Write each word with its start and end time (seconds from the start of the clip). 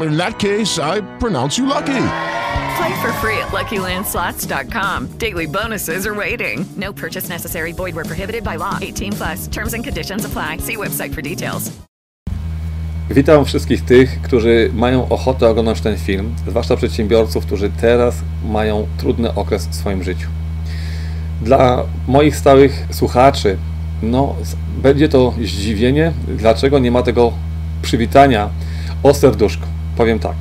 In 0.00 0.16
that 0.16 0.38
case, 0.38 0.78
I 0.78 1.02
pronounce 1.18 1.56
you 1.56 1.66
lucky. 1.66 2.06
Play 2.76 3.02
for 3.02 3.12
free 3.20 3.38
at 3.38 3.52
LuckyLandSlots.com. 3.52 5.18
Daily 5.18 5.46
bonuses 5.46 6.06
are 6.06 6.14
waiting. 6.14 6.64
No 6.76 6.92
purchase 6.92 7.28
necessary. 7.28 7.72
Void 7.72 7.94
where 7.94 8.04
prohibited 8.04 8.42
by 8.42 8.56
law. 8.56 8.78
18 8.82 9.12
plus. 9.12 9.48
Terms 9.48 9.74
and 9.74 9.84
conditions 9.84 10.24
apply. 10.24 10.58
See 10.58 10.76
website 10.76 11.14
for 11.14 11.22
details. 11.22 11.70
Witam 13.10 13.44
wszystkich 13.44 13.84
tych, 13.84 14.22
którzy 14.22 14.70
mają 14.74 15.08
ochotę 15.08 15.48
oglądać 15.48 15.80
ten 15.80 15.98
film, 15.98 16.34
zwłaszcza 16.48 16.76
przedsiębiorców, 16.76 17.46
którzy 17.46 17.70
teraz 17.70 18.14
mają 18.44 18.86
trudny 18.98 19.34
okres 19.34 19.66
w 19.66 19.74
swoim 19.74 20.02
życiu. 20.02 20.28
Dla 21.42 21.84
moich 22.08 22.36
stałych 22.36 22.86
słuchaczy, 22.90 23.56
no, 24.02 24.34
będzie 24.82 25.08
to 25.08 25.34
zdziwienie, 25.42 26.12
dlaczego 26.28 26.78
nie 26.78 26.90
ma 26.90 27.02
tego 27.02 27.32
przywitania 27.82 28.48
o 29.02 29.14
serduszku. 29.14 29.66
Powiem 29.96 30.18
tak, 30.18 30.34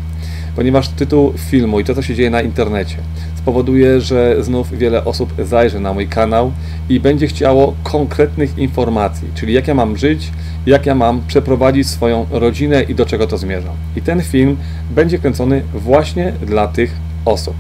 ponieważ 0.56 0.90
tytuł 0.90 1.34
filmu 1.38 1.80
i 1.80 1.84
to, 1.84 1.96
co 1.96 2.02
się 2.02 2.16
dzieje 2.16 2.30
na 2.30 2.42
internecie, 2.42 2.98
spowoduje, 3.36 4.02
że 4.02 4.44
znów 4.44 4.78
wiele 4.78 5.06
osób 5.06 5.34
zajrzy 5.40 5.80
na 5.80 5.94
mój 5.94 6.08
kanał 6.08 6.52
i 6.90 7.00
będzie 7.00 7.28
chciało 7.28 7.76
konkretnych 7.84 8.58
informacji, 8.58 9.28
czyli 9.36 9.54
jak 9.54 9.68
ja 9.68 9.74
mam 9.74 9.98
żyć, 9.98 10.32
jak 10.66 10.86
ja 10.86 10.96
mam 10.96 11.22
przeprowadzić 11.28 11.88
swoją 11.88 12.26
rodzinę 12.32 12.84
i 12.84 12.96
do 12.96 13.06
czego 13.06 13.28
to 13.28 13.38
zmierza. 13.38 13.72
I 13.96 14.02
ten 14.02 14.22
film 14.22 14.58
będzie 14.96 15.20
kręcony 15.20 15.62
właśnie 15.74 16.34
dla 16.46 16.68
tych 16.68 16.96
osób. 17.26 17.56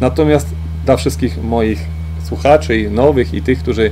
Natomiast 0.00 0.48
dla 0.84 0.96
wszystkich 0.96 1.42
moich 1.42 1.86
słuchaczy 2.24 2.90
nowych 2.90 3.34
i 3.34 3.42
tych, 3.42 3.58
którzy 3.58 3.90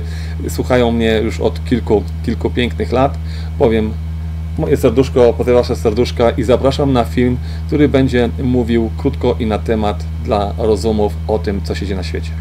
słuchają 0.49 0.91
mnie 0.91 1.19
już 1.23 1.39
od 1.39 1.65
kilku, 1.65 2.03
kilku 2.25 2.49
pięknych 2.49 2.91
lat, 2.91 3.17
powiem 3.59 3.91
moje 4.59 4.77
serduszko 4.77 5.33
wasze 5.33 5.75
serduszka 5.75 6.29
i 6.29 6.43
zapraszam 6.43 6.93
na 6.93 7.03
film, 7.03 7.37
który 7.67 7.89
będzie 7.89 8.29
mówił 8.43 8.89
krótko 8.97 9.35
i 9.39 9.45
na 9.45 9.59
temat 9.59 10.03
dla 10.25 10.53
rozumów 10.57 11.13
o 11.27 11.39
tym, 11.39 11.61
co 11.63 11.75
się 11.75 11.85
dzieje 11.85 11.97
na 11.97 12.03
świecie. 12.03 12.31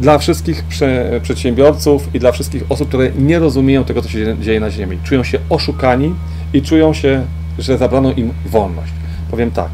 Dla 0.00 0.18
wszystkich 0.18 0.64
prze, 0.64 1.20
przedsiębiorców 1.22 2.14
i 2.14 2.18
dla 2.18 2.32
wszystkich 2.32 2.62
osób, 2.68 2.88
które 2.88 3.10
nie 3.18 3.38
rozumieją 3.38 3.84
tego, 3.84 4.02
co 4.02 4.08
się 4.08 4.36
dzieje 4.40 4.60
na 4.60 4.70
Ziemi, 4.70 4.98
czują 5.04 5.24
się 5.24 5.38
oszukani 5.48 6.14
i 6.52 6.62
czują 6.62 6.94
się, 6.94 7.24
że 7.58 7.78
zabrano 7.78 8.12
im 8.12 8.32
wolność. 8.46 8.92
Powiem 9.30 9.50
tak, 9.50 9.70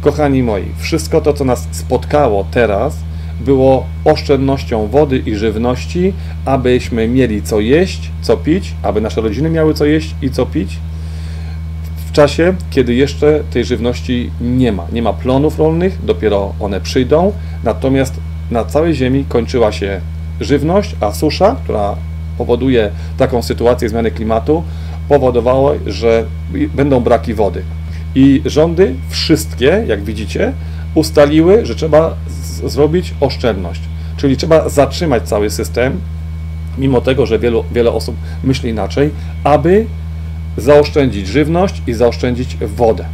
kochani 0.00 0.42
moi, 0.42 0.64
wszystko 0.78 1.20
to, 1.20 1.32
co 1.32 1.44
nas 1.44 1.68
spotkało 1.70 2.46
teraz, 2.50 2.96
było 3.40 3.86
oszczędnością 4.04 4.86
wody 4.86 5.18
i 5.18 5.36
żywności, 5.36 6.12
abyśmy 6.44 7.08
mieli 7.08 7.42
co 7.42 7.60
jeść, 7.60 8.10
co 8.22 8.36
pić, 8.36 8.74
aby 8.82 9.00
nasze 9.00 9.20
rodziny 9.20 9.50
miały 9.50 9.74
co 9.74 9.84
jeść 9.84 10.14
i 10.22 10.30
co 10.30 10.46
pić, 10.46 10.78
w 12.08 12.12
czasie, 12.12 12.54
kiedy 12.70 12.94
jeszcze 12.94 13.40
tej 13.50 13.64
żywności 13.64 14.30
nie 14.40 14.72
ma. 14.72 14.86
Nie 14.92 15.02
ma 15.02 15.12
plonów 15.12 15.58
rolnych, 15.58 15.98
dopiero 16.04 16.54
one 16.60 16.80
przyjdą, 16.80 17.32
natomiast 17.64 18.14
na 18.50 18.64
całej 18.64 18.94
Ziemi 18.94 19.24
kończyła 19.28 19.72
się 19.72 20.00
żywność, 20.40 20.96
a 21.00 21.12
susza, 21.12 21.56
która 21.64 21.96
powoduje 22.38 22.90
taką 23.18 23.42
sytuację 23.42 23.88
zmiany 23.88 24.10
klimatu, 24.10 24.62
powodowała, 25.08 25.72
że 25.86 26.24
będą 26.74 27.00
braki 27.00 27.34
wody. 27.34 27.62
I 28.14 28.42
rządy 28.44 28.94
wszystkie, 29.08 29.84
jak 29.86 30.04
widzicie, 30.04 30.52
ustaliły, 30.94 31.66
że 31.66 31.74
trzeba 31.74 32.16
zrobić 32.66 33.14
oszczędność, 33.20 33.80
czyli 34.16 34.36
trzeba 34.36 34.68
zatrzymać 34.68 35.28
cały 35.28 35.50
system, 35.50 36.00
mimo 36.78 37.00
tego, 37.00 37.26
że 37.26 37.38
wielu, 37.38 37.64
wiele 37.72 37.92
osób 37.92 38.16
myśli 38.44 38.70
inaczej, 38.70 39.10
aby 39.44 39.86
zaoszczędzić 40.56 41.26
żywność 41.26 41.82
i 41.86 41.94
zaoszczędzić 41.94 42.56
wodę. 42.60 43.04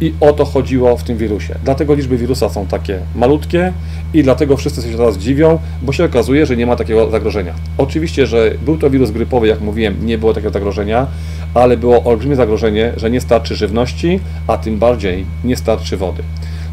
I 0.00 0.14
o 0.20 0.32
to 0.32 0.44
chodziło 0.44 0.96
w 0.96 1.02
tym 1.02 1.16
wirusie. 1.16 1.54
Dlatego 1.64 1.94
liczby 1.94 2.16
wirusa 2.18 2.48
są 2.48 2.66
takie 2.66 2.98
malutkie 3.14 3.72
i 4.14 4.22
dlatego 4.22 4.56
wszyscy 4.56 4.82
się 4.82 4.96
teraz 4.96 5.18
dziwią, 5.18 5.58
bo 5.82 5.92
się 5.92 6.04
okazuje, 6.04 6.46
że 6.46 6.56
nie 6.56 6.66
ma 6.66 6.76
takiego 6.76 7.10
zagrożenia. 7.10 7.54
Oczywiście, 7.78 8.26
że 8.26 8.50
był 8.64 8.78
to 8.78 8.90
wirus 8.90 9.10
grypowy, 9.10 9.46
jak 9.46 9.60
mówiłem, 9.60 10.06
nie 10.06 10.18
było 10.18 10.34
takiego 10.34 10.52
zagrożenia, 10.52 11.06
ale 11.54 11.76
było 11.76 12.04
olbrzymie 12.04 12.36
zagrożenie, 12.36 12.92
że 12.96 13.10
nie 13.10 13.20
starczy 13.20 13.56
żywności, 13.56 14.20
a 14.46 14.58
tym 14.58 14.78
bardziej 14.78 15.24
nie 15.44 15.56
starczy 15.56 15.96
wody. 15.96 16.22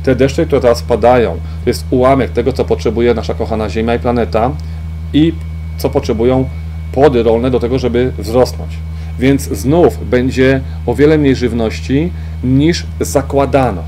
Te 0.07 0.15
deszcze, 0.15 0.45
które 0.45 0.61
teraz 0.61 0.81
padają, 0.81 1.37
to 1.63 1.69
jest 1.69 1.85
ułamek 1.89 2.31
tego, 2.31 2.53
co 2.53 2.65
potrzebuje 2.65 3.13
nasza 3.13 3.33
kochana 3.33 3.69
Ziemia 3.69 3.95
i 3.95 3.99
planeta 3.99 4.51
i 5.13 5.33
co 5.77 5.89
potrzebują 5.89 6.49
płody 6.91 7.23
rolne 7.23 7.51
do 7.51 7.59
tego, 7.59 7.79
żeby 7.79 8.11
wzrosnąć. 8.17 8.71
Więc 9.19 9.41
znów 9.41 10.09
będzie 10.09 10.61
o 10.85 10.95
wiele 10.95 11.17
mniej 11.17 11.35
żywności 11.35 12.11
niż 12.43 12.85
zakładano. 12.99 13.83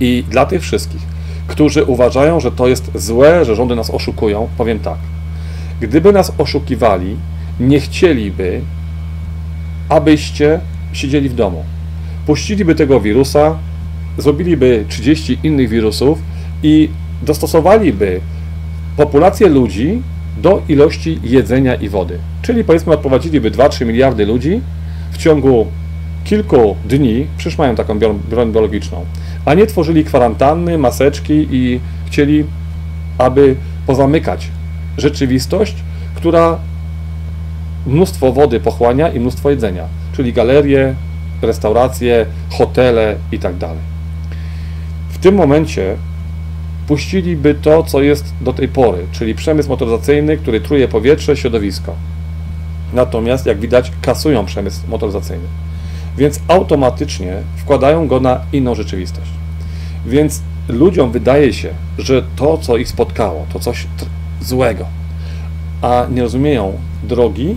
I 0.00 0.24
dla 0.30 0.46
tych 0.46 0.62
wszystkich, 0.62 1.02
którzy 1.46 1.84
uważają, 1.84 2.40
że 2.40 2.52
to 2.52 2.68
jest 2.68 2.90
złe, 2.94 3.44
że 3.44 3.56
rządy 3.56 3.76
nas 3.76 3.90
oszukują, 3.90 4.48
powiem 4.58 4.78
tak. 4.78 4.98
Gdyby 5.80 6.12
nas 6.12 6.32
oszukiwali, 6.38 7.16
nie 7.60 7.80
chcieliby, 7.80 8.60
abyście 9.88 10.60
siedzieli 10.92 11.28
w 11.28 11.34
domu. 11.34 11.64
Puściliby 12.26 12.74
tego 12.74 13.00
wirusa, 13.00 13.56
zrobiliby 14.18 14.84
30 14.88 15.38
innych 15.42 15.68
wirusów 15.68 16.18
i 16.62 16.88
dostosowaliby 17.22 18.20
populację 18.96 19.48
ludzi 19.48 20.02
do 20.42 20.62
ilości 20.68 21.20
jedzenia 21.24 21.74
i 21.74 21.88
wody. 21.88 22.18
Czyli 22.42 22.64
powiedzmy 22.64 22.92
odprowadziliby 22.92 23.50
2-3 23.50 23.86
miliardy 23.86 24.26
ludzi 24.26 24.60
w 25.12 25.18
ciągu 25.18 25.66
kilku 26.24 26.76
dni, 26.84 27.26
przecież 27.36 27.58
mają 27.58 27.74
taką 27.74 27.98
broń 28.30 28.52
biologiczną, 28.52 29.04
a 29.44 29.54
nie 29.54 29.66
tworzyli 29.66 30.04
kwarantanny, 30.04 30.78
maseczki 30.78 31.46
i 31.50 31.80
chcieli, 32.06 32.44
aby 33.18 33.56
pozamykać 33.86 34.48
rzeczywistość, 34.98 35.74
która 36.14 36.58
mnóstwo 37.86 38.32
wody 38.32 38.60
pochłania 38.60 39.08
i 39.08 39.20
mnóstwo 39.20 39.50
jedzenia, 39.50 39.84
czyli 40.12 40.32
galerie, 40.32 40.94
restauracje, 41.42 42.26
hotele 42.50 43.16
i 43.32 43.38
tak 43.38 43.58
tym 45.24 45.34
momencie 45.34 45.96
puściliby 46.86 47.54
to, 47.54 47.82
co 47.82 48.02
jest 48.02 48.34
do 48.40 48.52
tej 48.52 48.68
pory, 48.68 49.06
czyli 49.12 49.34
przemysł 49.34 49.68
motoryzacyjny, 49.68 50.36
który 50.36 50.60
truje 50.60 50.88
powietrze, 50.88 51.36
środowisko. 51.36 51.94
Natomiast, 52.92 53.46
jak 53.46 53.60
widać, 53.60 53.92
kasują 54.02 54.46
przemysł 54.46 54.80
motoryzacyjny. 54.88 55.44
Więc 56.16 56.40
automatycznie 56.48 57.36
wkładają 57.56 58.08
go 58.08 58.20
na 58.20 58.40
inną 58.52 58.74
rzeczywistość. 58.74 59.30
Więc 60.06 60.42
ludziom 60.68 61.12
wydaje 61.12 61.52
się, 61.52 61.68
że 61.98 62.22
to, 62.36 62.58
co 62.58 62.76
ich 62.76 62.88
spotkało, 62.88 63.46
to 63.52 63.58
coś 63.58 63.86
złego, 64.40 64.86
a 65.82 66.06
nie 66.10 66.22
rozumieją 66.22 66.72
drogi 67.02 67.56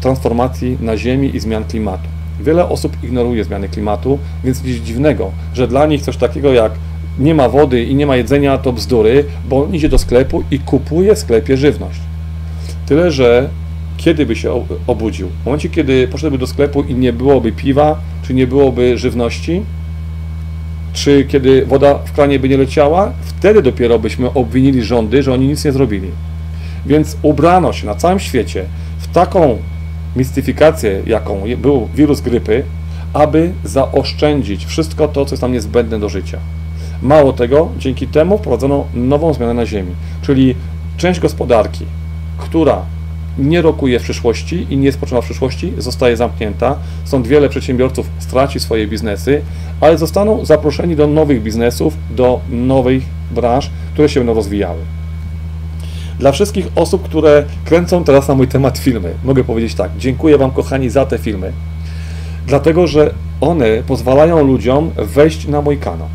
transformacji 0.00 0.78
na 0.80 0.96
Ziemi 0.96 1.36
i 1.36 1.40
zmian 1.40 1.64
klimatu. 1.64 2.08
Wiele 2.40 2.68
osób 2.68 2.96
ignoruje 3.02 3.44
zmiany 3.44 3.68
klimatu, 3.68 4.18
więc 4.44 4.64
nic 4.64 4.76
dziwnego, 4.76 5.30
że 5.54 5.68
dla 5.68 5.86
nich 5.86 6.02
coś 6.02 6.16
takiego 6.16 6.52
jak 6.52 6.72
nie 7.18 7.34
ma 7.34 7.48
wody 7.48 7.84
i 7.84 7.94
nie 7.94 8.06
ma 8.06 8.16
jedzenia 8.16 8.58
to 8.58 8.72
bzdury, 8.72 9.24
bo 9.48 9.64
on 9.64 9.74
idzie 9.74 9.88
do 9.88 9.98
sklepu 9.98 10.42
i 10.50 10.58
kupuje 10.58 11.14
w 11.14 11.18
sklepie 11.18 11.56
żywność. 11.56 12.00
Tyle, 12.86 13.10
że 13.10 13.48
kiedy 13.96 14.26
by 14.26 14.36
się 14.36 14.66
obudził? 14.86 15.28
W 15.42 15.44
momencie, 15.46 15.68
kiedy 15.68 16.08
poszedłby 16.08 16.38
do 16.38 16.46
sklepu 16.46 16.82
i 16.82 16.94
nie 16.94 17.12
byłoby 17.12 17.52
piwa, 17.52 17.98
czy 18.22 18.34
nie 18.34 18.46
byłoby 18.46 18.98
żywności, 18.98 19.62
czy 20.92 21.24
kiedy 21.24 21.66
woda 21.66 21.94
w 21.94 22.12
kranie 22.12 22.38
by 22.38 22.48
nie 22.48 22.56
leciała, 22.56 23.12
wtedy 23.24 23.62
dopiero 23.62 23.98
byśmy 23.98 24.32
obwinili 24.34 24.82
rządy, 24.82 25.22
że 25.22 25.32
oni 25.34 25.48
nic 25.48 25.64
nie 25.64 25.72
zrobili. 25.72 26.08
Więc 26.86 27.16
ubrano 27.22 27.72
się 27.72 27.86
na 27.86 27.94
całym 27.94 28.18
świecie 28.18 28.64
w 28.98 29.08
taką 29.08 29.58
mistyfikację, 30.16 31.02
jaką 31.06 31.42
był 31.58 31.88
wirus 31.94 32.20
grypy, 32.20 32.64
aby 33.12 33.52
zaoszczędzić 33.64 34.66
wszystko 34.66 35.08
to, 35.08 35.24
co 35.24 35.32
jest 35.32 35.42
nam 35.42 35.52
niezbędne 35.52 35.98
do 35.98 36.08
życia. 36.08 36.38
Mało 37.02 37.32
tego, 37.32 37.68
dzięki 37.78 38.06
temu 38.06 38.38
wprowadzono 38.38 38.84
nową 38.94 39.34
zmianę 39.34 39.54
na 39.54 39.66
Ziemi, 39.66 39.92
czyli 40.22 40.54
część 40.96 41.20
gospodarki, 41.20 41.84
która 42.38 42.82
nie 43.38 43.62
rokuje 43.62 44.00
w 44.00 44.02
przyszłości 44.02 44.66
i 44.70 44.76
nie 44.76 44.92
spoczywa 44.92 45.20
w 45.20 45.24
przyszłości, 45.24 45.72
zostaje 45.78 46.16
zamknięta. 46.16 46.76
Stąd 47.04 47.26
wiele 47.26 47.48
przedsiębiorców 47.48 48.10
straci 48.18 48.60
swoje 48.60 48.86
biznesy, 48.86 49.42
ale 49.80 49.98
zostaną 49.98 50.44
zaproszeni 50.44 50.96
do 50.96 51.06
nowych 51.06 51.42
biznesów, 51.42 51.96
do 52.10 52.40
nowych 52.50 53.02
branż, 53.30 53.70
które 53.92 54.08
się 54.08 54.20
będą 54.20 54.34
rozwijały. 54.34 54.78
Dla 56.20 56.32
wszystkich 56.32 56.68
osób, 56.74 57.02
które 57.02 57.44
kręcą 57.64 58.04
teraz 58.04 58.28
na 58.28 58.34
mój 58.34 58.48
temat 58.48 58.78
filmy, 58.78 59.14
mogę 59.24 59.44
powiedzieć 59.44 59.74
tak: 59.74 59.90
dziękuję 59.98 60.38
Wam, 60.38 60.50
kochani, 60.50 60.90
za 60.90 61.06
te 61.06 61.18
filmy, 61.18 61.52
dlatego 62.46 62.86
że 62.86 63.14
one 63.40 63.82
pozwalają 63.86 64.44
ludziom 64.44 64.90
wejść 64.96 65.48
na 65.48 65.60
mój 65.60 65.78
kanał. 65.78 66.08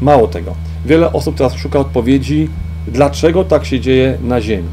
Mało 0.00 0.26
tego, 0.28 0.54
wiele 0.86 1.12
osób 1.12 1.36
teraz 1.36 1.54
szuka 1.54 1.78
odpowiedzi, 1.78 2.48
dlaczego 2.88 3.44
tak 3.44 3.64
się 3.64 3.80
dzieje 3.80 4.18
na 4.22 4.40
Ziemi. 4.40 4.68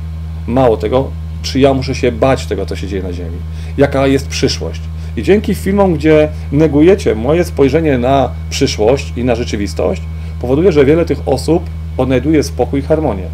Mało 0.48 0.78
tego, 0.78 1.12
czy 1.42 1.60
ja 1.60 1.74
muszę 1.74 1.96
się 1.96 2.12
bać 2.12 2.46
tego, 2.46 2.66
co 2.66 2.76
się 2.76 2.88
dzieje 2.88 3.04
na 3.04 3.14
Ziemi, 3.14 3.38
jaka 3.78 4.08
jest 4.08 4.28
przyszłość. 4.28 4.82
I 5.18 5.24
dzięki 5.24 5.56
filmom, 5.56 5.94
gdzie 5.94 6.30
negujecie 6.52 7.16
moje 7.16 7.44
spojrzenie 7.44 7.98
na 7.98 8.30
przyszłość 8.50 9.14
i 9.18 9.24
na 9.24 9.36
rzeczywistość, 9.36 10.02
powoduje, 10.42 10.72
że 10.72 10.86
wiele 10.86 11.06
tych 11.06 11.20
osób 11.26 11.64
odnajduje 11.98 12.44
spokój 12.44 12.80
i 12.80 12.84
harmonię. 12.84 13.26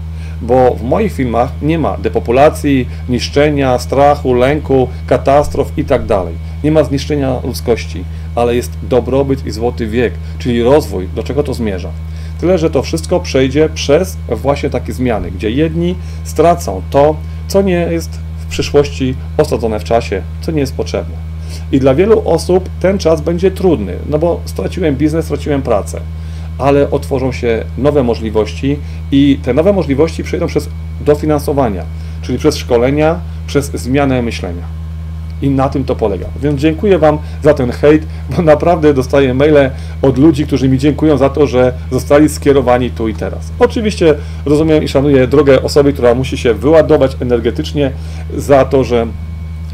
Bo 0.41 0.75
w 0.75 0.83
moich 0.83 1.13
filmach 1.13 1.51
nie 1.61 1.79
ma 1.79 1.97
depopulacji, 1.97 2.87
niszczenia, 3.09 3.79
strachu, 3.79 4.33
lęku, 4.33 4.87
katastrof 5.07 5.71
i 5.77 5.85
tak. 5.85 6.01
Nie 6.63 6.71
ma 6.71 6.83
zniszczenia 6.83 7.39
ludzkości, 7.43 8.03
ale 8.35 8.55
jest 8.55 8.71
dobrobyt 8.83 9.45
i 9.45 9.51
złoty 9.51 9.87
wiek, 9.87 10.13
czyli 10.39 10.63
rozwój, 10.63 11.07
do 11.15 11.23
czego 11.23 11.43
to 11.43 11.53
zmierza. 11.53 11.89
Tyle, 12.39 12.57
że 12.57 12.69
to 12.69 12.83
wszystko 12.83 13.19
przejdzie 13.19 13.69
przez 13.69 14.17
właśnie 14.29 14.69
takie 14.69 14.93
zmiany, 14.93 15.31
gdzie 15.31 15.51
jedni 15.51 15.95
stracą 16.23 16.81
to, 16.89 17.15
co 17.47 17.61
nie 17.61 17.87
jest 17.91 18.19
w 18.39 18.45
przyszłości 18.45 19.15
osadzone 19.37 19.79
w 19.79 19.83
czasie, 19.83 20.21
co 20.41 20.51
nie 20.51 20.59
jest 20.59 20.75
potrzebne. 20.75 21.15
I 21.71 21.79
dla 21.79 21.95
wielu 21.95 22.29
osób 22.29 22.69
ten 22.79 22.97
czas 22.97 23.21
będzie 23.21 23.51
trudny, 23.51 23.93
no 24.09 24.19
bo 24.19 24.41
straciłem 24.45 24.95
biznes, 24.95 25.25
straciłem 25.25 25.61
pracę, 25.61 26.01
ale 26.57 26.91
otworzą 26.91 27.31
się 27.31 27.63
nowe 27.77 28.03
możliwości 28.03 28.77
i 29.11 29.39
te 29.43 29.53
nowe 29.53 29.73
możliwości 29.73 30.23
przejdą 30.23 30.47
przez 30.47 30.69
dofinansowania, 31.01 31.83
czyli 32.21 32.37
przez 32.37 32.57
szkolenia, 32.57 33.19
przez 33.47 33.71
zmianę 33.71 34.21
myślenia. 34.21 34.77
I 35.41 35.49
na 35.49 35.69
tym 35.69 35.83
to 35.83 35.95
polega. 35.95 36.27
Więc 36.41 36.61
dziękuję 36.61 36.99
Wam 36.99 37.17
za 37.43 37.53
ten 37.53 37.71
hejt, 37.71 38.05
bo 38.35 38.41
naprawdę 38.41 38.93
dostaję 38.93 39.33
maile 39.33 39.69
od 40.01 40.17
ludzi, 40.17 40.45
którzy 40.45 40.69
mi 40.69 40.77
dziękują 40.77 41.17
za 41.17 41.29
to, 41.29 41.47
że 41.47 41.73
zostali 41.91 42.29
skierowani 42.29 42.91
tu 42.91 43.07
i 43.07 43.13
teraz. 43.13 43.51
Oczywiście 43.59 44.15
rozumiem 44.45 44.83
i 44.83 44.87
szanuję 44.87 45.27
drogę 45.27 45.63
osoby, 45.63 45.93
która 45.93 46.13
musi 46.13 46.37
się 46.37 46.53
wyładować 46.53 47.17
energetycznie 47.21 47.91
za 48.37 48.65
to, 48.65 48.83
że 48.83 49.07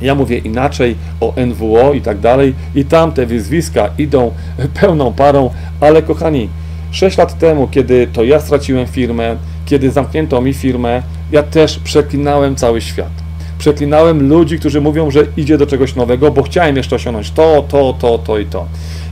ja 0.02 0.16
mówię 0.16 0.38
inaczej 0.38 0.96
o 1.22 1.34
NWO 1.48 1.94
i 1.94 2.02
tak 2.02 2.20
dalej, 2.20 2.54
i 2.76 2.86
tam 2.86 3.12
te 3.12 3.26
wyzwiska 3.26 3.90
idą 3.98 4.32
pełną 4.82 5.14
parą, 5.14 5.50
ale 5.80 6.02
kochani, 6.02 6.50
6 6.94 7.18
lat 7.18 7.38
temu, 7.40 7.68
kiedy 7.68 8.07
to 8.13 8.24
ja 8.24 8.40
straciłem 8.40 8.88
firmę, 8.88 9.36
kiedy 9.66 9.92
zamknięto 9.92 10.42
mi 10.42 10.54
firmę, 10.54 11.04
ja 11.31 11.44
też 11.44 11.80
przeklinałem 11.80 12.56
cały 12.56 12.81
świat. 12.81 13.12
Przeklinałem 13.57 14.30
ludzi, 14.30 14.60
którzy 14.60 14.81
mówią, 14.81 15.12
że 15.12 15.25
idzie 15.38 15.57
do 15.57 15.68
czegoś 15.68 15.95
nowego, 15.95 16.31
bo 16.31 16.44
chciałem 16.44 16.75
jeszcze 16.75 16.95
osiągnąć 16.95 17.31
to, 17.31 17.66
to, 17.69 17.94
to, 18.00 18.18
to 18.18 18.40
i 18.40 18.45
to. 18.45 18.66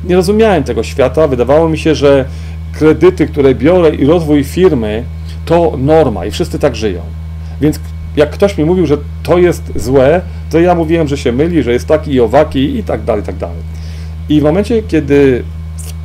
Nie 0.03 0.15
rozumiałem 0.15 0.63
tego 0.63 0.83
świata. 0.83 1.27
Wydawało 1.27 1.69
mi 1.69 1.77
się, 1.77 1.95
że 1.95 2.25
kredyty, 2.73 3.27
które 3.27 3.55
biorę 3.55 3.89
i 3.89 4.05
rozwój 4.05 4.43
firmy 4.43 5.03
to 5.45 5.73
norma 5.77 6.25
i 6.25 6.31
wszyscy 6.31 6.59
tak 6.59 6.75
żyją. 6.75 7.01
Więc 7.61 7.79
jak 8.15 8.29
ktoś 8.29 8.57
mi 8.57 8.65
mówił, 8.65 8.85
że 8.85 8.97
to 9.23 9.37
jest 9.37 9.71
złe, 9.75 10.21
to 10.49 10.59
ja 10.59 10.75
mówiłem, 10.75 11.07
że 11.07 11.17
się 11.17 11.31
myli, 11.31 11.63
że 11.63 11.73
jest 11.73 11.87
taki 11.87 12.13
i 12.13 12.21
owaki 12.21 12.77
i 12.77 12.83
tak 12.83 13.03
dalej, 13.03 13.23
i 13.23 13.25
tak 13.25 13.37
dalej. 13.37 13.57
I 14.29 14.39
w 14.39 14.43
momencie, 14.43 14.83
kiedy 14.83 15.43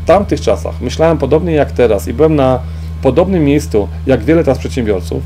tamtych 0.07 0.41
czasach 0.41 0.81
myślałem 0.81 1.19
podobnie 1.19 1.53
jak 1.53 1.73
teraz 1.73 2.09
i 2.09 2.15
byłem 2.15 2.37
na 2.37 2.59
podobnym 3.03 3.45
miejscu 3.45 3.89
jak 4.07 4.25
wiele 4.25 4.45
teraz 4.45 4.59
przedsiębiorców, 4.59 5.23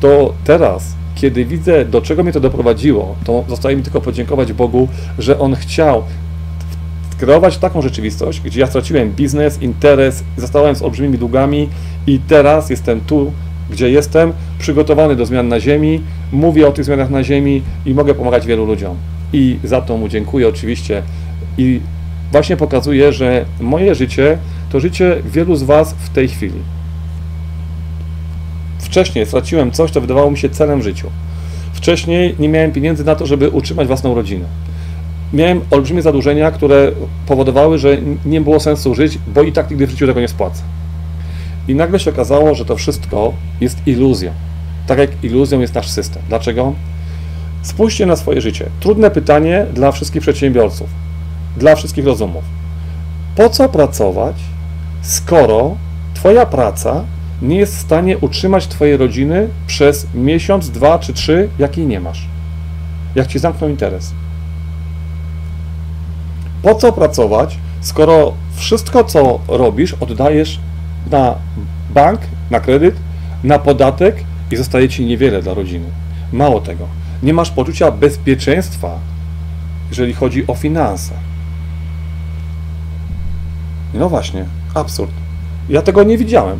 to 0.00 0.34
teraz, 0.44 0.94
kiedy 1.14 1.44
widzę, 1.44 1.84
do 1.84 2.02
czego 2.02 2.22
mnie 2.22 2.32
to 2.32 2.40
doprowadziło, 2.40 3.14
to 3.24 3.44
zostaje 3.48 3.76
mi 3.76 3.82
tylko 3.82 4.00
podziękować 4.00 4.52
Bogu, 4.52 4.88
że 5.18 5.38
On 5.38 5.54
chciał 5.54 6.02
kreować 7.18 7.58
taką 7.58 7.82
rzeczywistość, 7.82 8.40
gdzie 8.40 8.60
ja 8.60 8.66
straciłem 8.66 9.12
biznes, 9.12 9.62
interes, 9.62 10.24
zostałem 10.36 10.76
z 10.76 10.82
olbrzymimi 10.82 11.18
długami 11.18 11.68
i 12.06 12.18
teraz 12.18 12.70
jestem 12.70 13.00
tu, 13.00 13.32
gdzie 13.70 13.90
jestem, 13.90 14.32
przygotowany 14.58 15.16
do 15.16 15.26
zmian 15.26 15.48
na 15.48 15.60
ziemi, 15.60 16.00
mówię 16.32 16.68
o 16.68 16.72
tych 16.72 16.84
zmianach 16.84 17.10
na 17.10 17.24
ziemi 17.24 17.62
i 17.86 17.94
mogę 17.94 18.14
pomagać 18.14 18.46
wielu 18.46 18.66
ludziom. 18.66 18.96
I 19.32 19.58
za 19.64 19.80
to 19.80 19.96
mu 19.96 20.08
dziękuję 20.08 20.48
oczywiście. 20.48 21.02
I 21.58 21.80
właśnie 22.32 22.56
pokazuję, 22.56 23.12
że 23.12 23.44
moje 23.60 23.94
życie 23.94 24.38
to 24.70 24.80
życie 24.80 25.16
wielu 25.24 25.56
z 25.56 25.62
Was 25.62 25.94
w 25.94 26.08
tej 26.08 26.28
chwili. 26.28 26.58
Wcześniej 28.78 29.26
straciłem 29.26 29.70
coś, 29.70 29.90
co 29.90 30.00
wydawało 30.00 30.30
mi 30.30 30.38
się 30.38 30.48
celem 30.48 30.80
w 30.80 30.84
życiu. 30.84 31.10
Wcześniej 31.72 32.34
nie 32.38 32.48
miałem 32.48 32.72
pieniędzy 32.72 33.04
na 33.04 33.14
to, 33.14 33.26
żeby 33.26 33.50
utrzymać 33.50 33.86
własną 33.86 34.14
rodzinę. 34.14 34.44
Miałem 35.32 35.60
olbrzymie 35.70 36.02
zadłużenia, 36.02 36.50
które 36.50 36.92
powodowały, 37.26 37.78
że 37.78 37.96
nie 38.26 38.40
było 38.40 38.60
sensu 38.60 38.94
żyć, 38.94 39.18
bo 39.34 39.42
i 39.42 39.52
tak 39.52 39.70
nigdy 39.70 39.86
w 39.86 39.90
życiu 39.90 40.06
tego 40.06 40.20
nie 40.20 40.28
spłacę. 40.28 40.62
I 41.68 41.74
nagle 41.74 41.98
się 41.98 42.10
okazało, 42.10 42.54
że 42.54 42.64
to 42.64 42.76
wszystko 42.76 43.32
jest 43.60 43.78
iluzją. 43.86 44.32
Tak 44.86 44.98
jak 44.98 45.24
iluzją 45.24 45.60
jest 45.60 45.74
nasz 45.74 45.88
system. 45.88 46.22
Dlaczego? 46.28 46.74
Spójrzcie 47.62 48.06
na 48.06 48.16
swoje 48.16 48.40
życie. 48.40 48.66
Trudne 48.80 49.10
pytanie 49.10 49.66
dla 49.74 49.92
wszystkich 49.92 50.22
przedsiębiorców, 50.22 51.01
dla 51.56 51.74
wszystkich 51.74 52.06
rozumów. 52.06 52.44
Po 53.36 53.48
co 53.48 53.68
pracować, 53.68 54.36
skoro 55.02 55.76
Twoja 56.14 56.46
praca 56.46 57.04
nie 57.42 57.56
jest 57.56 57.76
w 57.76 57.80
stanie 57.80 58.18
utrzymać 58.18 58.66
Twojej 58.66 58.96
rodziny 58.96 59.48
przez 59.66 60.06
miesiąc, 60.14 60.70
dwa 60.70 60.98
czy 60.98 61.12
trzy, 61.12 61.48
jakiej 61.58 61.86
nie 61.86 62.00
masz? 62.00 62.26
Jak 63.14 63.26
Ci 63.26 63.38
zamkną 63.38 63.68
interes? 63.68 64.12
Po 66.62 66.74
co 66.74 66.92
pracować, 66.92 67.58
skoro 67.80 68.32
wszystko, 68.54 69.04
co 69.04 69.40
robisz, 69.48 69.94
oddajesz 70.00 70.60
na 71.10 71.34
bank, 71.90 72.20
na 72.50 72.60
kredyt, 72.60 72.94
na 73.44 73.58
podatek 73.58 74.24
i 74.50 74.56
zostaje 74.56 74.88
Ci 74.88 75.06
niewiele 75.06 75.42
dla 75.42 75.54
rodziny? 75.54 75.86
Mało 76.32 76.60
tego, 76.60 76.88
nie 77.22 77.34
masz 77.34 77.50
poczucia 77.50 77.90
bezpieczeństwa, 77.90 78.98
jeżeli 79.90 80.14
chodzi 80.14 80.46
o 80.46 80.54
finanse. 80.54 81.14
No 83.94 84.08
właśnie, 84.08 84.44
absurd. 84.74 85.10
Ja 85.68 85.82
tego 85.82 86.02
nie 86.02 86.18
widziałem. 86.18 86.58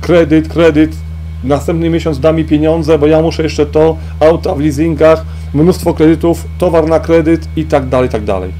Kredyt, 0.00 0.48
kredyt, 0.48 0.96
następny 1.44 1.90
miesiąc 1.90 2.20
da 2.20 2.32
mi 2.32 2.44
pieniądze, 2.44 2.98
bo 2.98 3.06
ja 3.06 3.22
muszę 3.22 3.42
jeszcze 3.42 3.66
to, 3.66 3.96
auta 4.20 4.54
w 4.54 4.60
leasingach, 4.60 5.24
mnóstwo 5.54 5.94
kredytów, 5.94 6.44
towar 6.58 6.88
na 6.88 7.00
kredyt 7.00 7.48
i 7.56 7.64
tak 7.64 7.88
dalej, 7.88 8.08
tak 8.08 8.24
dalej. 8.24 8.52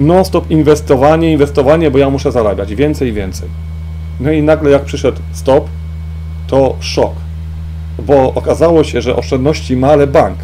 Non-stop 0.00 0.50
inwestowanie, 0.50 1.32
inwestowanie, 1.32 1.90
bo 1.90 1.98
ja 1.98 2.10
muszę 2.10 2.32
zarabiać 2.32 2.74
więcej 2.74 3.08
i 3.08 3.12
więcej. 3.12 3.48
No 4.20 4.32
i 4.32 4.42
nagle 4.42 4.70
jak 4.70 4.84
przyszedł 4.84 5.18
stop, 5.32 5.68
to 6.46 6.76
szok, 6.80 7.12
bo 8.06 8.34
okazało 8.34 8.84
się, 8.84 9.02
że 9.02 9.16
oszczędności 9.16 9.76
ma, 9.76 9.88
ale 9.88 10.06
bank. 10.06 10.38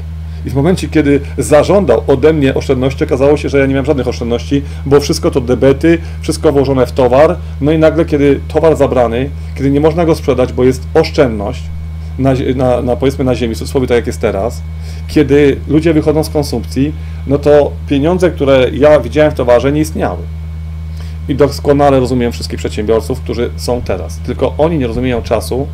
I 0.46 0.50
w 0.50 0.54
momencie, 0.54 0.88
kiedy 0.88 1.20
zażądał 1.38 2.02
ode 2.06 2.32
mnie 2.32 2.54
oszczędności, 2.54 3.04
okazało 3.04 3.36
się, 3.36 3.48
że 3.48 3.58
ja 3.58 3.66
nie 3.66 3.74
miałem 3.74 3.86
żadnych 3.86 4.08
oszczędności, 4.08 4.62
bo 4.86 5.00
wszystko 5.00 5.30
to 5.30 5.40
debety, 5.40 5.98
wszystko 6.20 6.52
włożone 6.52 6.86
w 6.86 6.92
towar. 6.92 7.36
No 7.60 7.72
i 7.72 7.78
nagle, 7.78 8.04
kiedy 8.04 8.40
towar 8.48 8.76
zabrany, 8.76 9.30
kiedy 9.54 9.70
nie 9.70 9.80
można 9.80 10.04
go 10.04 10.14
sprzedać, 10.14 10.52
bo 10.52 10.64
jest 10.64 10.86
oszczędność, 10.94 11.62
na, 12.18 12.32
na, 12.56 12.82
na 12.82 12.96
powiedzmy 12.96 13.24
na 13.24 13.34
ziemi, 13.34 13.54
cudzysłowie 13.54 13.86
tak 13.86 13.96
jak 13.96 14.06
jest 14.06 14.20
teraz, 14.20 14.62
kiedy 15.08 15.56
ludzie 15.68 15.94
wychodzą 15.94 16.24
z 16.24 16.30
konsumpcji, 16.30 16.92
no 17.26 17.38
to 17.38 17.72
pieniądze, 17.88 18.30
które 18.30 18.70
ja 18.72 19.00
widziałem 19.00 19.32
w 19.32 19.34
towarze, 19.34 19.72
nie 19.72 19.80
istniały. 19.80 20.22
I 21.28 21.34
doskonale 21.34 22.00
rozumiem 22.00 22.32
wszystkich 22.32 22.58
przedsiębiorców, 22.58 23.20
którzy 23.20 23.50
są 23.56 23.82
teraz. 23.82 24.18
Tylko 24.18 24.54
oni 24.58 24.78
nie 24.78 24.86
rozumieją 24.86 25.22
czasu, 25.22 25.66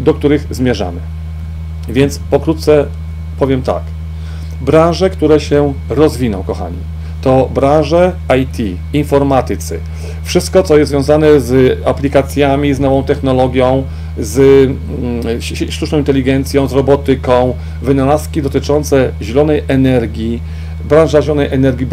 do 0.00 0.14
których 0.14 0.46
zmierzamy. 0.50 1.00
Więc 1.88 2.18
pokrótce 2.18 2.86
powiem 3.38 3.62
tak. 3.62 3.82
Branże, 4.60 5.10
które 5.10 5.40
się 5.40 5.74
rozwiną, 5.88 6.42
kochani, 6.42 6.76
to 7.22 7.50
branże 7.54 8.12
IT, 8.40 8.78
informatycy. 8.92 9.80
Wszystko, 10.24 10.62
co 10.62 10.78
jest 10.78 10.90
związane 10.90 11.40
z 11.40 11.78
aplikacjami, 11.86 12.74
z 12.74 12.80
nową 12.80 13.04
technologią, 13.04 13.84
z 14.18 14.38
mm, 14.38 15.42
sztuczną 15.70 15.98
inteligencją, 15.98 16.68
z 16.68 16.72
robotyką, 16.72 17.54
wynalazki 17.82 18.42
dotyczące 18.42 19.10
zielonej 19.22 19.62
energii, 19.68 20.40
branża 20.88 21.22
zielonej 21.22 21.48
energii 21.50 21.86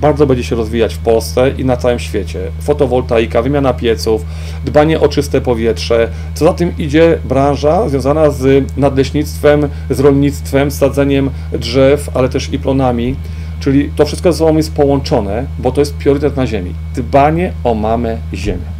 bardzo, 0.00 0.26
będzie 0.26 0.44
się 0.44 0.56
rozwijać 0.56 0.94
w 0.94 0.98
Polsce 0.98 1.50
i 1.50 1.64
na 1.64 1.76
całym 1.76 1.98
świecie. 1.98 2.40
Fotowoltaika, 2.60 3.42
wymiana 3.42 3.74
pieców, 3.74 4.24
dbanie 4.64 5.00
o 5.00 5.08
czyste 5.08 5.40
powietrze. 5.40 6.08
Co 6.34 6.44
za 6.44 6.52
tym 6.52 6.72
idzie 6.78 7.18
branża 7.24 7.88
związana 7.88 8.30
z 8.30 8.72
nadleśnictwem, 8.76 9.68
z 9.90 10.00
rolnictwem, 10.00 10.70
sadzeniem 10.70 11.30
drzew, 11.52 12.10
ale 12.14 12.28
też 12.28 12.52
i 12.52 12.58
plonami. 12.58 13.16
Czyli 13.60 13.90
to 13.96 14.06
wszystko 14.06 14.32
ze 14.32 14.38
sobą 14.38 14.56
jest 14.56 14.74
połączone, 14.74 15.46
bo 15.58 15.72
to 15.72 15.80
jest 15.80 15.94
priorytet 15.94 16.36
na 16.36 16.46
Ziemi. 16.46 16.74
Dbanie 16.94 17.52
o 17.64 17.74
mamę 17.74 18.18
Ziemię. 18.34 18.74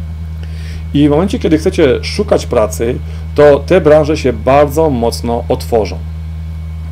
I 0.93 1.07
w 1.07 1.11
momencie, 1.11 1.39
kiedy 1.39 1.57
chcecie 1.57 2.03
szukać 2.03 2.45
pracy, 2.45 2.95
to 3.35 3.59
te 3.59 3.81
branże 3.81 4.17
się 4.17 4.33
bardzo 4.33 4.89
mocno 4.89 5.43
otworzą. 5.49 5.97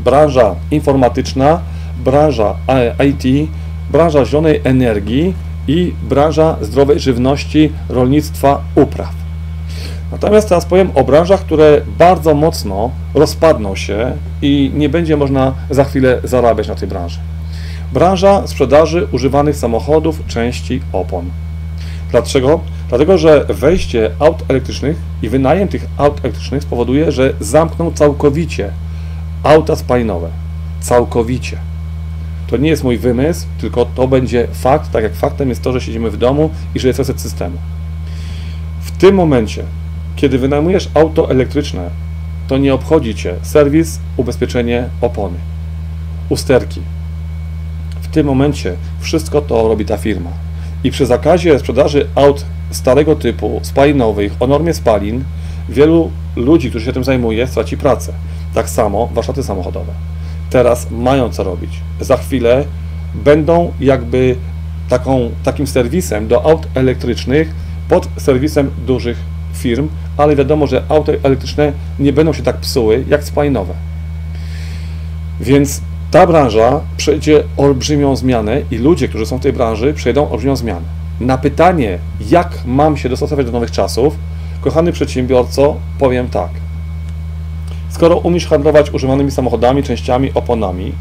Branża 0.04 0.56
informatyczna, 0.72 1.60
branża 1.98 2.56
IT, 3.10 3.50
branża 3.92 4.26
zielonej 4.26 4.62
energii 4.64 5.34
i 5.68 5.94
branża 6.04 6.58
zdrowej 6.62 7.00
żywności, 7.00 7.72
rolnictwa, 7.90 8.62
upraw. 8.76 9.14
Natomiast 10.12 10.50
teraz 10.50 10.66
powiem 10.66 10.92
o 10.96 11.04
branżach, 11.04 11.40
które 11.40 11.82
bardzo 11.98 12.34
mocno 12.34 12.92
rozpadną 13.14 13.76
się 13.76 14.12
i 14.42 14.72
nie 14.76 14.90
będzie 14.90 15.18
można 15.18 15.54
za 15.70 15.84
chwilę 15.84 16.20
zarabiać 16.24 16.68
na 16.68 16.76
tej 16.76 16.88
branży. 16.88 17.20
Branża 17.94 18.48
sprzedaży 18.48 19.08
używanych 19.12 19.56
samochodów, 19.56 20.28
części, 20.28 20.82
opon. 20.94 21.30
Dlaczego? 22.12 22.60
Dlatego, 22.90 23.18
że 23.18 23.46
wejście 23.50 24.12
aut 24.20 24.44
elektrycznych 24.48 24.98
i 25.22 25.30
wynajem 25.30 25.68
tych 25.68 25.86
aut 25.98 26.20
elektrycznych 26.24 26.64
spowoduje, 26.64 27.12
że 27.12 27.34
zamkną 27.40 27.92
całkowicie 27.92 28.72
auta 29.44 29.76
spalinowe. 29.76 30.30
Całkowicie. 30.80 31.58
To 32.48 32.58
nie 32.58 32.70
jest 32.70 32.84
mój 32.84 32.98
wymysł, 32.98 33.46
tylko 33.58 33.86
to 33.86 34.08
będzie 34.08 34.48
fakt, 34.54 34.92
tak 34.92 35.04
jak 35.04 35.16
faktem 35.16 35.50
jest 35.50 35.62
to, 35.62 35.74
że 35.74 35.82
siedzimy 35.82 36.12
w 36.12 36.18
domu 36.18 36.50
i 36.76 36.80
że 36.80 36.88
jest 36.88 37.00
reset 37.00 37.22
systemu. 37.22 37.58
W 38.82 38.92
tym 38.92 39.16
momencie, 39.16 39.64
kiedy 40.16 40.38
wynajmujesz 40.38 40.90
auto 40.94 41.32
elektryczne, 41.32 41.90
to 42.48 42.58
nie 42.58 42.74
obchodzi 42.74 43.16
Cię 43.16 43.36
serwis, 43.42 44.00
ubezpieczenie, 44.18 44.90
opony, 45.02 45.38
usterki. 46.30 46.82
W 48.02 48.08
tym 48.08 48.28
momencie 48.28 48.76
wszystko 49.00 49.42
to 49.42 49.68
robi 49.68 49.86
ta 49.86 49.98
firma. 49.98 50.30
I 50.84 50.92
przy 50.92 51.06
zakazie 51.06 51.60
sprzedaży 51.60 52.08
aut 52.16 52.46
starego 52.72 53.16
typu, 53.16 53.60
spalinowych, 53.64 54.34
o 54.40 54.48
normie 54.48 54.74
spalin, 54.74 55.24
wielu 55.70 56.12
ludzi, 56.36 56.70
którzy 56.70 56.86
się 56.86 56.94
tym 56.94 57.04
zajmuje, 57.04 57.48
straci 57.48 57.78
pracę. 57.78 58.14
Tak 58.54 58.70
samo 58.70 59.10
warsztaty 59.14 59.44
samochodowe. 59.44 59.94
Teraz 60.54 60.92
mają 60.92 61.30
co 61.30 61.44
robić. 61.44 61.80
Za 62.00 62.18
chwilę 62.18 62.66
będą 63.14 63.74
jakby 63.80 64.36
taką, 64.90 65.30
takim 65.44 65.68
serwisem 65.68 66.28
do 66.28 66.46
aut 66.46 66.68
elektrycznych 66.76 67.56
pod 67.90 68.10
serwisem 68.18 68.72
dużych 68.86 69.18
firm, 69.54 69.90
ale 70.18 70.36
wiadomo, 70.36 70.68
że 70.68 70.84
auta 70.90 71.12
elektryczne 71.24 71.72
nie 72.00 72.14
będą 72.14 72.34
się 72.34 72.44
tak 72.44 72.58
psuły 72.58 73.04
jak 73.08 73.24
spalinowe. 73.24 73.74
Więc 75.42 75.82
ta 76.12 76.28
branża 76.28 76.82
przejdzie 76.98 77.44
olbrzymią 77.58 78.16
zmianę 78.16 78.62
i 78.72 78.78
ludzie, 78.78 79.08
którzy 79.08 79.26
są 79.26 79.38
w 79.38 79.42
tej 79.42 79.54
branży, 79.54 79.94
przejdą 79.94 80.30
olbrzymią 80.30 80.56
zmianę. 80.56 80.86
Na 81.20 81.38
pytanie, 81.38 82.00
jak 82.30 82.60
mam 82.66 82.98
się 82.98 83.10
dostosować 83.10 83.46
do 83.46 83.52
nowych 83.52 83.72
czasów, 83.72 84.16
kochany 84.62 84.92
przedsiębiorco, 84.92 85.76
powiem 86.00 86.30
tak. 86.30 86.63
Skoro 87.94 88.18
umiesz 88.18 88.48
handlować 88.48 88.92
używanymi 88.92 89.32
samochodami, 89.32 89.84
częściami, 89.84 90.32
oponami, 90.34 90.92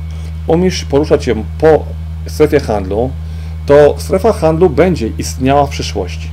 umiesz 0.46 0.84
poruszać 0.84 1.24
się 1.24 1.44
po 1.58 1.84
strefie 2.26 2.60
handlu, 2.60 3.10
to 3.66 3.94
strefa 3.98 4.32
handlu 4.32 4.70
będzie 4.70 5.10
istniała 5.18 5.66
w 5.66 5.70
przyszłości. 5.70 6.28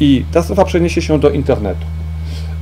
I 0.00 0.24
ta 0.32 0.42
strefa 0.42 0.64
przeniesie 0.64 1.02
się 1.02 1.20
do 1.20 1.30
internetu. 1.30 1.86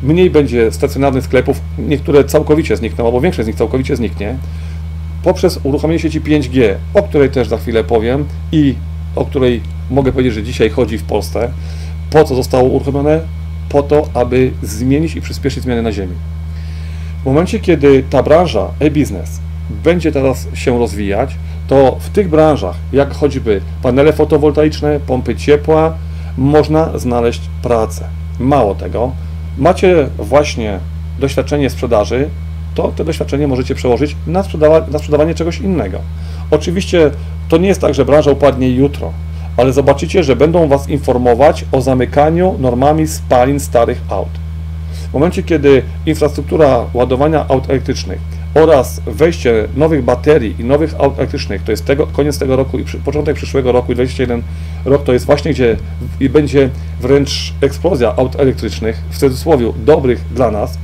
Mniej 0.03 0.31
będzie 0.31 0.73
stacjonarnych 0.73 1.25
sklepów, 1.25 1.61
niektóre 1.79 2.25
całkowicie 2.25 2.77
znikną, 2.77 3.07
albo 3.07 3.21
większość 3.21 3.45
z 3.45 3.47
nich 3.47 3.57
całkowicie 3.57 3.97
zniknie, 3.97 4.37
poprzez 5.23 5.61
uruchomienie 5.63 5.99
sieci 5.99 6.21
5G, 6.21 6.75
o 6.95 7.03
której 7.03 7.31
też 7.31 7.49
za 7.49 7.59
chwilę 7.59 7.85
powiem 7.85 8.25
i 8.53 8.75
o 9.17 9.25
której 9.25 9.61
mogę 9.91 10.13
powiedzieć, 10.13 10.35
że 10.35 10.43
dzisiaj 10.43 10.71
chodzi 10.71 10.99
w 10.99 11.03
Polsce. 11.03 11.51
Po 12.11 12.25
co 12.25 12.35
zostało 12.35 12.69
uruchomione? 12.69 13.21
Po 13.69 13.83
to, 13.83 14.09
aby 14.15 14.51
zmienić 14.63 15.17
i 15.17 15.21
przyspieszyć 15.21 15.63
zmiany 15.63 15.83
na 15.83 15.93
Ziemi. 15.93 16.15
W 17.27 17.29
momencie, 17.29 17.61
kiedy 17.61 18.05
ta 18.11 18.23
branża 18.23 18.69
e-business 18.81 19.41
będzie 19.85 20.13
teraz 20.13 20.49
się 20.55 20.79
rozwijać, 20.79 21.37
to 21.69 21.97
w 22.01 22.09
tych 22.09 22.29
branżach, 22.29 22.77
jak 22.93 23.15
choćby 23.15 23.61
panele 23.83 24.13
fotowoltaiczne, 24.13 25.01
pompy 25.07 25.37
ciepła, 25.37 25.95
można 26.39 26.99
znaleźć 26.99 27.41
pracę. 27.63 28.05
Mało 28.39 28.75
tego, 28.75 29.13
macie 29.59 30.09
właśnie 30.19 30.79
doświadczenie 31.19 31.71
sprzedaży, 31.71 32.29
to 32.75 32.89
te 32.89 33.05
doświadczenie 33.05 33.49
możecie 33.49 33.75
przełożyć 33.75 34.17
na, 34.27 34.43
sprzedawa 34.43 34.87
na 34.91 34.99
sprzedawanie 34.99 35.35
czegoś 35.35 35.61
innego. 35.61 35.99
Oczywiście 36.51 37.11
to 37.49 37.57
nie 37.57 37.69
jest 37.69 37.81
tak, 37.81 37.95
że 37.95 38.05
branża 38.05 38.31
upadnie 38.31 38.71
jutro, 38.71 39.13
ale 39.57 39.73
zobaczycie, 39.73 40.25
że 40.25 40.37
będą 40.37 40.69
Was 40.69 40.89
informować 40.89 41.65
o 41.73 41.81
zamykaniu 41.81 42.57
normami 42.59 43.07
spalin 43.07 43.61
starych 43.61 44.01
aut. 44.09 44.46
Momencie, 45.17 45.43
kiedy 45.43 45.83
infrastruktura 46.07 46.85
ładowania 46.95 47.49
aut 47.49 47.71
elektrycznych 47.71 48.19
oraz 48.55 49.01
wejście 49.07 49.69
nowych 49.77 50.05
baterii 50.05 50.55
i 50.59 50.65
nowych 50.65 50.95
aut 50.99 51.19
elektrycznych, 51.19 51.63
to 51.63 51.71
jest 51.71 51.85
tego, 51.85 52.07
koniec 52.07 52.39
tego 52.39 52.57
roku 52.57 52.79
i 52.79 52.85
przy, 52.85 52.99
początek 52.99 53.37
przyszłego 53.37 53.73
roku, 53.73 53.95
21 53.95 54.43
rok, 54.85 55.05
to 55.05 55.13
jest 55.13 55.27
właśnie 55.27 55.51
gdzie 55.51 55.77
i 56.21 56.29
będzie 56.29 56.71
wręcz 57.01 57.55
eksplozja 57.61 58.17
aut 58.17 58.41
elektrycznych, 58.41 59.03
w 59.11 59.19
cudzysłowie 59.19 59.73
dobrych 59.85 60.25
dla 60.35 60.51
nas, 60.51 60.79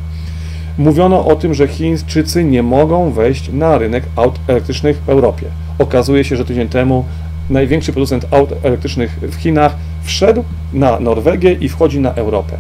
mówiono 0.79 1.27
o 1.27 1.37
tym, 1.37 1.55
że 1.55 1.69
Chińczycy 1.69 2.45
nie 2.45 2.63
mogą 2.63 3.11
wejść 3.11 3.51
na 3.53 3.79
rynek 3.79 4.05
aut 4.17 4.39
elektrycznych 4.47 5.03
w 5.07 5.09
Europie. 5.09 5.47
Okazuje 5.79 6.25
się, 6.25 6.37
że 6.37 6.45
tydzień 6.45 6.69
temu 6.69 7.05
największy 7.51 7.93
producent 7.93 8.27
aut 8.31 8.53
elektrycznych 8.63 9.19
w 9.23 9.35
Chinach 9.35 9.77
wszedł 10.03 10.45
na 10.73 11.01
Norwegię 11.01 11.53
i 11.53 11.69
wchodzi 11.69 12.01
na 12.01 12.15
Europę. 12.15 12.57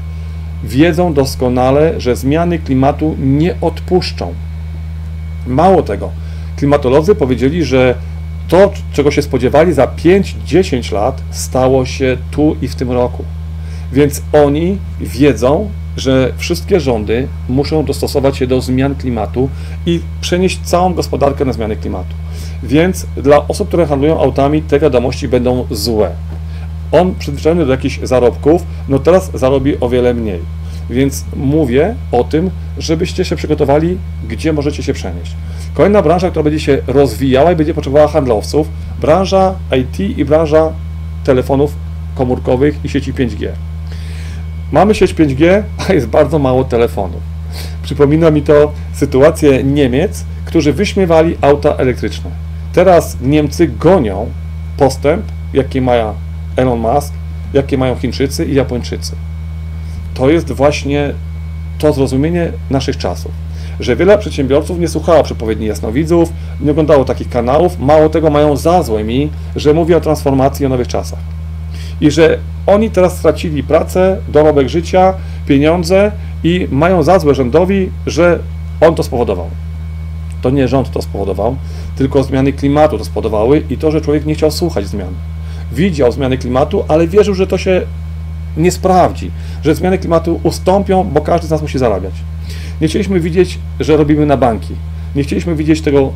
Wiedzą 0.64 1.14
doskonale, 1.14 2.00
że 2.00 2.16
zmiany 2.16 2.58
klimatu 2.58 3.16
nie 3.18 3.60
odpuszczą. 3.60 4.34
Mało 5.46 5.82
tego, 5.82 6.10
klimatolodzy 6.56 7.14
powiedzieli, 7.14 7.64
że 7.64 7.94
to, 8.48 8.72
czego 8.92 9.10
się 9.10 9.22
spodziewali 9.22 9.72
za 9.72 9.86
5-10 9.86 10.92
lat, 10.92 11.22
stało 11.30 11.86
się 11.86 12.16
tu 12.30 12.56
i 12.62 12.68
w 12.68 12.74
tym 12.74 12.90
roku. 12.90 13.24
Więc 13.92 14.22
oni 14.32 14.78
wiedzą, 15.00 15.68
że 15.96 16.32
wszystkie 16.36 16.80
rządy 16.80 17.28
muszą 17.48 17.84
dostosować 17.84 18.36
się 18.36 18.46
do 18.46 18.60
zmian 18.60 18.94
klimatu 18.94 19.48
i 19.86 20.00
przenieść 20.20 20.60
całą 20.64 20.94
gospodarkę 20.94 21.44
na 21.44 21.52
zmiany 21.52 21.76
klimatu. 21.76 22.14
Więc 22.62 23.06
dla 23.16 23.48
osób, 23.48 23.68
które 23.68 23.86
handlują 23.86 24.20
autami, 24.20 24.62
te 24.62 24.80
wiadomości 24.80 25.28
będą 25.28 25.66
złe. 25.70 26.10
On 26.92 27.14
przyzwyczajony 27.14 27.66
do 27.66 27.72
jakichś 27.72 28.00
zarobków, 28.02 28.62
no 28.88 28.98
teraz 28.98 29.30
zarobi 29.34 29.80
o 29.80 29.88
wiele 29.88 30.14
mniej. 30.14 30.40
Więc 30.90 31.24
mówię 31.36 31.94
o 32.12 32.24
tym, 32.24 32.50
żebyście 32.78 33.24
się 33.24 33.36
przygotowali, 33.36 33.98
gdzie 34.28 34.52
możecie 34.52 34.82
się 34.82 34.92
przenieść. 34.92 35.36
Kolejna 35.74 36.02
branża, 36.02 36.30
która 36.30 36.42
będzie 36.42 36.60
się 36.60 36.78
rozwijała 36.86 37.52
i 37.52 37.56
będzie 37.56 37.74
potrzebowała 37.74 38.08
handlowców, 38.08 38.68
branża 39.00 39.54
IT 39.80 40.18
i 40.18 40.24
branża 40.24 40.72
telefonów 41.24 41.74
komórkowych 42.14 42.84
i 42.84 42.88
sieci 42.88 43.12
5G. 43.12 43.48
Mamy 44.72 44.94
sieć 44.94 45.14
5G, 45.14 45.62
a 45.88 45.92
jest 45.92 46.06
bardzo 46.06 46.38
mało 46.38 46.64
telefonów. 46.64 47.20
Przypomina 47.82 48.30
mi 48.30 48.42
to 48.42 48.72
sytuację 48.92 49.64
Niemiec, 49.64 50.24
którzy 50.44 50.72
wyśmiewali 50.72 51.36
auta 51.40 51.76
elektryczne. 51.76 52.30
Teraz 52.72 53.16
Niemcy 53.20 53.68
gonią 53.68 54.26
postęp, 54.76 55.24
jaki 55.52 55.80
ma 55.80 55.94
Elon 56.56 56.78
Musk, 56.78 57.12
jakie 57.54 57.78
mają 57.78 57.96
Chińczycy 57.96 58.44
i 58.44 58.54
Japończycy. 58.54 59.16
To 60.14 60.30
jest 60.30 60.52
właśnie 60.52 61.12
to 61.78 61.92
zrozumienie 61.92 62.52
naszych 62.70 62.96
czasów, 62.96 63.32
że 63.80 63.96
wiele 63.96 64.18
przedsiębiorców 64.18 64.78
nie 64.78 64.88
słuchało 64.88 65.22
przepowiedni 65.22 65.66
jasnowidzów, 65.66 66.32
nie 66.60 66.70
oglądało 66.70 67.04
takich 67.04 67.28
kanałów, 67.28 67.78
mało 67.78 68.08
tego 68.08 68.30
mają 68.30 68.56
za 68.56 68.82
złe 68.82 69.04
mi, 69.04 69.30
że 69.56 69.74
mówię 69.74 69.96
o 69.96 70.00
transformacji 70.00 70.62
i 70.62 70.66
o 70.66 70.68
nowych 70.68 70.88
czasach. 70.88 71.18
I 72.00 72.10
że 72.10 72.38
oni 72.66 72.90
teraz 72.90 73.18
stracili 73.18 73.62
pracę, 73.62 74.18
dorobek 74.28 74.68
życia, 74.68 75.14
pieniądze 75.46 76.12
i 76.44 76.68
mają 76.70 77.02
za 77.02 77.18
złe 77.18 77.34
rządowi, 77.34 77.90
że 78.06 78.38
on 78.80 78.94
to 78.94 79.02
spowodował. 79.02 79.50
To 80.42 80.50
nie 80.50 80.68
rząd 80.68 80.90
to 80.90 81.02
spowodował, 81.02 81.56
tylko 81.96 82.22
zmiany 82.22 82.52
klimatu 82.52 82.98
to 82.98 83.04
spowodowały 83.04 83.62
i 83.70 83.76
to, 83.78 83.90
że 83.90 84.00
człowiek 84.00 84.26
nie 84.26 84.34
chciał 84.34 84.50
słuchać 84.50 84.86
zmian. 84.86 85.14
Widział 85.72 86.12
zmiany 86.12 86.38
klimatu, 86.38 86.84
ale 86.88 87.06
wierzył, 87.06 87.34
że 87.34 87.46
to 87.46 87.58
się 87.58 87.82
nie 88.56 88.70
sprawdzi, 88.70 89.30
że 89.64 89.74
zmiany 89.74 89.98
klimatu 89.98 90.40
ustąpią, 90.42 91.04
bo 91.04 91.20
każdy 91.20 91.46
z 91.46 91.50
nas 91.50 91.62
musi 91.62 91.78
zarabiać. 91.78 92.14
Nie 92.80 92.88
chcieliśmy 92.88 93.20
widzieć, 93.20 93.58
że 93.80 93.96
robimy 93.96 94.26
na 94.26 94.36
banki. 94.36 94.74
Nie 95.16 95.22
chcieliśmy 95.22 95.54
widzieć 95.54 95.80
tego 95.80 96.12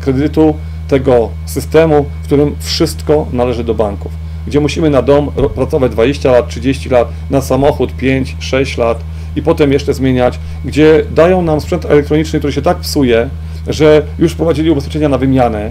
kredytu 0.00 0.54
tego 0.88 1.28
systemu, 1.46 2.06
w 2.22 2.26
którym 2.26 2.56
wszystko 2.60 3.26
należy 3.32 3.64
do 3.64 3.74
banków. 3.74 4.12
Gdzie 4.46 4.60
musimy 4.60 4.90
na 4.90 5.02
dom 5.02 5.30
pracować 5.54 5.92
20 5.92 6.32
lat, 6.32 6.48
30 6.48 6.88
lat, 6.88 7.08
na 7.30 7.40
samochód 7.40 7.96
5, 7.96 8.36
6 8.40 8.78
lat 8.78 9.00
i 9.36 9.42
potem 9.42 9.72
jeszcze 9.72 9.94
zmieniać, 9.94 10.38
gdzie 10.64 11.04
dają 11.14 11.42
nam 11.42 11.60
sprzęt 11.60 11.84
elektroniczny, 11.84 12.38
który 12.38 12.52
się 12.52 12.62
tak 12.62 12.76
psuje, 12.76 13.28
że 13.66 14.02
już 14.18 14.32
wprowadzili 14.32 14.70
ubezpieczenia 14.70 15.08
na 15.08 15.18
wymianę 15.18 15.70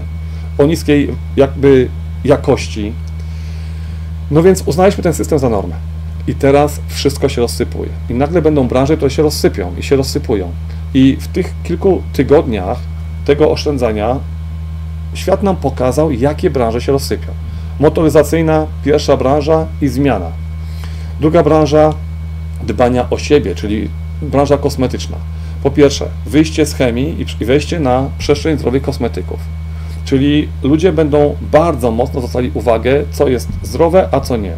o 0.58 0.66
niskiej 0.66 1.08
jakby 1.36 1.88
jakości. 2.24 2.92
No 4.30 4.42
więc 4.42 4.62
uznaliśmy 4.66 5.02
ten 5.02 5.14
system 5.14 5.38
za 5.38 5.48
normę. 5.48 5.74
I 6.26 6.34
teraz 6.34 6.80
wszystko 6.88 7.28
się 7.28 7.40
rozsypuje. 7.40 7.90
I 8.10 8.14
nagle 8.14 8.42
będą 8.42 8.68
branże, 8.68 8.96
które 8.96 9.10
się 9.10 9.22
rozsypią 9.22 9.72
i 9.78 9.82
się 9.82 9.96
rozsypują. 9.96 10.52
I 10.94 11.16
w 11.20 11.28
tych 11.28 11.54
kilku 11.64 12.02
tygodniach 12.12 12.78
tego 13.24 13.50
oszczędzania 13.50 14.16
świat 15.14 15.42
nam 15.42 15.56
pokazał, 15.56 16.12
jakie 16.12 16.50
branże 16.50 16.80
się 16.80 16.92
rozsypią. 16.92 17.32
Motoryzacyjna, 17.80 18.66
pierwsza 18.84 19.16
branża 19.16 19.66
i 19.82 19.88
zmiana. 19.88 20.26
Druga 21.20 21.42
branża 21.42 21.94
dbania 22.62 23.10
o 23.10 23.18
siebie, 23.18 23.54
czyli 23.54 23.88
branża 24.22 24.58
kosmetyczna. 24.58 25.16
Po 25.62 25.70
pierwsze, 25.70 26.04
wyjście 26.26 26.66
z 26.66 26.74
chemii 26.74 27.26
i- 27.40 27.44
wejście 27.44 27.80
na 27.80 28.04
przestrzeń 28.18 28.58
zdrowych 28.58 28.82
kosmetyków. 28.82 29.40
Czyli 30.08 30.48
ludzie 30.62 30.92
będą 30.92 31.36
bardzo 31.52 31.90
mocno 31.90 32.20
zwracali 32.20 32.50
uwagę, 32.54 33.04
co 33.10 33.28
jest 33.28 33.48
zdrowe, 33.62 34.08
a 34.12 34.20
co 34.20 34.36
nie. 34.36 34.52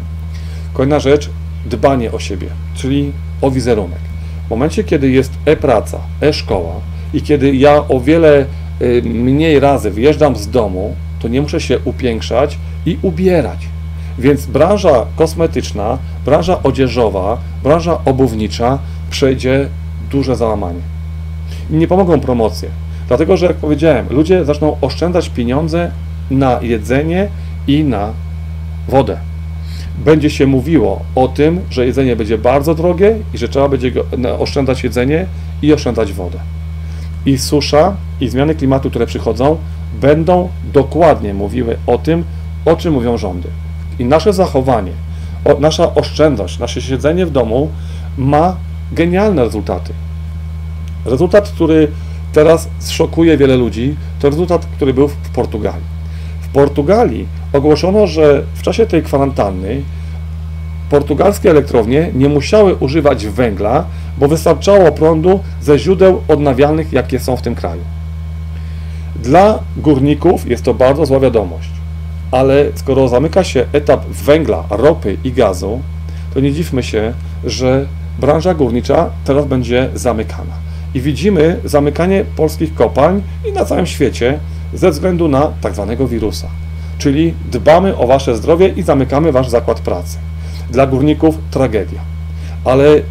Kolejna 0.73 0.99
rzecz, 0.99 1.29
dbanie 1.65 2.11
o 2.11 2.19
siebie, 2.19 2.47
czyli 2.75 3.11
o 3.41 3.51
wizerunek. 3.51 3.99
W 4.47 4.49
momencie, 4.49 4.83
kiedy 4.83 5.09
jest 5.09 5.31
e-praca, 5.45 5.99
e-szkoła 6.21 6.73
i 7.13 7.21
kiedy 7.21 7.55
ja 7.55 7.87
o 7.87 7.99
wiele 7.99 8.45
y, 8.81 9.01
mniej 9.05 9.59
razy 9.59 9.91
wyjeżdżam 9.91 10.35
z 10.35 10.49
domu, 10.49 10.95
to 11.19 11.27
nie 11.27 11.41
muszę 11.41 11.61
się 11.61 11.79
upiększać 11.85 12.57
i 12.85 12.97
ubierać. 13.01 13.67
Więc 14.19 14.45
branża 14.45 15.05
kosmetyczna, 15.15 15.97
branża 16.25 16.63
odzieżowa, 16.63 17.37
branża 17.63 18.01
obuwnicza 18.05 18.79
przejdzie 19.09 19.67
duże 20.11 20.35
załamanie. 20.35 20.81
I 21.71 21.73
nie 21.73 21.87
pomogą 21.87 22.19
promocje. 22.19 22.69
Dlatego, 23.11 23.37
że 23.37 23.45
jak 23.45 23.55
powiedziałem, 23.55 24.05
ludzie 24.09 24.45
zaczną 24.45 24.77
oszczędzać 24.81 25.29
pieniądze 25.29 25.91
na 26.29 26.59
jedzenie 26.61 27.27
i 27.67 27.83
na 27.83 28.13
wodę. 28.87 29.17
Będzie 30.05 30.29
się 30.29 30.47
mówiło 30.47 31.01
o 31.15 31.27
tym, 31.27 31.61
że 31.69 31.85
jedzenie 31.85 32.15
będzie 32.15 32.37
bardzo 32.37 32.75
drogie 32.75 33.15
i 33.33 33.37
że 33.37 33.49
trzeba 33.49 33.69
będzie 33.69 33.91
oszczędzać 34.39 34.83
jedzenie 34.83 35.25
i 35.61 35.73
oszczędzać 35.73 36.13
wodę. 36.13 36.39
I 37.25 37.37
susza, 37.37 37.95
i 38.21 38.29
zmiany 38.29 38.55
klimatu, 38.55 38.89
które 38.89 39.05
przychodzą, 39.05 39.57
będą 40.01 40.49
dokładnie 40.73 41.33
mówiły 41.33 41.77
o 41.87 41.97
tym, 41.97 42.23
o 42.65 42.75
czym 42.75 42.93
mówią 42.93 43.17
rządy. 43.17 43.47
I 43.99 44.05
nasze 44.05 44.33
zachowanie, 44.33 44.91
o, 45.45 45.59
nasza 45.59 45.95
oszczędność, 45.95 46.59
nasze 46.59 46.81
siedzenie 46.81 47.25
w 47.25 47.31
domu 47.31 47.69
ma 48.17 48.55
genialne 48.91 49.43
rezultaty. 49.43 49.93
Rezultat, 51.05 51.49
który 51.49 51.87
teraz 52.33 52.69
szokuje 52.89 53.37
wiele 53.37 53.55
ludzi, 53.55 53.95
to 54.19 54.29
rezultat, 54.29 54.65
który 54.65 54.93
był 54.93 55.07
w 55.07 55.29
Portugalii. 55.33 55.91
W 56.41 56.47
Portugalii 56.53 57.27
ogłoszono, 57.53 58.07
że 58.07 58.43
w 58.53 58.61
czasie 58.61 58.85
tej 58.85 59.03
kwarantanny 59.03 59.81
portugalskie 60.89 61.49
elektrownie 61.49 62.11
nie 62.15 62.29
musiały 62.29 62.75
używać 62.75 63.27
węgla, 63.27 63.85
bo 64.17 64.27
wystarczało 64.27 64.91
prądu 64.91 65.39
ze 65.61 65.79
źródeł 65.79 66.21
odnawialnych, 66.27 66.93
jakie 66.93 67.19
są 67.19 67.37
w 67.37 67.41
tym 67.41 67.55
kraju. 67.55 67.81
Dla 69.15 69.59
górników 69.77 70.49
jest 70.49 70.63
to 70.63 70.73
bardzo 70.73 71.05
zła 71.05 71.19
wiadomość, 71.19 71.69
ale 72.31 72.65
skoro 72.75 73.07
zamyka 73.07 73.43
się 73.43 73.65
etap 73.73 74.05
węgla, 74.05 74.63
ropy 74.69 75.17
i 75.23 75.31
gazu, 75.31 75.81
to 76.33 76.39
nie 76.39 76.53
dziwmy 76.53 76.83
się, 76.83 77.13
że 77.43 77.85
branża 78.19 78.53
górnicza 78.53 79.09
teraz 79.25 79.45
będzie 79.45 79.89
zamykana. 79.93 80.70
I 80.93 81.01
widzimy 81.01 81.59
zamykanie 81.65 82.25
polskich 82.35 82.75
kopalń 82.75 83.21
i 83.49 83.51
na 83.51 83.65
całym 83.65 83.85
świecie 83.85 84.39
ze 84.73 84.91
względu 84.91 85.27
na 85.27 85.51
tak 85.61 85.73
zwanego 85.73 86.07
wirusa. 86.07 86.47
Czyli 86.97 87.33
dbamy 87.51 87.97
o 87.97 88.07
wasze 88.07 88.37
zdrowie 88.37 88.67
i 88.67 88.83
zamykamy 88.83 89.31
wasz 89.31 89.49
zakład 89.49 89.79
pracy. 89.79 90.17
Dla 90.71 90.87
górników 90.87 91.37
tragedia. 91.51 91.99
Ale 92.65 93.01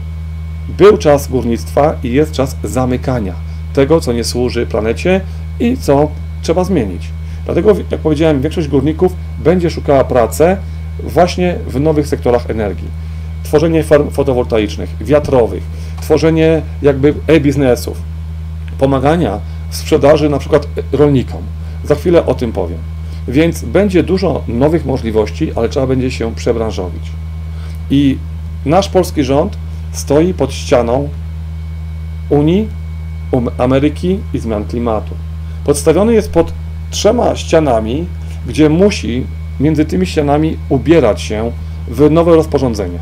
był 0.78 0.98
czas 0.98 1.28
górnictwa 1.28 1.96
i 2.02 2.12
jest 2.12 2.32
czas 2.32 2.56
zamykania 2.64 3.34
tego, 3.72 4.00
co 4.00 4.12
nie 4.12 4.24
służy 4.24 4.66
planecie 4.66 5.20
i 5.60 5.76
co 5.76 6.08
trzeba 6.42 6.64
zmienić. 6.64 7.08
Dlatego, 7.44 7.74
jak 7.90 8.00
powiedziałem, 8.00 8.40
większość 8.40 8.68
górników 8.68 9.12
będzie 9.38 9.70
szukała 9.70 10.04
pracy 10.04 10.56
właśnie 11.02 11.56
w 11.66 11.80
nowych 11.80 12.06
sektorach 12.06 12.50
energii. 12.50 12.88
Tworzenie 13.42 13.83
farm 13.85 14.11
fotowoltaicznych, 14.11 14.96
wiatrowych, 15.00 15.62
tworzenie 16.00 16.62
jakby 16.83 17.14
e-biznesów, 17.26 18.03
pomagania 18.79 19.40
w 19.70 19.76
sprzedaży 19.76 20.29
na 20.29 20.38
przykład 20.38 20.68
rolnikom. 20.92 21.42
Za 21.85 21.94
chwilę 21.94 22.26
o 22.26 22.35
tym 22.35 22.53
powiem. 22.53 22.79
Więc 23.29 23.64
będzie 23.64 24.03
dużo 24.03 24.42
nowych 24.48 24.87
możliwości, 24.87 25.53
ale 25.57 25.68
trzeba 25.68 25.87
będzie 25.87 26.11
się 26.11 26.35
przebranżowić. 26.35 27.03
I 27.90 28.18
nasz 28.66 28.88
polski 28.88 29.24
rząd 29.24 29.57
stoi 29.92 30.35
pod 30.35 30.53
ścianą 30.53 31.09
Unii, 32.31 32.68
Um- 33.33 33.50
Ameryki 33.59 34.18
i 34.35 34.38
zmian 34.38 34.64
klimatu. 34.64 35.14
Podstawiony 35.64 36.14
jest 36.14 36.33
pod 36.33 36.53
trzema 36.90 37.37
ścianami, 37.37 38.07
gdzie 38.46 38.68
musi 38.68 39.26
między 39.61 39.85
tymi 39.85 40.07
ścianami 40.07 40.57
ubierać 40.68 41.22
się 41.22 41.53
w 41.88 42.11
nowe 42.11 42.37
rozporządzenia. 42.37 42.98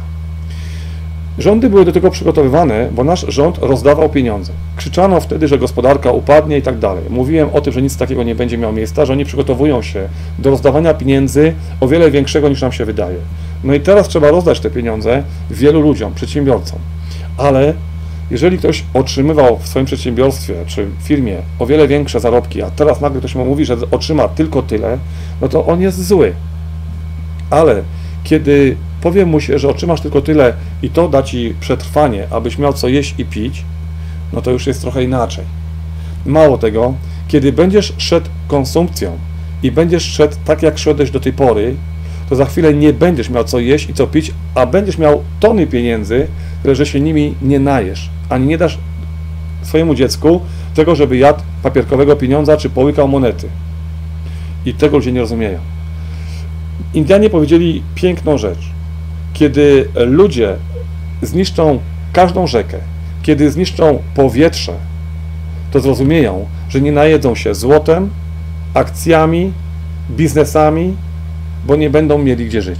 Rządy 1.38 1.70
były 1.70 1.84
do 1.84 1.92
tego 1.92 2.10
przygotowywane, 2.10 2.88
bo 2.92 3.04
nasz 3.04 3.26
rząd 3.28 3.58
rozdawał 3.58 4.08
pieniądze. 4.08 4.52
Krzyczano 4.76 5.20
wtedy, 5.20 5.48
że 5.48 5.58
gospodarka 5.58 6.12
upadnie 6.12 6.58
i 6.58 6.62
tak 6.62 6.78
dalej. 6.78 7.04
Mówiłem 7.10 7.48
o 7.52 7.60
tym, 7.60 7.72
że 7.72 7.82
nic 7.82 7.96
takiego 7.96 8.22
nie 8.22 8.34
będzie 8.34 8.58
miało 8.58 8.72
miejsca, 8.72 9.06
że 9.06 9.12
oni 9.12 9.24
przygotowują 9.24 9.82
się 9.82 10.08
do 10.38 10.50
rozdawania 10.50 10.94
pieniędzy 10.94 11.54
o 11.80 11.88
wiele 11.88 12.10
większego 12.10 12.48
niż 12.48 12.62
nam 12.62 12.72
się 12.72 12.84
wydaje. 12.84 13.16
No 13.64 13.74
i 13.74 13.80
teraz 13.80 14.08
trzeba 14.08 14.30
rozdać 14.30 14.60
te 14.60 14.70
pieniądze 14.70 15.22
wielu 15.50 15.80
ludziom, 15.80 16.14
przedsiębiorcom. 16.14 16.78
Ale 17.36 17.74
jeżeli 18.30 18.58
ktoś 18.58 18.84
otrzymywał 18.94 19.58
w 19.58 19.68
swoim 19.68 19.86
przedsiębiorstwie 19.86 20.54
czy 20.66 20.86
firmie 21.02 21.36
o 21.58 21.66
wiele 21.66 21.88
większe 21.88 22.20
zarobki, 22.20 22.62
a 22.62 22.70
teraz 22.70 23.00
nagle 23.00 23.18
ktoś 23.18 23.34
mu 23.34 23.44
mówi, 23.44 23.64
że 23.64 23.76
otrzyma 23.90 24.28
tylko 24.28 24.62
tyle, 24.62 24.98
no 25.40 25.48
to 25.48 25.66
on 25.66 25.80
jest 25.80 26.06
zły. 26.06 26.32
Ale 27.50 27.82
kiedy 28.24 28.76
powie 29.00 29.26
mu 29.26 29.40
się, 29.40 29.58
że 29.58 29.68
otrzymasz 29.68 30.00
tylko 30.00 30.20
tyle 30.20 30.52
i 30.82 30.90
to 30.90 31.08
da 31.08 31.22
ci 31.22 31.54
przetrwanie, 31.60 32.26
abyś 32.30 32.58
miał 32.58 32.72
co 32.72 32.88
jeść 32.88 33.14
i 33.18 33.24
pić, 33.24 33.64
no 34.32 34.42
to 34.42 34.50
już 34.50 34.66
jest 34.66 34.80
trochę 34.80 35.04
inaczej. 35.04 35.44
Mało 36.26 36.58
tego, 36.58 36.94
kiedy 37.28 37.52
będziesz 37.52 37.92
szedł 37.98 38.30
konsumpcją 38.48 39.18
i 39.62 39.70
będziesz 39.70 40.02
szedł 40.02 40.36
tak, 40.44 40.62
jak 40.62 40.78
szedłeś 40.78 41.10
do 41.10 41.20
tej 41.20 41.32
pory, 41.32 41.74
to 42.28 42.36
za 42.36 42.44
chwilę 42.44 42.74
nie 42.74 42.92
będziesz 42.92 43.30
miał 43.30 43.44
co 43.44 43.58
jeść 43.58 43.90
i 43.90 43.94
co 43.94 44.06
pić, 44.06 44.32
a 44.54 44.66
będziesz 44.66 44.98
miał 44.98 45.22
tony 45.40 45.66
pieniędzy, 45.66 46.26
które 46.58 46.74
że 46.74 46.86
się 46.86 47.00
nimi 47.00 47.34
nie 47.42 47.60
najesz, 47.60 48.10
ani 48.28 48.46
nie 48.46 48.58
dasz 48.58 48.78
swojemu 49.62 49.94
dziecku 49.94 50.40
tego, 50.74 50.96
żeby 50.96 51.16
jadł 51.16 51.40
papierkowego 51.62 52.16
pieniądza 52.16 52.56
czy 52.56 52.70
połykał 52.70 53.08
monety. 53.08 53.48
I 54.66 54.74
tego 54.74 54.96
ludzie 54.96 55.12
nie 55.12 55.20
rozumieją. 55.20 55.58
Indianie 56.94 57.30
powiedzieli 57.30 57.82
piękną 57.94 58.38
rzecz. 58.38 58.77
Kiedy 59.32 59.88
ludzie 59.94 60.56
zniszczą 61.22 61.78
każdą 62.12 62.46
rzekę, 62.46 62.78
kiedy 63.22 63.50
zniszczą 63.50 63.98
powietrze, 64.14 64.72
to 65.70 65.80
zrozumieją, 65.80 66.46
że 66.68 66.80
nie 66.80 66.92
najedzą 66.92 67.34
się 67.34 67.54
złotem, 67.54 68.10
akcjami, 68.74 69.52
biznesami, 70.10 70.96
bo 71.66 71.76
nie 71.76 71.90
będą 71.90 72.18
mieli 72.18 72.46
gdzie 72.46 72.62
żyć 72.62 72.78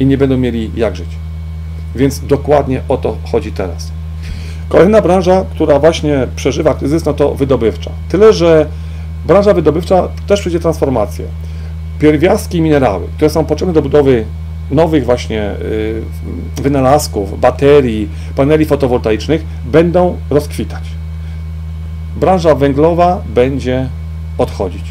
i 0.00 0.06
nie 0.06 0.18
będą 0.18 0.36
mieli 0.36 0.70
jak 0.76 0.96
żyć. 0.96 1.08
Więc 1.94 2.20
dokładnie 2.26 2.80
o 2.88 2.96
to 2.96 3.16
chodzi 3.32 3.52
teraz. 3.52 3.92
Kolejna 4.68 5.00
branża, 5.00 5.44
która 5.50 5.78
właśnie 5.78 6.26
przeżywa 6.36 6.74
kryzys, 6.74 7.04
no 7.04 7.14
to 7.14 7.34
wydobywcza. 7.34 7.90
Tyle, 8.08 8.32
że 8.32 8.66
branża 9.26 9.54
wydobywcza 9.54 10.08
też 10.26 10.40
przejdzie 10.40 10.60
transformację. 10.60 11.24
Pierwiastki 11.98 12.58
i 12.58 12.60
minerały, 12.60 13.06
które 13.16 13.30
są 13.30 13.44
potrzebne 13.44 13.74
do 13.74 13.82
budowy 13.82 14.24
nowych 14.70 15.04
właśnie 15.04 15.50
y, 15.50 16.02
wynalazków, 16.62 17.40
baterii, 17.40 18.08
paneli 18.36 18.64
fotowoltaicznych, 18.64 19.44
będą 19.64 20.16
rozkwitać. 20.30 20.82
Branża 22.16 22.54
węglowa 22.54 23.22
będzie 23.34 23.88
odchodzić. 24.38 24.84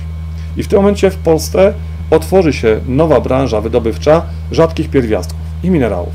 I 0.58 0.64
w 0.64 0.68
tym 0.68 0.80
momencie 0.80 1.12
w 1.12 1.18
Polsce 1.18 1.74
otworzy 2.12 2.54
się 2.54 2.80
nowa 2.88 3.22
branża 3.22 3.62
wydobywcza 3.62 4.22
rzadkich 4.52 4.90
pierwiastków 4.90 5.40
i 5.64 5.70
minerałów. 5.70 6.14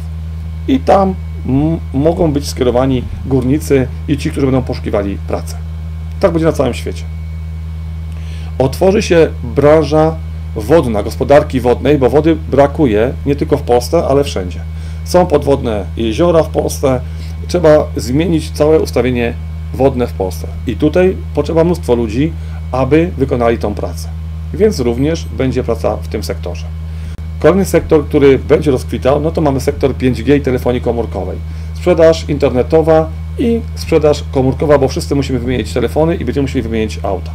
I 0.69 0.81
tam 0.81 1.15
mogą 1.95 2.33
być 2.33 2.49
skierowani 2.49 3.03
górnicy 3.27 3.89
i 4.09 4.19
ci, 4.19 4.31
którzy 4.31 4.47
będą 4.47 4.63
poszukiwali 4.63 5.19
pracy. 5.29 5.55
Tak 6.21 6.33
będzie 6.33 6.47
na 6.47 6.53
całym 6.53 6.75
świecie. 6.75 7.05
otworzy 8.59 9.03
się 9.03 9.29
branża 9.43 10.17
wodna, 10.61 11.03
gospodarki 11.03 11.61
wodnej, 11.61 11.99
bo 11.99 12.11
wody 12.11 12.37
brakuje 12.51 13.13
nie 13.27 13.37
tylko 13.37 13.57
w 13.57 13.63
Polsce, 13.63 14.05
ale 14.05 14.25
wszędzie. 14.25 14.61
Są 15.05 15.27
podwodne 15.27 15.85
jeziora 15.97 16.43
w 16.43 16.49
Polsce, 16.49 17.01
trzeba 17.49 17.87
zmienić 17.97 18.51
całe 18.51 18.81
ustawienie 18.81 19.35
wodne 19.75 20.07
w 20.07 20.13
Polsce. 20.13 20.47
I 20.67 20.77
tutaj 20.77 21.17
potrzeba 21.35 21.65
mnóstwo 21.65 21.95
ludzi, 21.95 22.33
aby 22.73 23.11
wykonali 23.19 23.59
tą 23.59 23.75
pracę. 23.75 24.09
Więc 24.55 24.81
również 24.81 25.25
będzie 25.25 25.65
praca 25.65 25.97
w 25.97 26.09
tym 26.09 26.23
sektorze. 26.23 26.67
Kolejny 27.41 27.65
sektor, 27.65 28.05
który 28.05 28.39
będzie 28.39 28.71
rozkwitał, 28.71 29.21
no 29.21 29.31
to 29.31 29.41
mamy 29.41 29.61
sektor 29.61 29.95
5G 29.95 30.37
i 30.37 30.41
telefonii 30.41 30.81
komórkowej. 30.81 31.39
Sprzedaż 31.75 32.29
internetowa 32.29 33.09
i 33.39 33.61
sprzedaż 33.75 34.25
komórkowa, 34.33 34.79
bo 34.79 34.89
wszyscy 34.89 35.15
musimy 35.15 35.39
wymienić 35.39 35.73
telefony 35.73 36.15
i 36.15 36.25
będziemy 36.25 36.43
musieli 36.43 36.63
wymienić 36.63 37.01
auta. 37.03 37.31